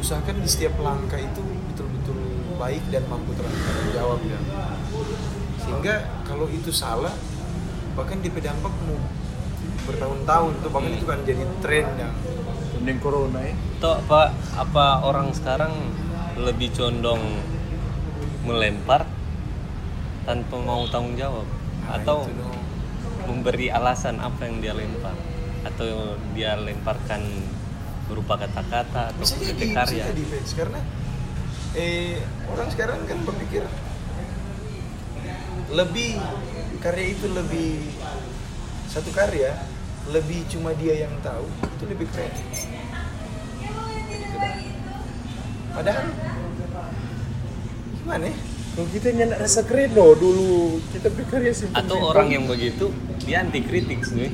[0.00, 2.16] usahakan di setiap langkah itu betul-betul
[2.56, 4.40] baik dan mampu terangkat jawab ya.
[5.62, 5.94] Sehingga
[6.26, 7.12] kalau itu salah
[7.98, 8.98] bahkan di dampak mau
[9.90, 12.14] bertahun-tahun tuh bahkan itu kan jadi tren yang
[12.78, 13.54] Mending corona ya.
[13.82, 15.74] Atau apa apa orang sekarang
[16.38, 17.18] lebih condong
[18.46, 19.02] melempar
[20.22, 21.42] tanpa mau tanggung jawab
[21.88, 22.28] Nah, atau
[23.24, 25.16] memberi alasan apa yang dia lempar
[25.64, 27.24] atau dia lemparkan
[28.12, 30.04] berupa kata-kata atau bisa jadi berupa karya.
[30.04, 30.46] bisa jadi Fex.
[30.52, 30.80] karena
[31.72, 32.20] eh
[32.52, 33.64] orang sekarang kan berpikir
[35.72, 36.20] lebih
[36.80, 37.92] karya itu lebih
[38.88, 39.52] satu karya
[40.08, 41.44] lebih cuma dia yang tahu
[41.76, 42.32] itu lebih keren
[44.08, 44.56] Gitu dah.
[45.74, 46.06] padahal
[48.00, 48.36] gimana ya
[48.78, 51.82] Kalau kita nyandak rasa keren loh dulu kita berkarya simpel.
[51.82, 52.94] Atau orang yang begitu
[53.26, 54.30] dia anti kritik sih.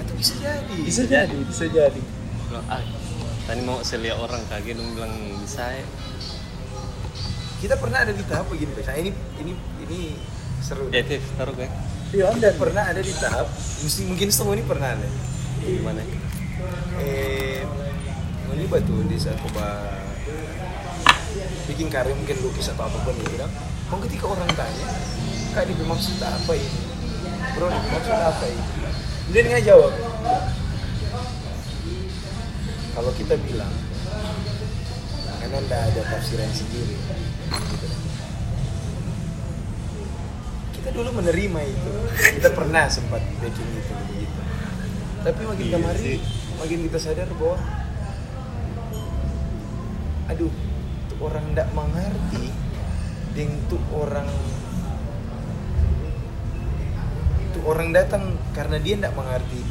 [0.00, 2.00] atau bisa jadi bisa jadi, bisa jadi.
[2.48, 2.80] Bilang, ah
[3.44, 5.12] tadi mau saya lihat orang kaget dong bilang
[5.44, 5.84] bisa ya.
[7.60, 9.10] kita pernah ada di tahap begini nah ini
[9.44, 9.52] ini
[9.86, 10.00] ini
[10.66, 11.70] seru Ya itu taruh gue.
[12.10, 13.46] Iya, anda dan pernah ada di tahap
[13.82, 15.08] mesti mungkin semua ini pernah ada
[15.62, 16.02] Gimana?
[17.02, 17.60] eh
[18.56, 20.00] ini batu di saat coba
[21.68, 23.50] bikin karya mungkin lukis atau apa pun gitu kan
[23.92, 24.86] mau ketika orang tanya
[25.52, 26.80] kak ini maksud apa ini
[27.58, 28.64] bro ini maksud apa ini
[29.34, 29.92] dia nggak jawab
[32.96, 33.74] kalau kita bilang
[35.42, 36.96] karena nggak ada tafsiran sendiri
[37.50, 37.85] gitu.
[40.86, 41.92] Kita dulu menerima itu
[42.38, 44.38] kita pernah sempat bikin itu begitu
[45.26, 46.18] tapi makin Iya kemari sih.
[46.62, 47.58] makin kita sadar bahwa
[50.30, 50.54] aduh
[51.10, 52.54] tuh orang ndak mengerti
[53.34, 54.30] ding tuh orang
[57.50, 59.66] tuh orang datang karena dia ndak mengerti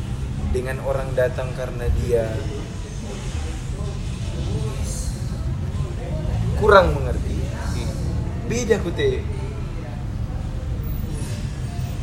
[0.51, 2.27] dengan orang datang karena dia
[6.59, 7.39] kurang mengerti
[7.75, 7.91] Hmm.
[8.47, 9.19] beda kute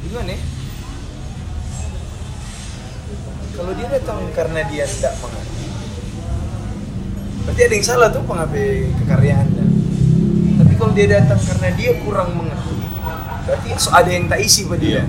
[0.02, 0.40] gimana ya?
[3.52, 5.64] kalau dia datang karena dia tidak mengerti
[7.42, 9.66] berarti ada yang salah tuh pengape kekaryaannya
[10.62, 12.76] tapi kalau dia datang karena dia kurang mengerti
[13.42, 15.02] berarti so ada yang tak isi pada dia.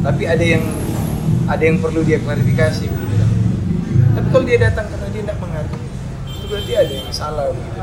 [0.00, 0.64] Tapi ada yang
[1.50, 3.26] ada yang perlu dia klarifikasi begitu
[4.14, 5.78] tapi kalau dia datang karena dia tidak mengerti
[6.30, 7.80] itu berarti ada yang salah begitu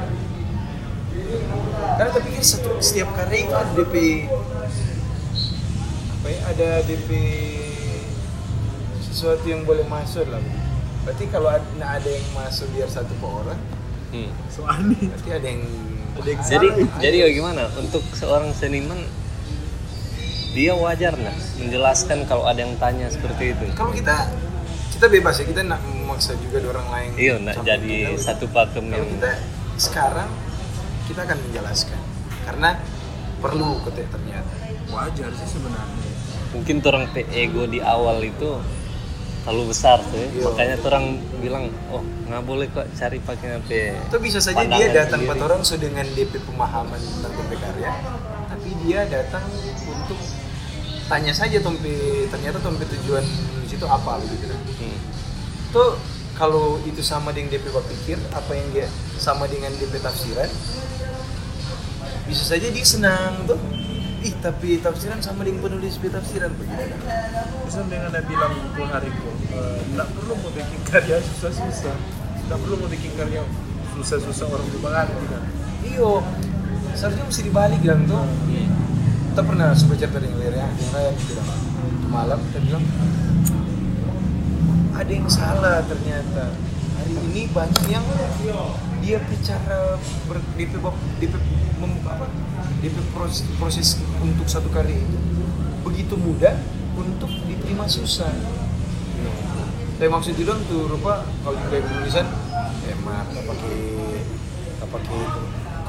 [1.97, 3.95] karena tapi satu, setiap karya itu ada DP
[6.27, 7.09] apa ya ada DP
[8.99, 10.43] sesuatu yang boleh masuk lah
[11.07, 13.61] berarti kalau ada, nah ada yang masuk biar satu per orang
[14.07, 14.31] Hmm.
[14.47, 15.63] so aneh berarti ada yang
[16.15, 16.99] ada yang Jadi salah.
[16.99, 18.99] jadi bagaimana untuk seorang seniman
[20.51, 23.67] dia wajar nah menjelaskan kalau ada yang tanya seperti itu.
[23.71, 24.31] kalau kita
[24.91, 28.19] kita bebas ya kita nak memaksa juga orang lain Iya, nak jadi kita.
[28.31, 29.31] satu pakem kalau yang kita
[29.75, 30.29] sekarang
[31.07, 31.99] kita akan menjelaskan
[32.43, 32.69] karena
[33.39, 34.55] perlu kotek ternyata
[34.87, 36.06] wajar sih sebenarnya
[36.55, 38.59] mungkin orang ego di awal itu
[39.47, 40.43] terlalu besar tuh ya.
[40.43, 41.05] Makanya orang
[41.39, 43.69] bilang oh nggak boleh kok cari pakai HP
[44.11, 47.91] itu bisa saja dia datang pada orang so dengan DP pemahaman tentang karya
[48.51, 49.47] tapi dia datang
[49.87, 50.19] untuk
[51.07, 54.59] tanya saja tompe ternyata tompe tujuan menulis itu apa begitu kan.
[54.83, 54.99] Hmm.
[55.71, 55.89] tuh
[56.35, 60.51] kalau itu sama dengan DP pikir apa yang dia sama dengan DP tafsiran
[62.27, 63.55] bisa saja dia senang tuh
[64.27, 66.51] ih tapi tafsiran sama dengan penulis tafsiran.
[66.51, 66.83] Begitu
[67.63, 69.29] bisa dengan ada bilang buku hariku
[69.87, 71.95] tidak perlu mau bikin karya susah-susah.
[72.43, 73.41] Tidak perlu mau bikin karya
[73.95, 75.43] susah-susah orang tuh mengerti kan
[75.81, 76.21] iyo
[76.93, 78.69] seharusnya mesti dibalik bilang tuh Hmm.
[79.33, 81.47] kita pernah coba cerita dengan Lera yang Raya bilang
[82.09, 82.83] malam kita bilang
[84.97, 86.57] ada yang salah ternyata.
[86.97, 88.01] Hari ini banyak yang
[88.99, 89.95] dia bicara
[90.25, 90.73] ber, DP,
[91.21, 91.33] DP
[91.77, 92.25] mem- apa
[92.77, 93.87] DP proses, proses
[94.21, 95.17] untuk satu karya itu
[95.81, 96.53] begitu mudah
[96.97, 98.29] untuk diterima susah.
[99.97, 102.29] Tapi maksud itu tuh rupa kalau kayak penulisan
[102.85, 103.77] hemat tak pakai
[104.77, 105.19] tak pakai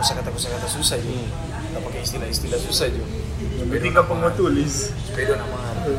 [0.00, 1.28] kosakata kosakata susah juga
[1.76, 3.06] tak pakai istilah-istilah susah juga.
[3.60, 4.74] Yang penting kamu tulis.
[5.18, 5.94] Nak mengerti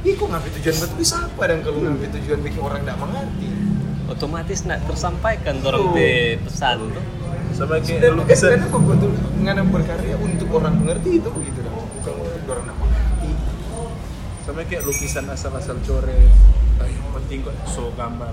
[0.00, 3.48] Ih kok ngapain tujuan betul bisa apa dan kalau ngapain tujuan bikin orang tidak mengerti?
[4.08, 7.04] Otomatis nak tersampaikan orang pe pesan tuh
[7.54, 11.76] sama kayak dan lukisan karena kok betul mengenai berkarya untuk orang mengerti itu begitu dong
[12.00, 13.30] bukan untuk orang mengerti.
[14.46, 16.30] Sama kayak lukisan asal-asal coret
[16.80, 18.32] Ah, yang penting kok so gambar.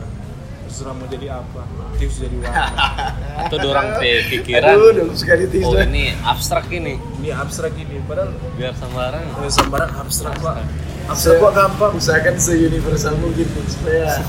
[0.68, 1.64] Terserah mau jadi apa?
[2.00, 2.76] Tips jadi warna.
[3.44, 4.72] Atau orang pe pikiran.
[4.72, 6.96] Aduh dong sekali tisu oh ini abstrak ini.
[7.20, 10.64] Ini abstrak ini padahal biar sembarang eh, sembarang abstrak pak.
[11.12, 11.40] Abstrak.
[11.44, 14.20] Kok gampang usahakan se-universal mungkin Bung, supaya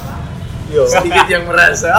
[0.69, 0.83] yo.
[0.87, 1.91] Sedikit yang merasa.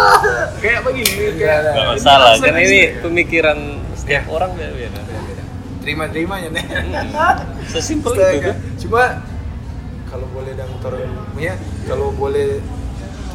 [0.62, 2.54] Kayak begini Iya, kayak nggak masalah kan?
[2.56, 2.64] bisa.
[2.64, 3.58] ini pemikiran
[3.94, 5.00] setiap orang beda-beda
[5.84, 6.64] terima-terima ya nih.
[6.64, 7.44] Hmm.
[7.68, 8.56] sesimpel itu tuh
[8.88, 9.20] Cuma
[10.08, 11.54] kalau boleh dan orang ya
[11.84, 12.62] kalau boleh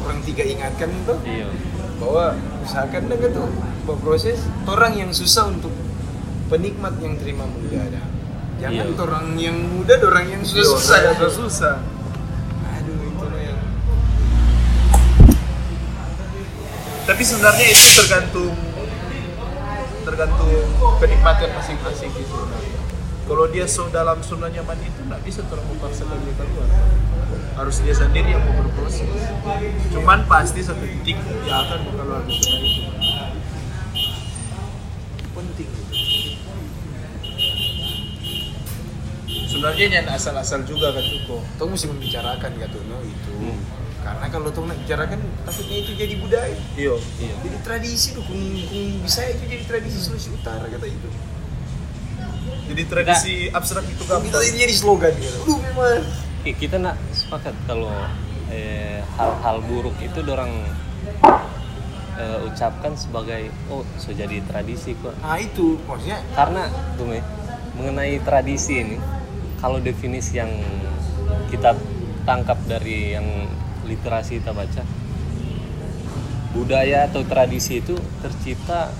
[0.02, 1.46] orang tiga ingatkan tuh iya.
[2.02, 2.34] bahwa
[2.66, 5.70] usahakan dong tuh proses orang yang susah untuk
[6.50, 8.02] penikmat yang terima muda ada.
[8.60, 8.98] Jangan Iya.
[8.98, 10.76] orang yang muda orang yang susah.
[10.76, 11.76] susah ya susah
[12.76, 13.58] Aduh itu loh yang
[17.10, 18.54] tapi sebenarnya itu tergantung
[20.06, 20.46] tergantung
[21.02, 22.38] kenikmatan masing-masing gitu.
[23.26, 26.70] Kalau dia so dalam zona nyaman itu nggak bisa terus memaksakan dia keluar.
[27.58, 29.10] Harus dia sendiri yang mau berproses
[29.90, 32.82] cuman pasti satu titik dia akan keluar dari zona itu.
[35.34, 35.70] Penting.
[39.50, 41.42] Sebenarnya jangan asal-asal juga kan Tuko.
[41.58, 43.34] Tuh mesti membicarakan gitu no itu.
[43.34, 43.79] Hmm.
[44.00, 46.56] Karena kalau tuh nak bicarakan takutnya itu jadi budaya.
[46.74, 51.08] iyo iya Jadi tradisi tuh kung, kung bisa itu jadi tradisi Sulawesi Utara kata itu.
[52.66, 55.36] jadi tradisi abstrak itu Kung kita ini jadi slogan gitu.
[55.42, 56.00] Aduh memang.
[56.40, 57.92] Ki- kita nak sepakat kalau
[58.48, 60.48] eh, hal-hal buruk itu dorang
[62.16, 67.20] eh, ucapkan sebagai oh so jadi tradisi kok Nah itu maksudnya karena tuh Me,
[67.74, 68.96] mengenai tradisi ini
[69.58, 70.50] kalau definisi yang
[71.48, 71.76] kita
[72.22, 73.26] tangkap dari yang
[73.90, 74.86] literasi kita baca.
[76.54, 78.94] Budaya atau tradisi itu tercipta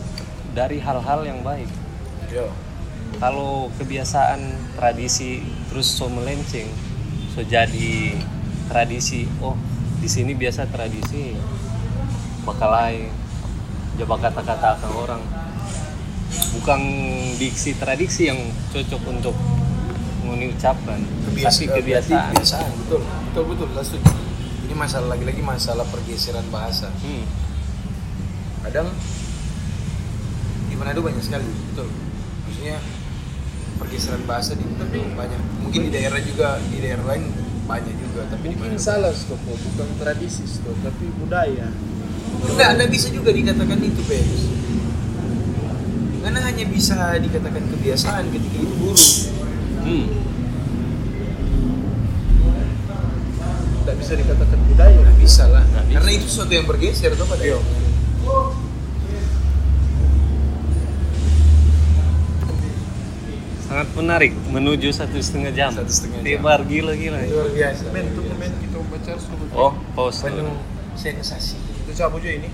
[0.55, 1.71] dari hal-hal yang baik.
[2.31, 2.51] Yo.
[3.19, 6.71] Kalau kebiasaan tradisi terus so melenceng
[7.35, 8.15] so jadi
[8.71, 9.59] tradisi oh
[9.99, 11.35] di sini biasa tradisi
[12.47, 13.11] bakalai
[13.99, 15.23] jawab kata-kata akan orang.
[16.51, 16.81] Bukan
[17.39, 18.39] diksi tradisi yang
[18.75, 19.35] cocok untuk
[20.23, 22.31] mengucapkan tapi kebiasaan.
[22.35, 23.03] kebiasaan betul.
[23.03, 24.30] Betul betul ini
[24.81, 26.89] masalah lagi-lagi masalah pergeseran bahasa.
[27.05, 27.25] Hmm,
[28.65, 28.89] kadang
[30.73, 31.93] di Manado banyak sekali betul.
[32.49, 32.81] Maksudnya
[33.77, 35.41] pergeseran bahasa di kita tuh banyak.
[35.69, 37.29] Mungkin di daerah juga di daerah lain
[37.69, 41.69] banyak juga tapi Mungkin mana salah Stoko, bukan tradisi Stoko, tapi budaya.
[42.41, 44.49] enggak anda bisa juga dikatakan itu Pens
[46.21, 49.03] karena hanya bisa dikatakan kebiasaan ketika itu buruk.
[49.83, 50.07] Hmm.
[53.81, 54.97] Tidak bisa dikatakan budaya.
[54.99, 55.95] nggak bisa lah Nggak bisa.
[55.97, 57.59] karena itu sesuatu yang bergeser tuh pada Iya.
[63.63, 65.71] Sangat menarik menuju satu setengah jam.
[65.71, 66.27] Satu setengah jam.
[66.27, 67.23] Tebar gila-gila.
[67.23, 69.45] luar biasa Men, tuh men kita baca Stoko.
[69.55, 70.27] Oh, pause.
[70.27, 70.59] penuh
[70.93, 72.51] sensasi Itu siapa juga ini?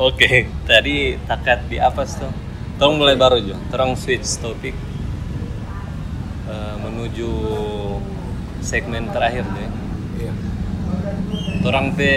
[0.00, 2.32] Oke, tadi takat di apa tuh?
[2.80, 3.56] Tolong mulai baru Jo.
[3.68, 4.72] Terang switch topik
[6.50, 7.30] Eh, menuju
[8.58, 9.70] segmen terakhir deh.
[11.60, 12.12] Orang pe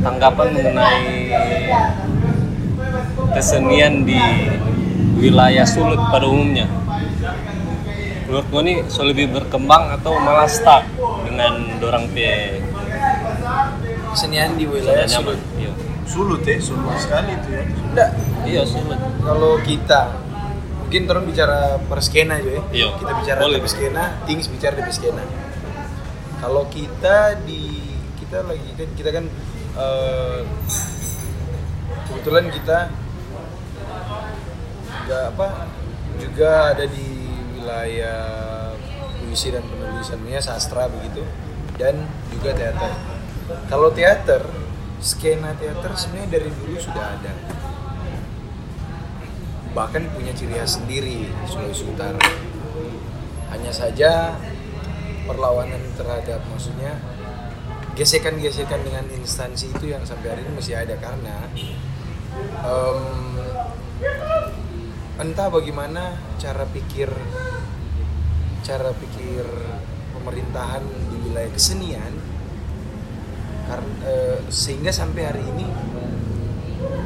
[0.00, 1.08] tanggapan mengenai
[3.32, 4.18] kesenian di
[5.18, 6.68] wilayah Sulut pada umumnya.
[8.24, 10.82] Menurut gue nih so lebih berkembang atau malah stuck
[11.24, 12.60] dengan dorang pe
[14.12, 15.38] kesenian di wilayah Sulut.
[15.56, 15.72] Iya.
[16.04, 17.62] Sulut ya, sulut sekali itu ya.
[17.64, 18.10] enggak
[18.44, 19.00] Iya Sulut.
[19.24, 20.12] kalau kita
[20.84, 22.88] mungkin orang bicara per skena aja ya Iya.
[23.00, 23.58] kita bicara Boleh.
[23.58, 25.24] di skena things bicara di skena
[26.44, 29.24] kalau kita di kita lagi kan kita kan
[29.80, 30.40] eh,
[32.04, 32.92] kebetulan kita
[34.84, 35.48] juga apa
[36.20, 37.08] juga ada di
[37.56, 38.20] wilayah
[39.24, 41.24] puisi dan penulisannya sastra begitu
[41.80, 42.92] dan juga teater
[43.72, 44.44] kalau teater
[45.00, 47.32] skena teater sebenarnya dari dulu sudah ada
[49.74, 52.22] bahkan punya ciri khas sendiri di Sulawesi Utara.
[53.50, 54.38] Hanya saja
[55.24, 57.00] perlawanan terhadap maksudnya
[57.94, 61.46] gesekan-gesekan dengan instansi itu yang sampai hari ini masih ada karena
[62.66, 63.00] em,
[65.22, 67.06] entah bagaimana cara pikir
[68.66, 69.46] cara pikir
[70.16, 70.82] pemerintahan
[71.12, 72.12] di wilayah kesenian
[73.64, 75.66] karena eh, sehingga sampai hari ini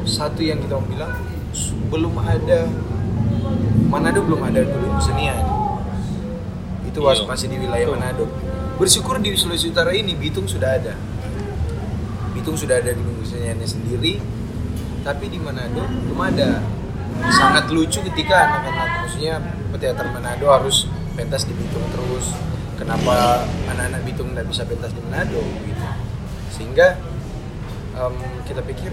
[0.09, 1.13] satu yang kita mau bilang
[1.93, 2.65] belum ada
[3.89, 5.58] Manado belum ada dulu kesenian
[6.99, 7.31] itu Iya.
[7.31, 8.27] masih di wilayah Manado.
[8.79, 10.95] Bersyukur di Sulawesi Utara ini Bitung sudah ada.
[12.35, 14.19] Bitung sudah ada di keseniannya sendiri.
[15.07, 16.59] Tapi di Manado belum ada.
[17.31, 19.43] Sangat lucu ketika anak-anak maksudnya
[19.75, 22.35] peteater Manado harus pentas di Bitung terus.
[22.79, 25.87] Kenapa anak-anak Bitung tidak bisa pentas di Manado gitu.
[26.51, 26.99] Sehingga
[27.95, 28.15] em,
[28.47, 28.91] kita pikir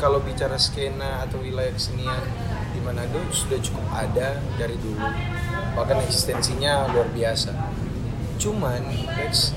[0.00, 2.24] kalau bicara skena atau wilayah kesenian
[2.82, 5.06] Manado sudah cukup ada dari dulu
[5.72, 7.54] bahkan eksistensinya luar biasa
[8.36, 8.82] cuman
[9.16, 9.54] Lex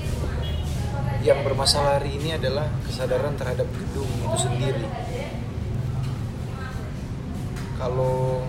[1.20, 4.86] yang bermasalah hari ini adalah kesadaran terhadap gedung itu sendiri
[7.76, 8.46] kalau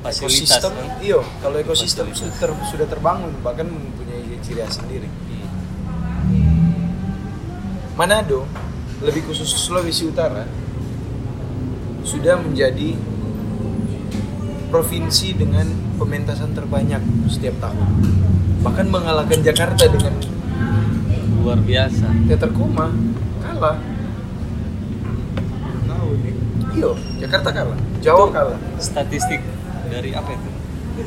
[0.00, 0.88] Fasilitas ekosistem kan?
[1.02, 2.38] iyo kalau ekosistem Fasilitas.
[2.38, 5.08] sudah, ter- sudah terbangun bahkan mempunyai ciri khas sendiri
[6.26, 6.90] Hmm.
[7.94, 8.50] Manado
[8.98, 10.42] lebih khusus Sulawesi Utara
[12.06, 12.94] sudah menjadi
[14.70, 15.66] provinsi dengan
[15.98, 17.88] pementasan terbanyak setiap tahun.
[18.62, 20.14] Bahkan mengalahkan Jakarta dengan
[21.42, 22.10] Luar biasa.
[22.26, 22.90] teater koma
[23.38, 23.78] kalah.
[25.86, 26.34] Tahu nih.
[26.74, 27.78] iyo Jakarta kalah.
[28.02, 28.58] Jawa kalah.
[28.78, 29.42] Statistik
[29.90, 30.50] dari apa itu?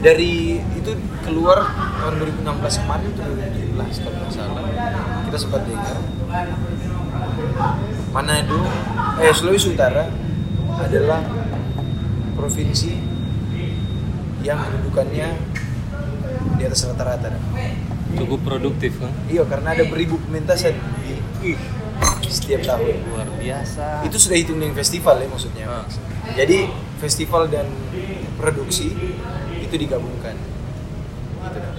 [0.05, 0.93] dari itu
[1.26, 1.65] keluar
[1.97, 2.45] tahun 2016
[2.85, 3.21] kemarin itu
[3.73, 4.63] 2017 kalau nggak salah.
[5.26, 5.97] Kita sempat dengar.
[8.13, 8.61] Manado
[9.19, 10.28] eh Sulawesi Utara
[10.80, 11.22] adalah
[12.34, 12.95] provinsi
[14.39, 15.27] yang kedudukannya
[16.56, 17.35] di atas rata-rata
[18.10, 19.11] Cukup produktif kan?
[19.27, 20.73] iya karena ada beribu pementasan
[21.38, 21.53] di
[22.26, 24.01] setiap tahun Luar biasa.
[24.03, 25.85] itu sudah hitung dengan festival ya maksudnya Ah.
[26.31, 27.68] jadi festival dan
[28.35, 28.95] produksi
[29.60, 31.73] itu digabungkan gitu dah.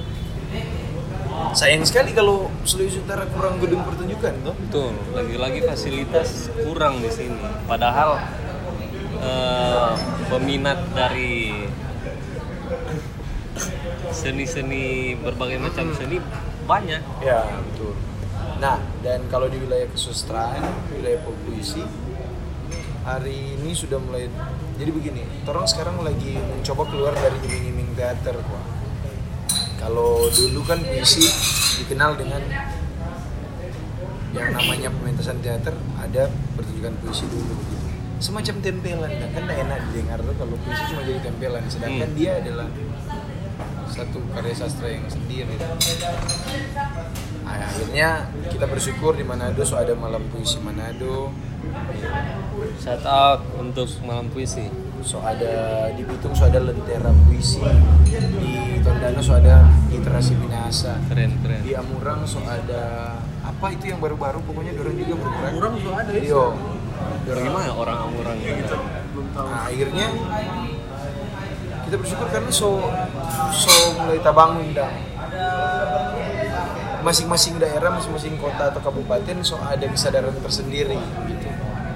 [1.51, 7.35] sayang sekali kalau Sulawesi Utara kurang gedung pertunjukan toh Betul, lagi-lagi fasilitas kurang di sini.
[7.65, 8.23] Padahal
[9.21, 9.93] eh,
[10.29, 11.67] peminat dari
[14.11, 16.19] seni-seni berbagai macam seni
[16.67, 17.03] banyak.
[17.25, 17.95] ya betul
[18.61, 20.61] nah dan kalau di wilayah kesusastraan
[20.93, 21.81] wilayah puisi
[23.01, 24.29] hari ini sudah mulai
[24.77, 28.65] jadi begini orang sekarang lagi mencoba keluar dari iming-iming teater kok
[29.81, 31.25] kalau dulu kan puisi
[31.81, 32.45] dikenal dengan
[34.37, 37.80] yang namanya pementasan teater ada pertunjukan puisi dulu gitu.
[38.21, 39.11] Semacam tempelan.
[39.11, 41.65] Dan kan enak didengar tuh kalau puisi cuma jadi tempelan.
[41.67, 42.19] Sedangkan Hmm.
[42.21, 42.69] dia adalah
[43.91, 45.57] satu karya sastra yang sendiri.
[47.43, 51.35] Nah, akhirnya kita bersyukur di Manado so ada malam puisi Manado.
[52.79, 54.71] Shout out untuk malam puisi.
[55.01, 57.59] So ada di Bitung so ada lentera puisi.
[58.07, 60.95] Di Tondano so ada literasi binasa.
[61.11, 61.61] Keren keren.
[61.67, 64.39] Di Amurang so ada apa itu yang baru-baru?
[64.47, 65.51] Pokoknya dorong juga bergerak.
[65.51, 66.23] Amurang so ada ya?
[66.23, 66.45] Iyo.
[67.27, 68.77] Bagaimana orang-orang gitu
[69.15, 70.07] belum tahu Nah, akhirnya
[71.87, 72.79] kita bersyukur karena so
[73.51, 74.67] so mulai kita bangun
[77.01, 81.49] masing-masing daerah, masing-masing kota atau kabupaten so ada kesadaran tersendiri gitu.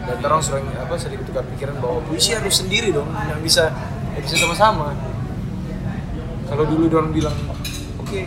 [0.04, 3.72] Dan orang sering apa sering tukar pikiran bahwa puisi harus sendiri dong, nggak bisa
[4.12, 4.92] nggak bisa sama-sama.
[6.44, 7.36] Kalau dulu orang bilang,
[8.00, 8.20] oke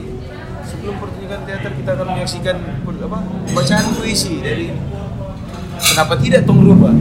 [0.67, 3.19] sebelum pertunjukan teater kita akan menyaksikan apa
[3.53, 4.73] bacaan puisi dari
[5.81, 6.93] kenapa tidak tong rubah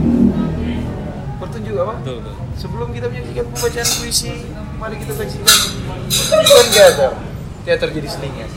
[1.41, 4.33] pertunjuk apa betul betul sebelum kita menyaksikan pembacaan puisi,
[4.81, 5.45] mari kita saksikan
[6.09, 7.11] pertunjukan teater.
[7.63, 8.49] Teater jadi selingan.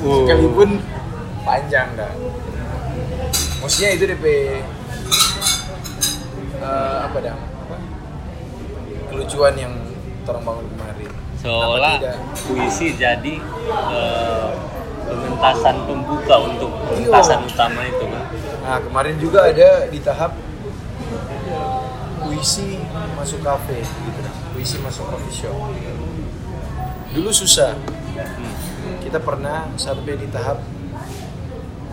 [0.00, 0.80] Sekalipun
[1.44, 2.12] panjang dah.
[3.60, 4.24] Maksudnya itu DP
[6.56, 7.36] eh, apa dah?
[7.36, 7.76] Apa?
[9.12, 9.74] Kelucuan yang
[10.26, 11.10] orang bangun kemarin.
[11.36, 12.00] seolah
[12.48, 13.38] puisi jadi
[13.68, 14.50] eh,
[15.06, 18.24] pementasan pembuka untuk pementasan utama itu kan
[18.66, 20.34] Nah kemarin juga ada di tahap
[22.18, 22.82] puisi
[23.14, 24.20] masuk kafe gitu.
[24.50, 25.54] Puisi masuk coffee shop.
[27.14, 27.78] Dulu susah.
[29.06, 30.58] Kita pernah sampai di tahap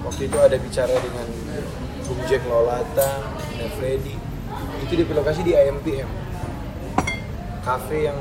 [0.02, 1.30] waktu itu ada bicara dengan
[2.10, 3.22] Bung Jack Lolata,
[3.54, 4.18] dan Freddy.
[4.82, 6.10] Itu di lokasi di IMPM.
[7.62, 8.18] Kafe yang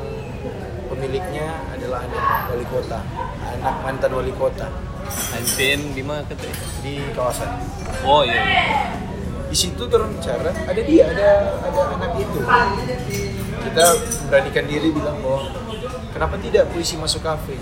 [0.93, 3.01] pemiliknya adalah anak wali kota,
[3.57, 4.91] anak mantan wali kota
[5.33, 7.51] NPM di mana katanya di kawasan.
[8.07, 8.62] oh iya, iya.
[9.49, 11.29] di situ terus bicara ada dia ada
[11.61, 12.39] ada anak itu
[13.62, 13.85] kita
[14.29, 15.53] beranikan diri bilang bahwa
[16.11, 17.57] kenapa tidak puisi masuk kafe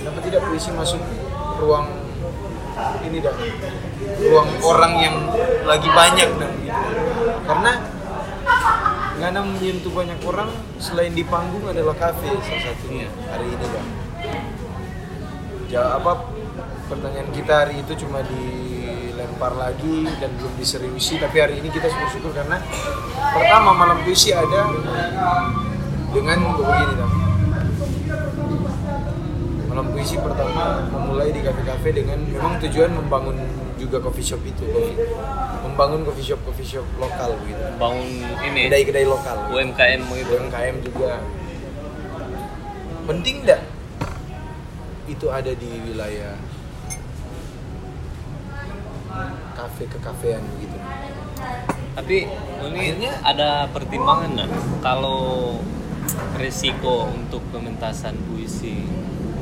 [0.00, 1.00] kenapa tidak puisi masuk
[1.62, 1.88] ruang
[3.06, 3.34] ini dah
[4.22, 5.16] ruang orang yang
[5.64, 6.80] lagi banyak dan gitu.
[7.46, 7.72] karena
[9.22, 10.50] Ngana menyentuh banyak orang
[10.82, 14.01] selain di panggung adalah kafe salah satunya hari ini kan
[15.72, 16.12] jawab apa
[16.92, 22.28] pertanyaan kita hari itu cuma dilempar lagi dan belum diseriusi tapi hari ini kita bersyukur
[22.36, 22.60] karena
[23.32, 24.68] pertama malam puisi ada
[26.12, 27.10] dengan begini dah
[29.72, 33.40] malam puisi pertama memulai di kafe-kafe dengan memang tujuan membangun
[33.80, 35.08] juga coffee shop itu coffee.
[35.64, 37.64] membangun coffee shop coffee shop lokal gitu.
[37.80, 38.06] Bangun
[38.46, 38.68] ini.
[38.70, 39.50] Kedai-kedai lokal.
[39.50, 40.30] UMKM gitu.
[40.38, 41.18] UMKM juga.
[43.08, 43.64] Penting enggak
[45.12, 46.34] itu ada di wilayah
[49.52, 50.76] kafe kekafean begitu
[51.92, 54.50] tapi ini Akhirnya- ada pertimbangan nggak?
[54.80, 55.60] Kalau
[56.40, 58.80] resiko untuk pementasan puisi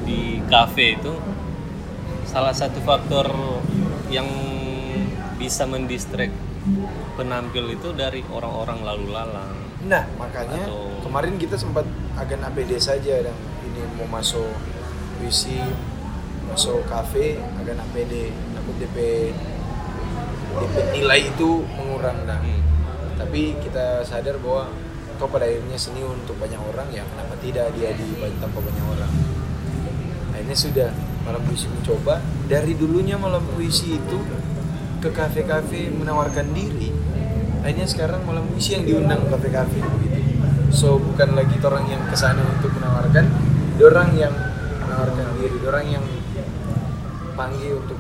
[0.03, 1.15] di kafe itu
[2.27, 3.31] salah satu faktor
[4.11, 4.27] yang
[5.39, 6.35] bisa mendistract
[7.15, 9.55] penampil itu dari orang-orang lalu lalang.
[9.87, 11.87] Nah makanya Atau- kemarin kita sempat
[12.19, 14.51] agen APD saja dan ini mau masuk
[15.21, 15.61] puisi
[16.49, 18.97] masuk kafe agen APD takut DP
[20.57, 22.41] DP nilai itu mengurang dah.
[22.41, 23.21] Hmm.
[23.21, 24.73] tapi kita sadar bahwa
[25.21, 28.09] toh pada akhirnya seni untuk banyak orang ya kenapa tidak dia di
[28.41, 29.13] tanpa banyak orang?
[30.33, 30.89] Akhirnya sudah
[31.29, 32.25] malam puisi mencoba.
[32.49, 34.19] Dari dulunya malam puisi itu
[35.05, 36.89] ke kafe-kafe menawarkan diri.
[37.61, 40.21] Akhirnya sekarang malam puisi yang diundang ke kafe-kafe begitu
[40.71, 43.27] so bukan lagi orang yang ke sana untuk menawarkan
[43.83, 44.35] orang yang
[45.41, 46.05] menawarkan diri orang yang
[47.33, 47.99] panggil untuk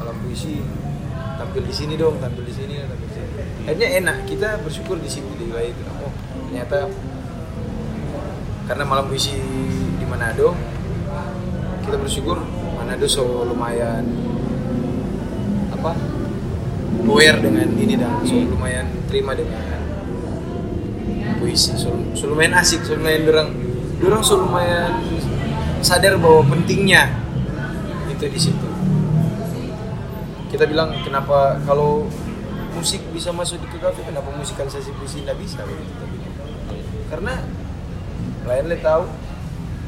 [0.00, 0.64] malam puisi
[1.36, 3.28] tampil di sini dong tampil di sini tampil di sini.
[3.68, 5.82] Akhirnya enak kita bersyukur di situ di wilayah itu.
[6.00, 6.12] Oh
[6.48, 6.88] ternyata
[8.64, 9.36] karena malam puisi
[9.96, 10.56] di Manado
[11.84, 12.40] kita bersyukur
[12.80, 14.08] Manado so lumayan
[15.72, 15.92] apa
[17.04, 19.76] aware dengan ini dan so lumayan terima dengan
[21.38, 21.76] puisi.
[21.76, 23.48] So, so lumayan asik so lumayan dorang
[24.00, 25.04] dorang so lumayan
[25.82, 27.06] sadar bahwa pentingnya
[28.10, 28.68] itu di situ.
[30.48, 32.08] Kita bilang kenapa kalau
[32.74, 35.62] musik bisa masuk di ke kafe kenapa musikalisasi puisi tidak bisa?
[37.12, 37.42] Karena
[38.48, 39.04] lain le tahu.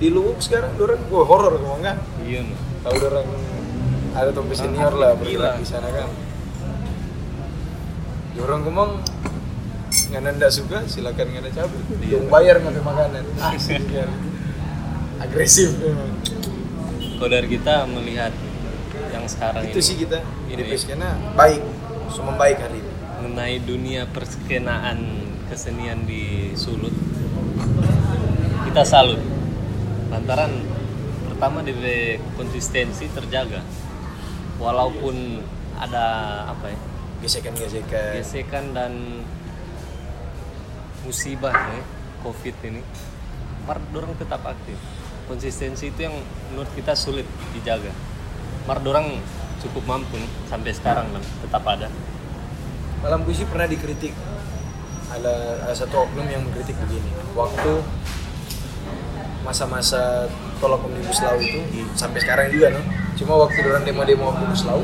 [0.01, 2.41] Di Luwuk sekarang orang wah horor kok enggak iya
[2.81, 3.29] tahu orang
[4.17, 6.09] ada topi senior lah bergerak di sana kan?
[8.41, 8.91] Orang ngomong
[10.09, 11.85] nggak nanda suka silakan nggak ada cabut.
[12.01, 13.25] Dong bayar nggak makanan.
[13.93, 14.30] Kan
[15.21, 15.77] agresif.
[15.77, 16.11] Memang
[17.21, 18.33] kalau dari kita melihat
[19.13, 19.85] yang sekarang itu ini.
[19.85, 21.61] sih kita Ini karena baik
[22.09, 22.93] semua baik hari ini.
[23.21, 26.97] mengenai dunia perskenaan kesenian di Sulut.
[28.65, 29.21] Kita salut.
[30.09, 30.65] Lantaran
[31.29, 33.61] pertama DP konsistensi terjaga.
[34.57, 35.45] Walaupun
[35.77, 36.05] ada
[36.49, 36.79] apa ya
[37.21, 38.17] gesekan-gesekan.
[38.17, 38.93] gesekan dan
[41.05, 41.81] musibah ya,
[42.25, 42.81] covid ini
[43.69, 44.77] mar dorang tetap aktif
[45.31, 46.19] konsistensi itu yang
[46.51, 47.23] menurut kita sulit
[47.55, 47.95] dijaga.
[48.67, 49.23] Mar dorang
[49.63, 50.19] cukup mampu
[50.51, 51.07] sampai sekarang
[51.47, 51.87] tetap ada.
[53.07, 54.11] Malam puisi pernah dikritik.
[55.11, 57.11] Ada, ada satu oknum yang mengkritik begini.
[57.35, 57.83] Waktu
[59.43, 60.31] masa-masa
[60.63, 61.63] tolak omnibus law itu
[61.99, 62.83] sampai sekarang juga no?
[63.19, 64.83] Cuma waktu orang demo-demo omnibus law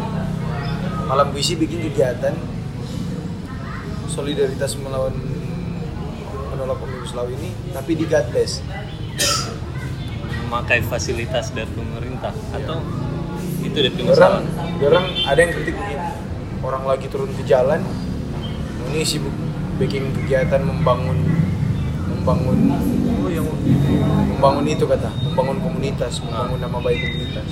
[1.07, 2.35] malam puisi bikin kegiatan
[4.11, 5.15] solidaritas melawan
[6.51, 8.59] menolak omnibus law ini tapi di God bless
[10.47, 12.31] memakai fasilitas dari pemerintah?
[12.55, 12.79] Atau
[13.67, 14.47] itu dari orang
[14.79, 16.07] orang ada yang kritik begini
[16.63, 17.83] orang lagi turun ke jalan
[18.91, 19.35] ini sibuk
[19.83, 21.19] bikin kegiatan membangun
[22.07, 22.59] membangun
[23.27, 23.43] Oh yang
[24.39, 27.51] membangun itu kata membangun komunitas membangun nama baik komunitas.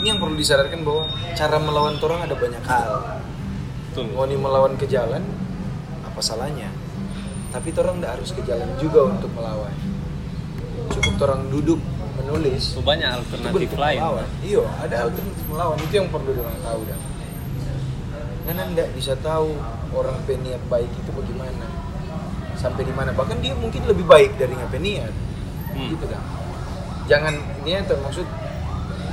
[0.00, 1.04] Ini yang perlu disadarkan bahwa
[1.36, 3.20] cara melawan orang ada banyak hal.
[3.92, 4.08] Betul.
[4.16, 5.20] Mau nih melawan ke jalan
[6.00, 6.72] apa salahnya?
[7.52, 9.76] Tapi orang tidak harus ke jalan juga untuk melawan
[10.90, 11.80] cukup orang duduk
[12.18, 14.28] menulis so banyak itu alternatif lain melawan.
[14.42, 17.00] Iya, ada alternatif melawan itu yang perlu orang tahu dah.
[18.48, 19.52] Karena nggak bisa tahu
[19.92, 21.66] orang peniat baik itu bagaimana,
[22.56, 23.12] sampai di mana.
[23.12, 25.12] Bahkan dia mungkin lebih baik dari nggak peniat,
[25.68, 25.88] Hmm.
[25.92, 26.22] gitu kan.
[27.08, 27.34] Jangan
[27.64, 28.24] ini yang termaksud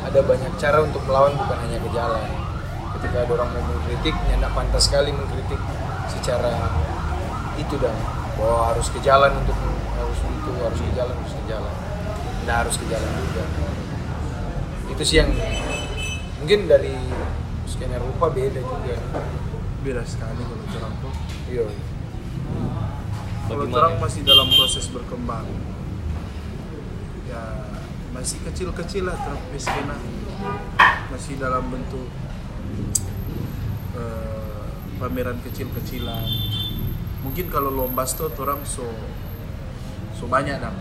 [0.05, 2.27] ada banyak cara untuk melawan bukan hanya ke jalan.
[2.95, 5.59] Ketika ada orang mau mengkritik, nggak pantas sekali mengkritik
[6.09, 6.71] secara
[7.59, 7.95] itu dah
[8.35, 9.55] bahwa harus ke jalan untuk
[9.95, 11.73] harus itu harus ke jalan harus ke jalan.
[12.47, 13.43] Nggak harus ke jalan juga.
[14.95, 15.31] Itu sih yang
[16.39, 16.95] mungkin dari
[17.67, 18.95] skenario rupa beda juga.
[19.83, 21.13] Beda sekali kalau orang tuh.
[21.51, 21.67] iya.
[23.45, 25.45] Kalau orang masih dalam proses berkembang,
[27.29, 27.69] ya
[28.09, 29.13] masih kecil-kecil lah
[29.61, 29.93] skena,
[31.13, 32.09] masih dalam bentuk
[33.93, 34.65] eh,
[34.97, 36.25] pameran kecil-kecilan.
[37.21, 38.85] Mungkin kalau lomba tuh orang so
[40.15, 40.71] so banyak dah.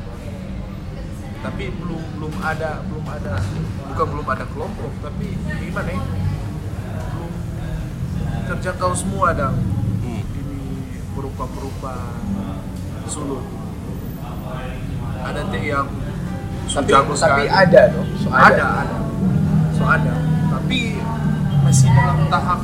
[1.45, 3.37] Tapi belum belum ada belum ada
[3.93, 6.03] bukan belum ada kelompok tapi gimana ya?
[7.13, 7.33] Belum
[8.49, 9.53] terjangkau semua dah
[10.05, 10.21] Hmm.
[10.21, 10.61] ini
[11.17, 12.17] berupa-berupa
[13.09, 13.45] sulut.
[15.25, 15.89] Ada yang
[16.65, 18.97] tapi jago tapi ada dong so ada, ada,
[19.77, 20.15] so ada.
[20.49, 20.97] Tapi
[21.61, 22.61] masih dalam tahap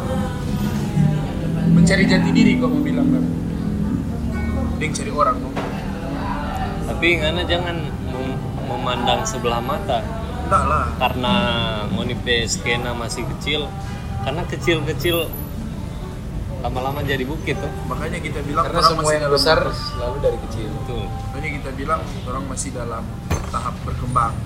[1.71, 3.25] mencari jati diri kok mau bilang kan.
[4.81, 5.60] Dia cari orang dong.
[7.01, 7.81] Tapi ngana jangan
[8.13, 10.05] mem- memandang sebelah mata.
[10.45, 10.85] Enggak lah.
[11.01, 11.35] karena
[11.89, 13.73] monipe skena masih kecil.
[14.21, 15.25] Karena kecil-kecil
[16.61, 17.73] lama-lama jadi bukit tuh.
[17.89, 20.69] Makanya kita bilang karena orang semua masih yang dalam besar selalu dari kecil.
[20.77, 21.05] Betul.
[21.09, 23.05] Makanya kita bilang orang masih dalam
[23.49, 24.37] tahap berkembang.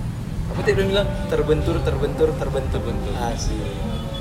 [0.46, 1.08] apa tadi udah bilang?
[1.26, 2.78] Terbentur terbentur terbentur.
[2.78, 3.14] Terbentur.
[3.34, 3.66] asik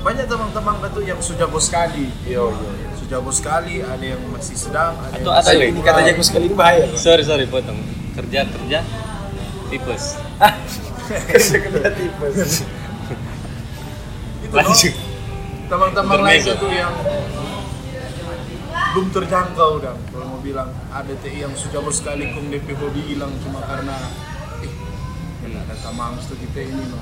[0.02, 2.10] Banyak teman-teman itu yang sudah jago sekali.
[2.26, 2.66] yo yo.
[2.66, 2.90] Yo.
[2.98, 6.50] Sudah jago sekali, ada yang masih sedang, ada Atau yang yang- ini katanya aku sekali
[6.50, 6.90] ini bahaya.
[6.98, 7.78] Sorry sorry potong
[8.14, 8.80] kerja kerja
[9.70, 10.04] tipes
[11.64, 12.64] kedua tipes.
[14.44, 14.94] Itu lanjut.
[15.64, 16.92] teman-teman lain itu yang
[18.94, 23.02] belum terjangkau dah kalau mau bilang ada TI yang sudah bos sekali kong DP hobi
[23.10, 23.96] hilang cuma karena
[24.62, 24.70] eh
[25.50, 27.00] ya ada tamang tuh kita ini no.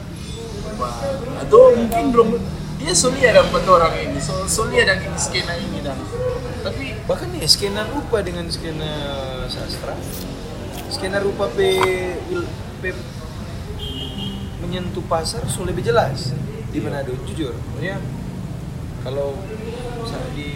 [1.43, 2.29] Atau mungkin belum
[2.81, 5.99] dia solia dapat orang ini so solia dan ini skena ini dan
[6.63, 8.91] tapi bahkan ya skena rupa dengan skena
[9.51, 9.93] sastra
[10.93, 11.65] skena rupa p,
[12.29, 12.53] wil-
[12.85, 12.93] p
[14.61, 16.37] menyentuh pasar so lebih jelas
[16.69, 17.57] di Manado jujur.
[17.57, 17.97] Maksudnya
[19.01, 19.35] kalau
[20.05, 20.51] misalnya di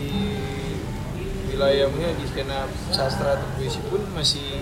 [1.51, 4.61] wilayahnya di skena sastra atau puisi pun masih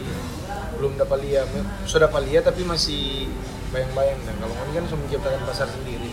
[0.79, 1.51] belum dapat lihat.
[1.85, 3.29] Sudah dapat lihat tapi masih
[3.75, 4.19] bayang-bayang.
[4.25, 6.11] Dan kalau ini kan sudah menciptakan pasar sendiri.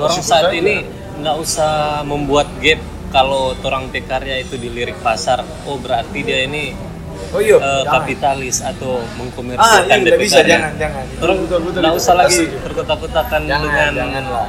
[0.00, 0.56] Orang saat saja.
[0.56, 0.86] ini
[1.20, 5.44] nggak usah membuat gap kalau orang karya itu dilirik pasar.
[5.68, 6.89] Oh berarti dia ini
[7.30, 7.56] oh iya.
[7.58, 7.86] Jangan.
[7.90, 11.04] kapitalis atau ah mengkomersilkan iya nggak DP bisa jangan jangan.
[11.20, 14.48] Orang Betul, betul, betul, nggak usah lagi terkotak-kotakan jangan dengan janganlah.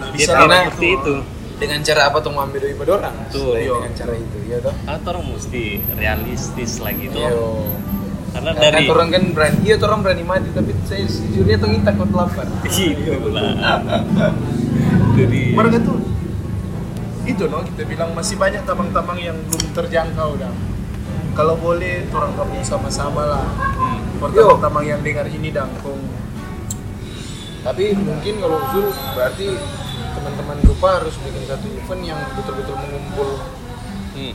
[0.00, 0.30] Gap bisa.
[0.32, 1.14] karena seperti itu.
[1.60, 3.14] dengan cara apa tuh ngambil dari pada orang.
[3.28, 3.74] Selain Iya.
[3.76, 4.74] dengan cara itu ya toh.
[4.80, 7.32] Karena orang mesti realistis lagi tuh Iya.
[8.30, 11.68] karena karena dari orang kan berani iya tuh orang berani mati tapi saya sejujurnya tuh
[11.74, 12.46] kita takut lapar.
[13.36, 13.52] Lah
[15.18, 15.98] jadi mereka tuh
[17.26, 20.52] itu no kita bilang masih banyak tabang-tabang yang belum terjangkau dah
[21.40, 23.46] kalau boleh orang gabung sama-sama lah.
[23.80, 26.20] Hmm, Pertama-tama yang dengar ini dan kong
[27.60, 29.52] tapi mungkin kalau usul berarti
[30.16, 33.36] teman-teman grupa harus bikin satu event yang betul-betul mengumpul
[34.16, 34.32] hmm.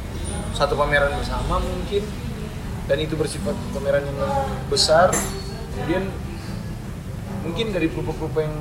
[0.54, 2.06] satu pameran bersama mungkin.
[2.86, 4.18] Dan itu bersifat pameran yang
[4.70, 5.10] besar.
[5.74, 6.06] Kemudian
[7.42, 8.54] mungkin dari grup-grup yang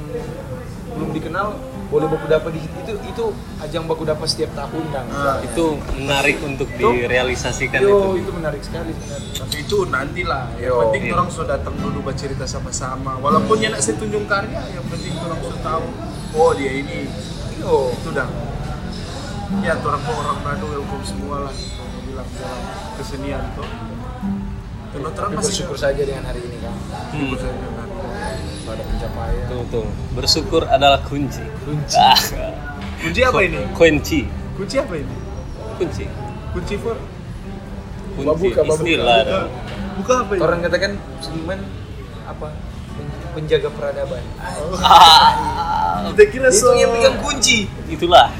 [0.97, 3.25] belum dikenal boleh baku dapat di situ itu itu
[3.61, 6.91] ajang baku dapat setiap tahun dang Ah, Itu menarik untuk Tuh.
[6.93, 8.09] direalisasikan Yo, itu.
[8.21, 10.81] itu menarik sekali sebenarnya tapi itu nantilah yang Yo.
[10.83, 11.15] penting Iya.
[11.15, 15.39] orang sudah datang dulu bercerita sama-sama walaupun ya nak saya tunjuk karya yang penting orang
[15.39, 15.87] sudah tahu
[16.35, 17.07] oh dia ini
[17.57, 18.29] yo itu dah
[19.61, 22.61] ya orang orang Manado welcome semua lah gitu mau bilang dalam
[22.97, 23.69] kesenian tuh
[24.91, 26.75] Terus terang masih bersyukur saja dengan hari ini kan
[27.11, 27.31] Hmm.
[28.65, 29.87] Pada pencapaian Tuh, tuh.
[30.13, 31.45] Bersyukur adalah kunci.
[31.63, 31.95] Kunci.
[31.95, 32.17] Ah,
[32.99, 34.21] kunci apa ini kunci.
[34.55, 35.15] kunci apa ini
[35.75, 36.05] Kunci.
[36.51, 36.97] kunci for
[38.15, 38.25] Kunci.
[38.25, 38.87] Babuka, babuka.
[38.87, 39.19] Istilah.
[39.21, 39.39] buka,
[39.97, 41.59] buka apa ini orang katakan seniman
[42.25, 42.47] apa
[42.95, 44.23] pen- penjaga peradaban
[44.79, 48.31] Ah, kita kira itu so yang pegang kunci itulah.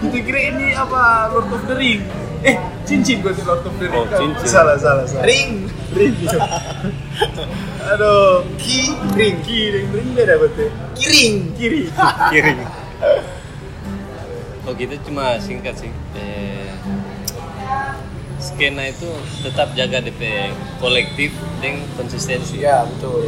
[0.00, 2.00] kita kira ini apa Lord of the Ring
[2.40, 4.46] eh cincin berarti Lord of the Ring Oh, cincin.
[4.48, 6.14] salah salah salah ring ring
[7.92, 10.66] aduh ki ring ki ring ring beda berarti
[10.98, 11.82] kiring kiri
[12.30, 12.52] Kiri.
[14.62, 15.90] Oh gitu cuma singkat sih.
[16.14, 16.70] Eh,
[18.38, 19.10] skena itu
[19.42, 22.62] tetap jaga DP kolektif dan konsistensi.
[22.62, 23.26] ya betul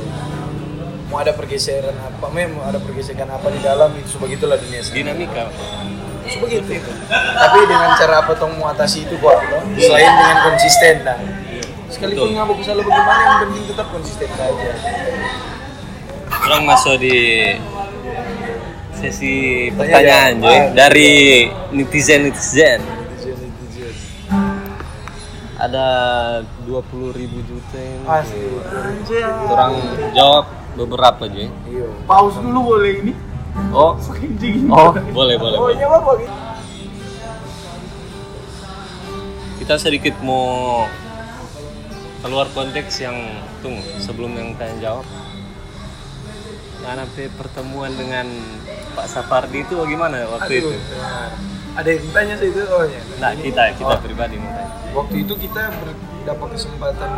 [1.11, 5.07] mau ada pergeseran apa mem mau ada pergeseran apa di dalam itu sebegitulah dunia seni.
[5.07, 5.47] Dinamika.
[6.25, 6.81] sebegitu
[7.13, 9.37] tapi dengan cara apa tong mau atasi itu kok
[9.77, 11.19] selain dengan konsisten dah
[11.95, 12.37] sekalipun Betul.
[12.37, 14.71] ngabuk salah bagaimana yang penting tetap konsisten saja
[16.37, 17.15] Orang masuk di
[18.93, 19.35] sesi
[19.71, 20.33] Tanya pertanyaan.
[20.37, 21.13] Joy Ah, dari
[21.71, 22.81] netizen netizen.
[25.57, 25.87] Ada
[26.67, 26.85] 20
[27.15, 29.25] ribu juta yang asli Anjay.
[29.47, 29.73] Orang
[30.13, 30.45] jawab
[30.75, 31.49] beberapa Joy.
[31.65, 33.13] iya pause dulu boleh ini
[33.71, 35.57] Oh, oh boleh boleh.
[35.57, 35.79] oh boleh.
[35.79, 36.27] iya gitu
[39.57, 40.85] Kita sedikit mau
[42.25, 43.17] keluar konteks yang
[43.61, 45.07] tunggu sebelum yang tanya jawab.
[46.81, 48.25] Nah, nanti pertemuan dengan
[48.93, 50.81] Pak Sapardi itu bagaimana waktu Aduh, itu?
[50.87, 51.31] benar.
[51.75, 53.99] ada yang tanya sih itu oh ya Nah, kita kita Oh.
[53.99, 54.63] pribadi tanya.
[54.93, 55.63] waktu itu kita
[56.23, 57.11] dapat kesempatan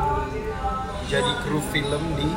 [1.04, 2.28] jadi kru film di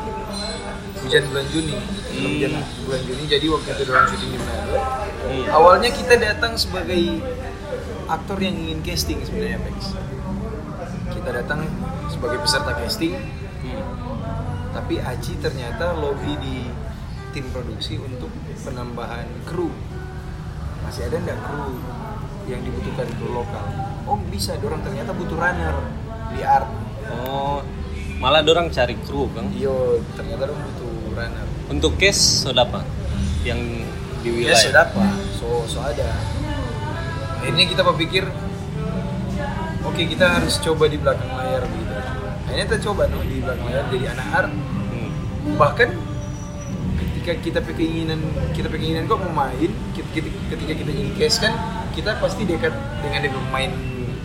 [1.00, 2.28] hujan bulan Juni Hmm.
[2.28, 2.52] hujan
[2.84, 5.46] bulan Juni jadi waktu itu dalam syuting di Manado Hmm.
[5.50, 7.24] awalnya kita datang sebagai
[8.06, 9.96] aktor yang ingin casting sebenarnya Pex
[11.10, 11.66] kita datang
[12.08, 13.18] sebagai peserta casting
[13.60, 13.84] Hmm.
[14.72, 16.64] tapi Aji ternyata lobby di
[17.30, 19.68] tim produksi untuk penambahan kru
[20.80, 21.76] masih ada nggak kru
[22.46, 23.66] yang dibutuhkan kru lokal
[24.06, 25.76] oh bisa orang ternyata butuh runner
[26.30, 26.70] di art
[27.10, 27.60] Oh,
[28.16, 29.50] malah dorang cari kru, Bang.
[29.52, 32.86] iyo ternyata orang butuh runner Untuk case sudah apa?
[33.42, 33.60] Yang
[34.20, 34.62] di ya wilayah.
[34.62, 35.04] sudah apa
[35.34, 36.06] so so ada
[37.36, 38.24] akhirnya kita berpikir
[39.82, 41.94] oke kita harus coba di belakang layar gitu
[42.46, 44.52] akhirnya kita coba no di belakang layar jadi anak art
[44.90, 45.56] Hmm.
[45.56, 45.90] bahkan
[46.98, 48.20] ketika kita keinginan
[48.52, 51.54] kita keinginan kok mau main ketika, kita jadi case kan
[51.94, 53.72] kita pasti dekat dengan dia pemain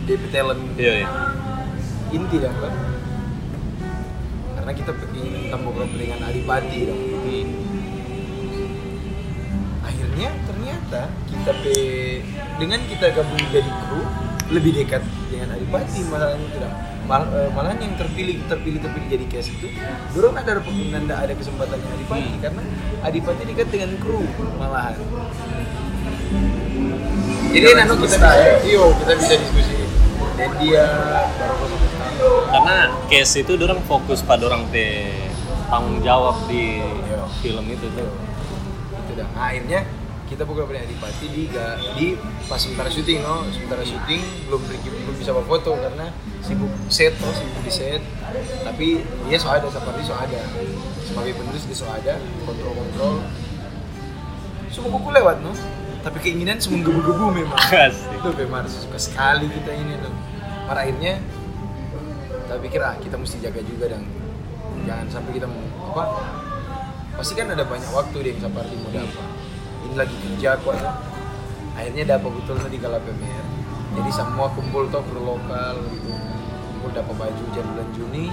[0.04, 1.08] DP talent Iya, iya.
[2.10, 2.72] inti dong kan
[4.56, 7.48] karena kita keinginan tambah beberapa dengan Adipati dong Hmm.
[9.84, 11.76] akhirnya ternyata kita pe
[12.56, 14.00] dengan kita gabung jadi kru
[14.48, 15.04] lebih dekat
[15.44, 19.68] dengan Adipati masalahnya itu dong Mal, eh, malahan yang terpilih terpilih terpilih jadi case itu
[20.16, 22.40] dorong ada perkenan ada kesempatannya Adipati Hmm.
[22.40, 22.62] karena
[23.04, 24.24] Adipati dekat dengan kru
[24.56, 24.96] malahan
[27.52, 28.54] jadi Jangan nano kita bisa, ya.
[28.66, 29.74] iyo kita bisa diskusi
[30.34, 30.86] dan dia
[32.50, 32.76] Karena
[33.06, 35.12] case itu dorang fokus pada orang te
[35.68, 37.26] tanggung jawab di Iya.
[37.42, 38.10] film itu tuh.
[38.96, 39.80] itu dah Nah, akhirnya
[40.34, 41.46] kita buka punya Adipati di
[41.94, 42.06] di
[42.50, 43.46] pas sementara syuting no.
[43.54, 46.10] Sementara syuting belum belum bisa foto karena
[46.42, 48.02] sibuk set no sibuk di set.
[48.66, 50.42] Tapi dia so ada seperti so ada.
[51.06, 53.14] Sebagai penulis dia so ada kontrol kontrol
[54.74, 55.54] semua buku lewat no.
[56.02, 57.56] Tapi keinginan semua gebu-gebu memang.
[58.18, 60.14] Itu memang suka sekali kita ini tuh
[60.64, 61.20] pada akhirnya
[62.44, 64.02] kita pikir ah kita mesti jaga juga dan
[64.84, 66.04] jangan sampai kita mau apa
[67.20, 69.26] pasti kan ada banyak waktu deh yang seperti mau dapat
[69.94, 70.92] lagi kerja kok ya.
[71.74, 73.42] akhirnya dapat betul di kala premier.
[73.94, 76.10] Jadi semua kumpul toh kru lokal gitu.
[76.70, 78.24] Kumpul dapat baju jam bulan Juni.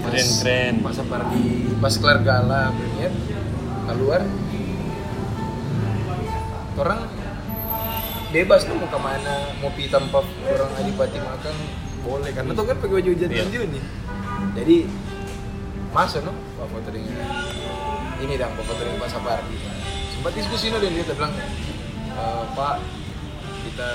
[0.00, 0.74] Pas- Keren-keren.
[0.80, 1.42] pas seperti
[1.76, 3.12] pas kelar gala premier
[3.86, 4.22] keluar.
[6.74, 7.00] Orang
[8.30, 11.54] bebas tuh mau ke mana mau pi tanpa orang adipati makan
[12.00, 12.30] boleh.
[12.32, 13.44] Karena tuh kan pakai baju hujan Iya.
[13.44, 13.84] nih
[14.56, 14.76] jadi
[15.90, 17.12] masa no pak foto dengan
[18.18, 19.56] ini dong pak foto dengan pak Sapardi
[20.20, 22.22] sempat diskusi no dan dia bilang "E,
[22.52, 22.76] pak
[23.62, 23.90] kita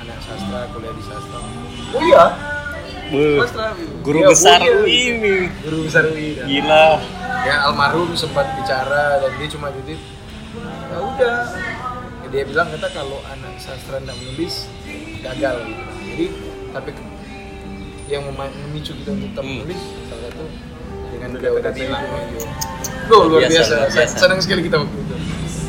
[0.00, 1.38] anak sastra kuliah di sastra
[1.90, 2.24] oh iya
[3.42, 3.66] sastra
[4.02, 4.58] Guru Iya, besar.
[4.62, 5.36] UI ini.
[5.60, 6.46] guru besar UI dah.
[6.46, 6.86] Gila.
[7.42, 9.98] ya almarhum sempat bicara dan dia cuma titip
[10.86, 11.38] ya udah
[12.26, 14.70] dia bilang kata kalau anak sastra tidak menulis
[15.20, 15.82] gagal gitu.
[16.04, 16.26] jadi
[16.70, 16.90] tapi
[18.06, 19.54] yang memicu kita untuk tetap Hmm.
[19.58, 19.82] menulis
[21.26, 21.38] itu
[23.06, 25.14] Duh, luar Biasa, biasa, senang sekali kita waktu itu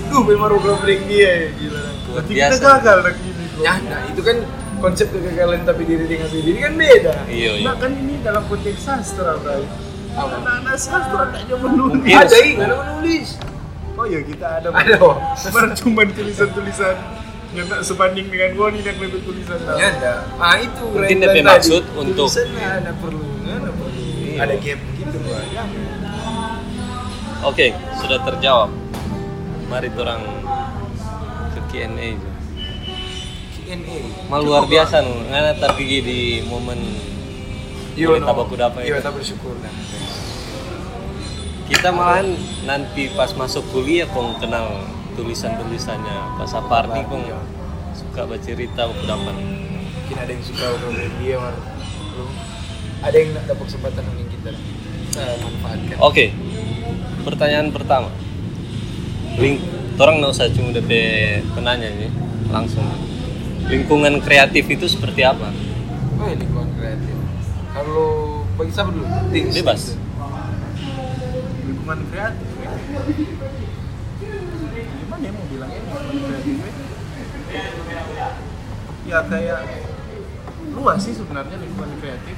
[0.07, 3.45] duh memang program break dia ya gila Berarti kita gagal lagi ini.
[3.59, 4.37] ya nah, itu kan
[4.77, 7.65] konsep kegagalan tapi diri dengan diri kan beda Iya, iya.
[7.65, 9.65] Nah kan ini dalam konteks sastra, Bray.
[10.13, 10.33] Apa?
[10.35, 11.93] Anak-anak sastra kayaknya menulis.
[11.99, 12.15] Mungkin.
[12.15, 13.27] ada ada menulis
[13.93, 14.67] Oh iya kita ada.
[14.71, 15.15] ada oh
[15.75, 16.95] cuma tulisan-tulisan
[17.49, 19.57] yang tak sebanding dengan goni yang lebih tulisan.
[19.73, 20.13] Ya ada.
[20.37, 21.41] Ah itu Mungkin tadi.
[21.43, 23.76] maksud untuk- Tulisannya ada perlu, ada perlu.
[24.37, 24.45] Iya.
[24.45, 25.41] Ada gap gitu loh.
[25.49, 25.63] Ya.
[27.41, 28.69] Oke, sudah terjawab.
[29.65, 30.21] Mari orang
[31.57, 32.09] ke Q&A.
[33.57, 33.97] Q&A.
[34.29, 36.77] Mal luar biasa nu, ngana tapi di momen
[37.97, 39.73] Boleh tabaku dapat Iya, tak bersyukur nah.
[41.67, 42.31] kita malahan
[42.63, 44.85] nanti pas masuk kuliah kong kenal
[45.19, 47.41] tulisan-tulisannya Pak Sapardi kong Iya.
[47.97, 49.35] suka bercerita aku dapat.
[49.35, 50.63] Mungkin ada yang suka
[51.19, 51.51] dia war.
[52.13, 52.29] Belum.
[53.03, 54.05] Ada yang dapat kesempatan
[54.37, 54.51] kita.
[55.17, 55.97] Manfaatkan.
[56.05, 56.29] Oke,
[57.25, 58.09] pertanyaan pertama.
[59.37, 59.61] Link,
[59.97, 60.91] orang nggak usah cuma DP
[61.57, 62.07] penanya ini,
[62.49, 62.85] langsung.
[63.67, 65.51] Lingkungan kreatif itu seperti apa?
[66.17, 67.15] Oh, lingkungan kreatif.
[67.75, 68.09] Kalau
[68.55, 69.05] bagi siapa dulu?
[69.33, 69.53] Things.
[69.59, 69.81] Bebas.
[71.67, 72.47] Lingkungan kreatif.
[72.63, 72.71] ya.
[74.97, 76.55] Gimana ya mau bilangnya lingkungan kreatif?
[76.57, 76.71] ya?
[79.07, 79.59] Ya kayak
[80.71, 82.37] luas sih sebenarnya lingkungan kreatif.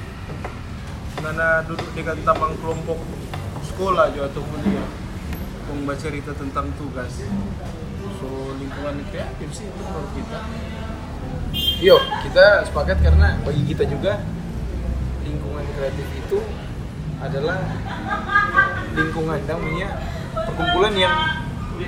[1.20, 2.98] Karena duduk dengan tamang kelompok
[3.60, 4.88] sekolah juga atau kuliah
[5.70, 7.22] membaca cerita tentang tugas
[8.20, 8.28] so
[8.58, 10.38] lingkungan kreatif sih itu menurut kita
[11.80, 14.20] Yuk, kita sepakat karena bagi kita juga
[15.24, 16.38] lingkungan kreatif itu
[17.18, 17.58] adalah
[18.94, 19.88] lingkungan namanya
[20.46, 21.14] perkumpulan yang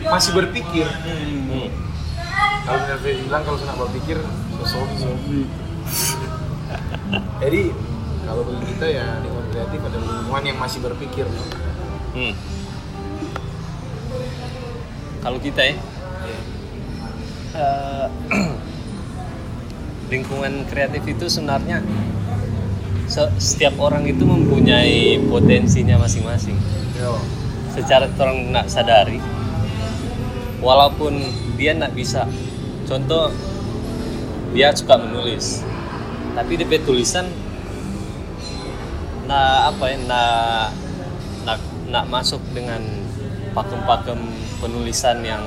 [0.08, 0.88] masih berpikir.
[0.88, 1.68] Hmm.
[2.64, 4.16] Kalau Nelvin bilang kalau senang berpikir,
[4.64, 4.88] sosok
[7.38, 7.62] Jadi
[8.22, 11.26] kalau bagi kita ya lingkungan kreatif adalah lingkungan yang masih berpikir.
[11.26, 11.42] no?
[12.12, 12.34] Hmm.
[15.22, 15.76] Kalau kita ya,
[17.54, 18.06] eh,
[20.12, 21.80] lingkungan kreatif itu sebenarnya
[23.06, 26.58] se- setiap orang itu mempunyai potensinya masing-masing.
[26.98, 27.16] Yo.
[27.72, 29.22] Secara orang nak sadari,
[30.60, 31.16] walaupun
[31.56, 32.28] dia nak bisa,
[32.84, 33.32] contoh
[34.52, 35.64] dia suka menulis,
[36.36, 37.24] tapi dia tulisan
[39.32, 40.68] nah apa ya nak
[41.48, 42.84] nak nak masuk dengan
[43.56, 44.20] pakem-pakem
[44.60, 45.40] penulisan yang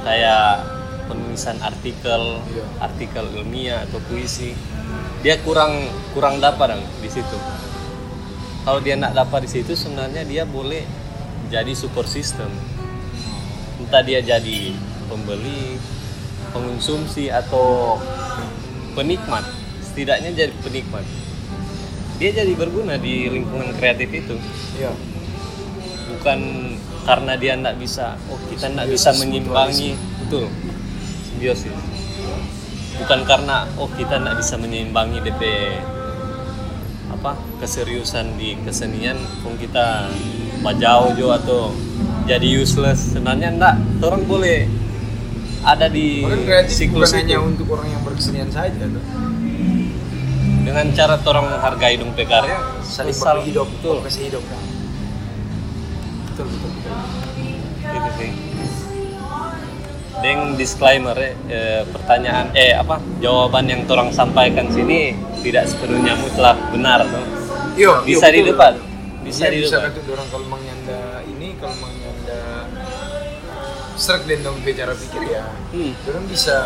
[0.00, 0.64] kayak
[1.04, 2.64] penulisan artikel Iya.
[2.80, 4.56] artikel ilmiah atau puisi.
[5.20, 5.84] Dia kurang
[6.16, 7.36] kurang dapat dong di situ.
[8.64, 10.88] Kalau dia nak dapat di situ sebenarnya dia boleh
[11.52, 12.48] jadi support system.
[13.84, 14.72] Entah dia jadi
[15.12, 15.76] pembeli
[16.56, 18.00] pengonsumsi atau
[18.96, 19.44] penikmat.
[19.84, 21.04] Setidaknya jadi penikmat
[22.18, 24.36] dia jadi berguna di lingkungan kreatif itu.
[24.78, 24.92] Iya.
[26.08, 26.40] bukan
[27.06, 29.94] karena dia tidak bisa oh kita tidak bisa menyimbangi.
[30.26, 30.50] betul.
[31.30, 31.88] Simbiosis
[32.98, 35.42] bukan karena oh kita tidak bisa menyimbangi DP
[37.08, 40.10] apa keseriusan di kesenian kong kita
[40.60, 41.72] bajau jo atau
[42.28, 43.16] jadi useless.
[43.16, 43.74] Sebenarnya enggak
[44.04, 44.68] orang boleh
[45.64, 47.48] ada di kreatif siklus bukan hanya itu.
[47.48, 49.04] untuk orang yang berkesenian saja tuh.
[50.68, 53.16] Dengan cara orang menghargai dong pekarya Saling
[53.48, 54.62] hidup, betul kasih hidup kan.
[56.28, 56.96] Betul betul betul.
[57.88, 58.30] itu sih
[60.18, 66.58] Deng disclaimer ya, eh, pertanyaan eh apa jawaban yang orang sampaikan sini tidak sepenuhnya mutlak
[66.74, 67.24] benar tuh.
[67.78, 68.72] Yo, Bisa yo, di depan.
[69.22, 69.90] Bisa Iya, di bisa depan.
[69.94, 72.40] tuh orang kalau mengnyanda ini kalau mengnyanda
[73.94, 75.46] serak dan dong cara pikir ya.
[75.70, 75.92] Hmm.
[76.10, 76.56] Orang bisa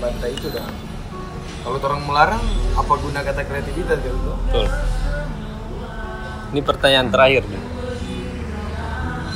[0.00, 0.87] bantai itu dah.
[1.58, 4.16] Kalau orang melarang, apa guna kata kreativitas gitu?
[4.48, 4.66] Betul.
[6.48, 7.62] Ini pertanyaan terakhir nih.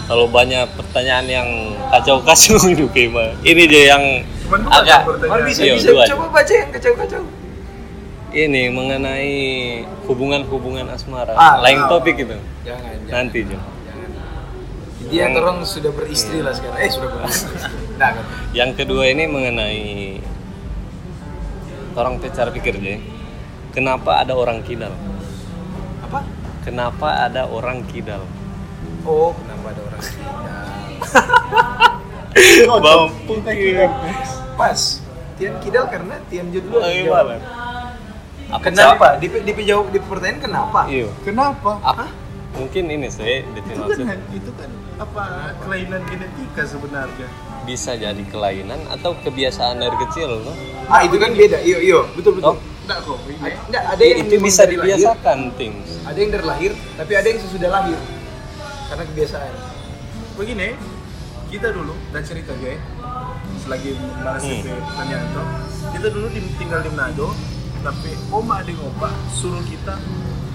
[0.09, 1.49] Kalau banyak pertanyaan yang
[1.89, 3.33] kacau-kacau itu gimana?
[3.47, 4.05] Ini dia yang
[4.45, 5.09] Cuman agak
[5.47, 6.05] bisa Iya, bisa dua.
[6.11, 7.23] coba baca yang kacau-kacau.
[8.33, 9.33] ini mengenai
[10.09, 11.37] hubungan-hubungan asmara.
[11.37, 11.89] Ah, Lain ah.
[11.93, 12.33] topik itu.
[12.65, 13.13] Jangan, jangan.
[13.29, 13.61] Nanti Jo.
[13.61, 14.09] Jangan.
[15.13, 16.81] Dia orang sudah beristri lah sekarang.
[16.81, 17.53] Eh sudah beristri.
[18.01, 18.25] Nah, kan.
[18.57, 19.85] Yang kedua ini mengenai
[21.97, 22.97] orang cara pikir je.
[23.73, 24.93] Kenapa ada orang kidal?
[26.05, 26.25] Apa?
[26.65, 28.25] Kenapa ada orang kidal?
[29.05, 30.35] Oh, kenapa ada orang kidal?
[32.85, 33.13] Bang,
[34.57, 34.81] Pas.
[35.41, 36.81] Tian kidal karena Tian judul.
[36.81, 37.41] Bagaimana?
[38.53, 39.07] Apa Kenapa?
[39.17, 40.81] Di, di, jawab di pertanyaan kenapa?
[40.85, 41.09] Iya.
[41.25, 42.07] kenapa Apa?
[42.53, 44.71] Mungkin ini saya itu kan itu kan
[45.01, 47.29] apa kelainan genetika sebenarnya
[47.63, 50.53] bisa jadi kelainan atau kebiasaan dari kecil no?
[50.87, 52.59] ah itu kan beda iyo iyo betul betul Toh?
[52.83, 53.19] Enggak kok.
[53.71, 57.27] Enggak, ada yang itu memang bisa lahir, dibiasakan things ada yang dari lahir tapi ada
[57.31, 57.99] yang sesudah lahir
[58.91, 59.55] karena kebiasaan
[60.33, 60.73] Begini,
[61.53, 62.81] kita dulu, dan cerita aja ya.
[63.61, 64.65] Selagi balas Hmm.
[64.65, 65.47] Pertanyaan tuh.
[65.93, 66.27] Kita dulu
[66.57, 67.37] tinggal di Manado,
[67.85, 70.01] tapi oma adik opa suruh kita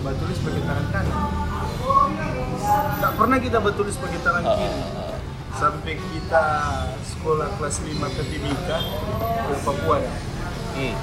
[0.01, 1.17] batulis pakai tangan kanan.
[2.97, 4.79] Tak pernah kita batulis pakai tangan Ah, kiri.
[5.53, 6.43] Sampai kita
[7.01, 8.77] sekolah kelas 5 ke Timika,
[9.47, 10.13] ke Papua ya.
[10.75, 10.95] hmm.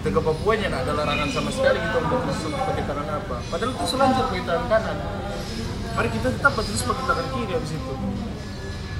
[0.00, 3.36] Kita ke Papua nya nggak ada larangan sama sekali kita batulis pakai tangan apa.
[3.48, 4.96] Padahal itu selanjut pakai tangan kanan.
[5.90, 7.94] Mari kita tetap batulis pakai tangan kiri habis itu.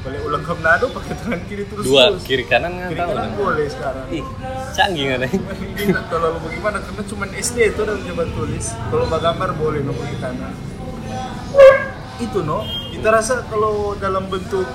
[0.00, 2.24] Balik ulang ke Manado pakai tangan kiri terus dua terus.
[2.24, 3.36] kiri kanan nggak Kiri tahu kanan no?
[3.36, 4.04] boleh sekarang.
[4.08, 4.24] ih
[4.72, 5.18] canggih nggak
[5.92, 8.66] nggak terlalu bagaimana karena cuma SD itu udah coba tulis.
[8.72, 10.52] Kalau gambar boleh pakai kanan.
[12.20, 12.62] Itu no.
[12.92, 14.68] Kita rasa kalau dalam bentuk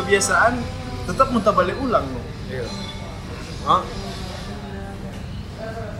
[0.00, 0.58] kebiasaan
[1.06, 2.20] tetap muntah balik ulang no.
[2.50, 2.66] iya.
[3.66, 3.82] Oh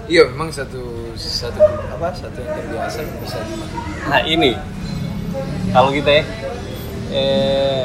[0.07, 1.59] iya memang satu satu
[1.91, 3.39] apa satu yang terbiasa bisa
[4.07, 4.55] nah ini.
[5.75, 6.23] Kalau kita ya
[7.11, 7.85] eh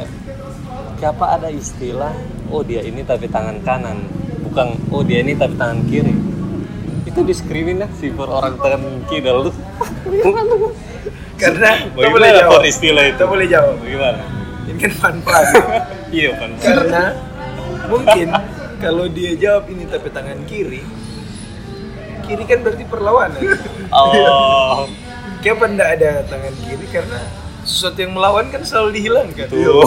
[1.01, 2.13] siapa ada istilah
[2.53, 4.05] oh dia ini tapi tangan kanan
[4.45, 6.13] bukan oh dia ini tapi tangan kiri?
[7.09, 9.55] Itu diskriminasi per orang tangan kidal tuh
[11.41, 13.13] karena kita boleh bagaimana jawab istilah itu?
[13.18, 13.76] Kita boleh jawab.
[13.81, 14.22] Bagaimana?
[14.61, 15.45] Ini kan fun fun
[16.13, 17.03] iya kan karena
[17.89, 18.27] mungkin
[18.77, 20.84] kalau dia jawab ini tapi tangan kiri
[22.22, 23.41] kiri kan berarti perlawanan.
[23.91, 24.88] Oh.
[25.43, 26.85] Kenapa ndak ada tangan kiri?
[26.93, 27.19] Karena
[27.65, 29.49] sesuatu yang melawan kan selalu dihilangkan.
[29.49, 29.81] Tuh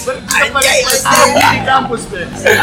[0.00, 1.16] Kita paling pasti
[1.52, 2.20] di kampus, Pe.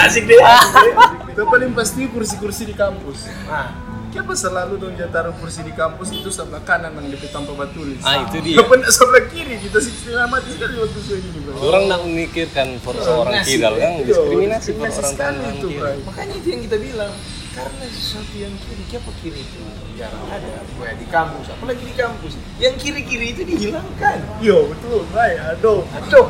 [0.09, 0.39] asik deh.
[1.33, 3.29] Itu paling pasti kursi-kursi di kampus.
[3.45, 3.82] nah
[4.13, 7.97] Kenapa selalu dong dia taruh kursi di kampus itu sebelah kanan yang DP tanpa batulis?
[7.99, 9.55] ah itu dia Kenapa nggak sebelah kiri?
[9.57, 11.53] Kita setengah mati sekali waktu saya ini, bro.
[11.59, 16.33] orang nak memikirkan for seorang kidal kan Iya, diskriminasi diskriminasi orang tangan itu, kiri makanya
[16.37, 17.13] itu yang kita bilang
[17.53, 19.59] karena sesuatu yang kiri kenapa kiri itu
[19.93, 25.05] jarang ada Wah, di kampus apalagi di kampus yang kiri kiri itu dihilangkan Yo, betul,
[25.09, 25.37] Bray.
[25.57, 25.81] Aduh.
[25.89, 26.25] aduh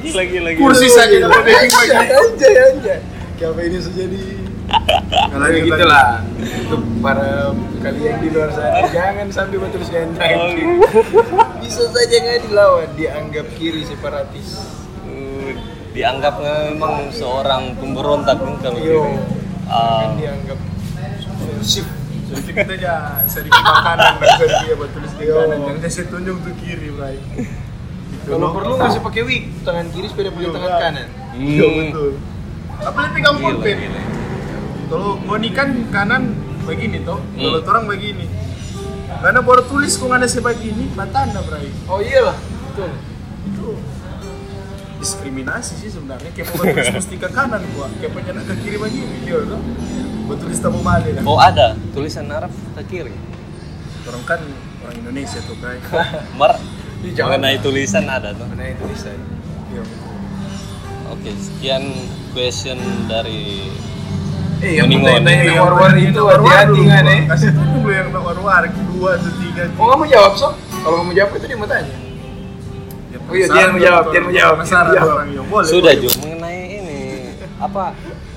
[0.00, 1.92] gila gila Kursi saja anjay bagi.
[2.08, 2.98] anjay anjay
[3.36, 4.20] kenapa ini jadi
[4.68, 10.74] Kalau Tapi gitulah untuk para kalian di luar sana jangan sampai betul dengan tangan kiri.
[11.58, 14.48] Bisa saja nggak dilawan, dianggap kiri separatis.
[15.06, 15.56] Eh,
[15.92, 19.08] dianggap memang seorang pemberontak kan kalau Yo.
[19.64, 20.58] Ah, kan dianggap
[21.18, 21.86] subversif.
[22.28, 22.92] Jadi kita aja
[23.24, 25.34] sedikit makanan dan sedikit dia batulis di Yo.
[25.38, 25.58] kanan.
[25.64, 27.16] Yang saya tunjuk tuh kiri, Bray.
[27.16, 31.08] Gitu, Kalau perlu masih pakai wig, tangan kiri sepeda pakai Yo, tangan kanan.
[31.32, 31.76] Iya, Hmm.
[31.88, 32.10] betul.
[32.78, 33.76] Apalagi pegang pulpen.
[34.88, 36.32] Kalau Boni kan kanan
[36.62, 37.40] begini toh, Hmm.
[37.42, 38.24] kalau orang begini.
[39.18, 41.68] Karena baru tulis kok ada sebegini, batanda bray.
[41.86, 42.36] Oh iyalah,
[42.68, 42.90] betul.
[43.44, 43.66] Itu
[44.96, 46.30] diskriminasi sih sebenarnya.
[46.32, 49.60] Kayak mau tulis mesti ke kanan gua, kayak punya ke kiri begini, iya toh.
[50.26, 51.24] Betulis tamu balik lah.
[51.24, 53.16] oh ada tulisan Arab ke kiri
[54.04, 54.40] Orang kan
[54.78, 55.56] orang Indonesia tuh
[56.38, 56.52] mar
[57.00, 57.40] Ih, jangan.
[57.40, 59.08] mengenai tulisan ada tuh Mana itu bisa?
[59.72, 59.80] Iya.
[61.08, 61.84] oke sekian
[62.32, 62.76] question
[63.08, 63.72] dari
[64.58, 66.98] Eh, yang tanya-tanya Yang war-war itu war-war hati-hati gua.
[67.06, 67.20] nih?
[67.30, 69.62] Kasih tuh dulu yang war-war dua atau tiga.
[69.78, 70.54] Oh kamu jawab sob?
[70.82, 71.94] Kalau kamu jawab itu dia mau tanya.
[73.08, 75.06] Ya, Oh iya, dia yang menjawab, dia menjawab, menjawab.
[75.14, 75.92] orang, ya, sudah.
[75.96, 76.98] Ju mengenai ini
[77.58, 77.84] apa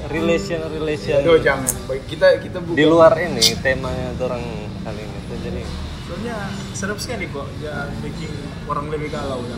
[0.07, 1.67] relation relation Aduh jangan.
[1.89, 4.43] Baik, Kita kita bukan di luar ini temanya orang
[4.81, 5.61] kali ini tuh jadi
[6.07, 6.37] Soalnya
[6.75, 8.31] sedap sekali kok, ya bikin
[8.67, 9.55] orang lebih galau ya.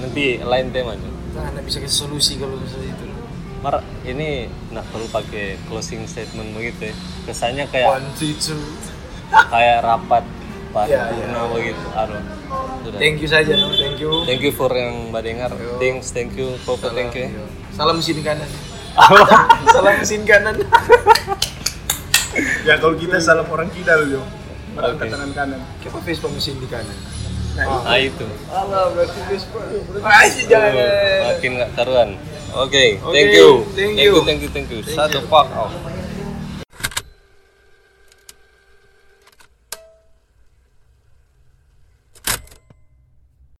[0.00, 1.08] nanti lain tema Ju.
[1.36, 3.06] Nah, nggak bisa kasih solusi kalau misalnya itu.
[3.60, 6.94] Mar ini nah perlu pakai closing statement begitu ya.
[7.28, 8.56] Kesannya kayak One, two, two.
[9.52, 10.24] kayak rapat
[10.72, 11.52] paripurna ya.
[11.52, 11.86] begitu.
[11.92, 12.22] Aduh.
[12.80, 12.98] Sudah.
[12.98, 13.68] Thank you saja, no?
[13.76, 14.24] thank you.
[14.24, 15.52] Thank you for yang badengar.
[15.52, 15.76] Yo.
[15.76, 17.28] Thanks, thank you, Popo, thank you.
[17.28, 17.44] Iya.
[17.76, 18.48] Salam mesin kanan.
[19.76, 20.56] Salam mesin kanan.
[22.64, 24.22] Ya kalau kita salah orang kidal yo.
[24.78, 25.04] Orang Oke.
[25.04, 25.60] ke tangan kanan.
[25.84, 26.96] Kenapa Vespa mesin di kanan?
[27.60, 28.24] Ah itu.
[28.48, 29.60] Allah berarti Vespa.
[30.00, 30.72] Masih jangan.
[31.36, 32.10] Makin gak karuan.
[32.54, 33.64] Oke, thank you.
[33.64, 34.24] thank Thank you, you.
[34.24, 34.82] thank you, thank you.
[34.82, 35.99] Shut the fuck up.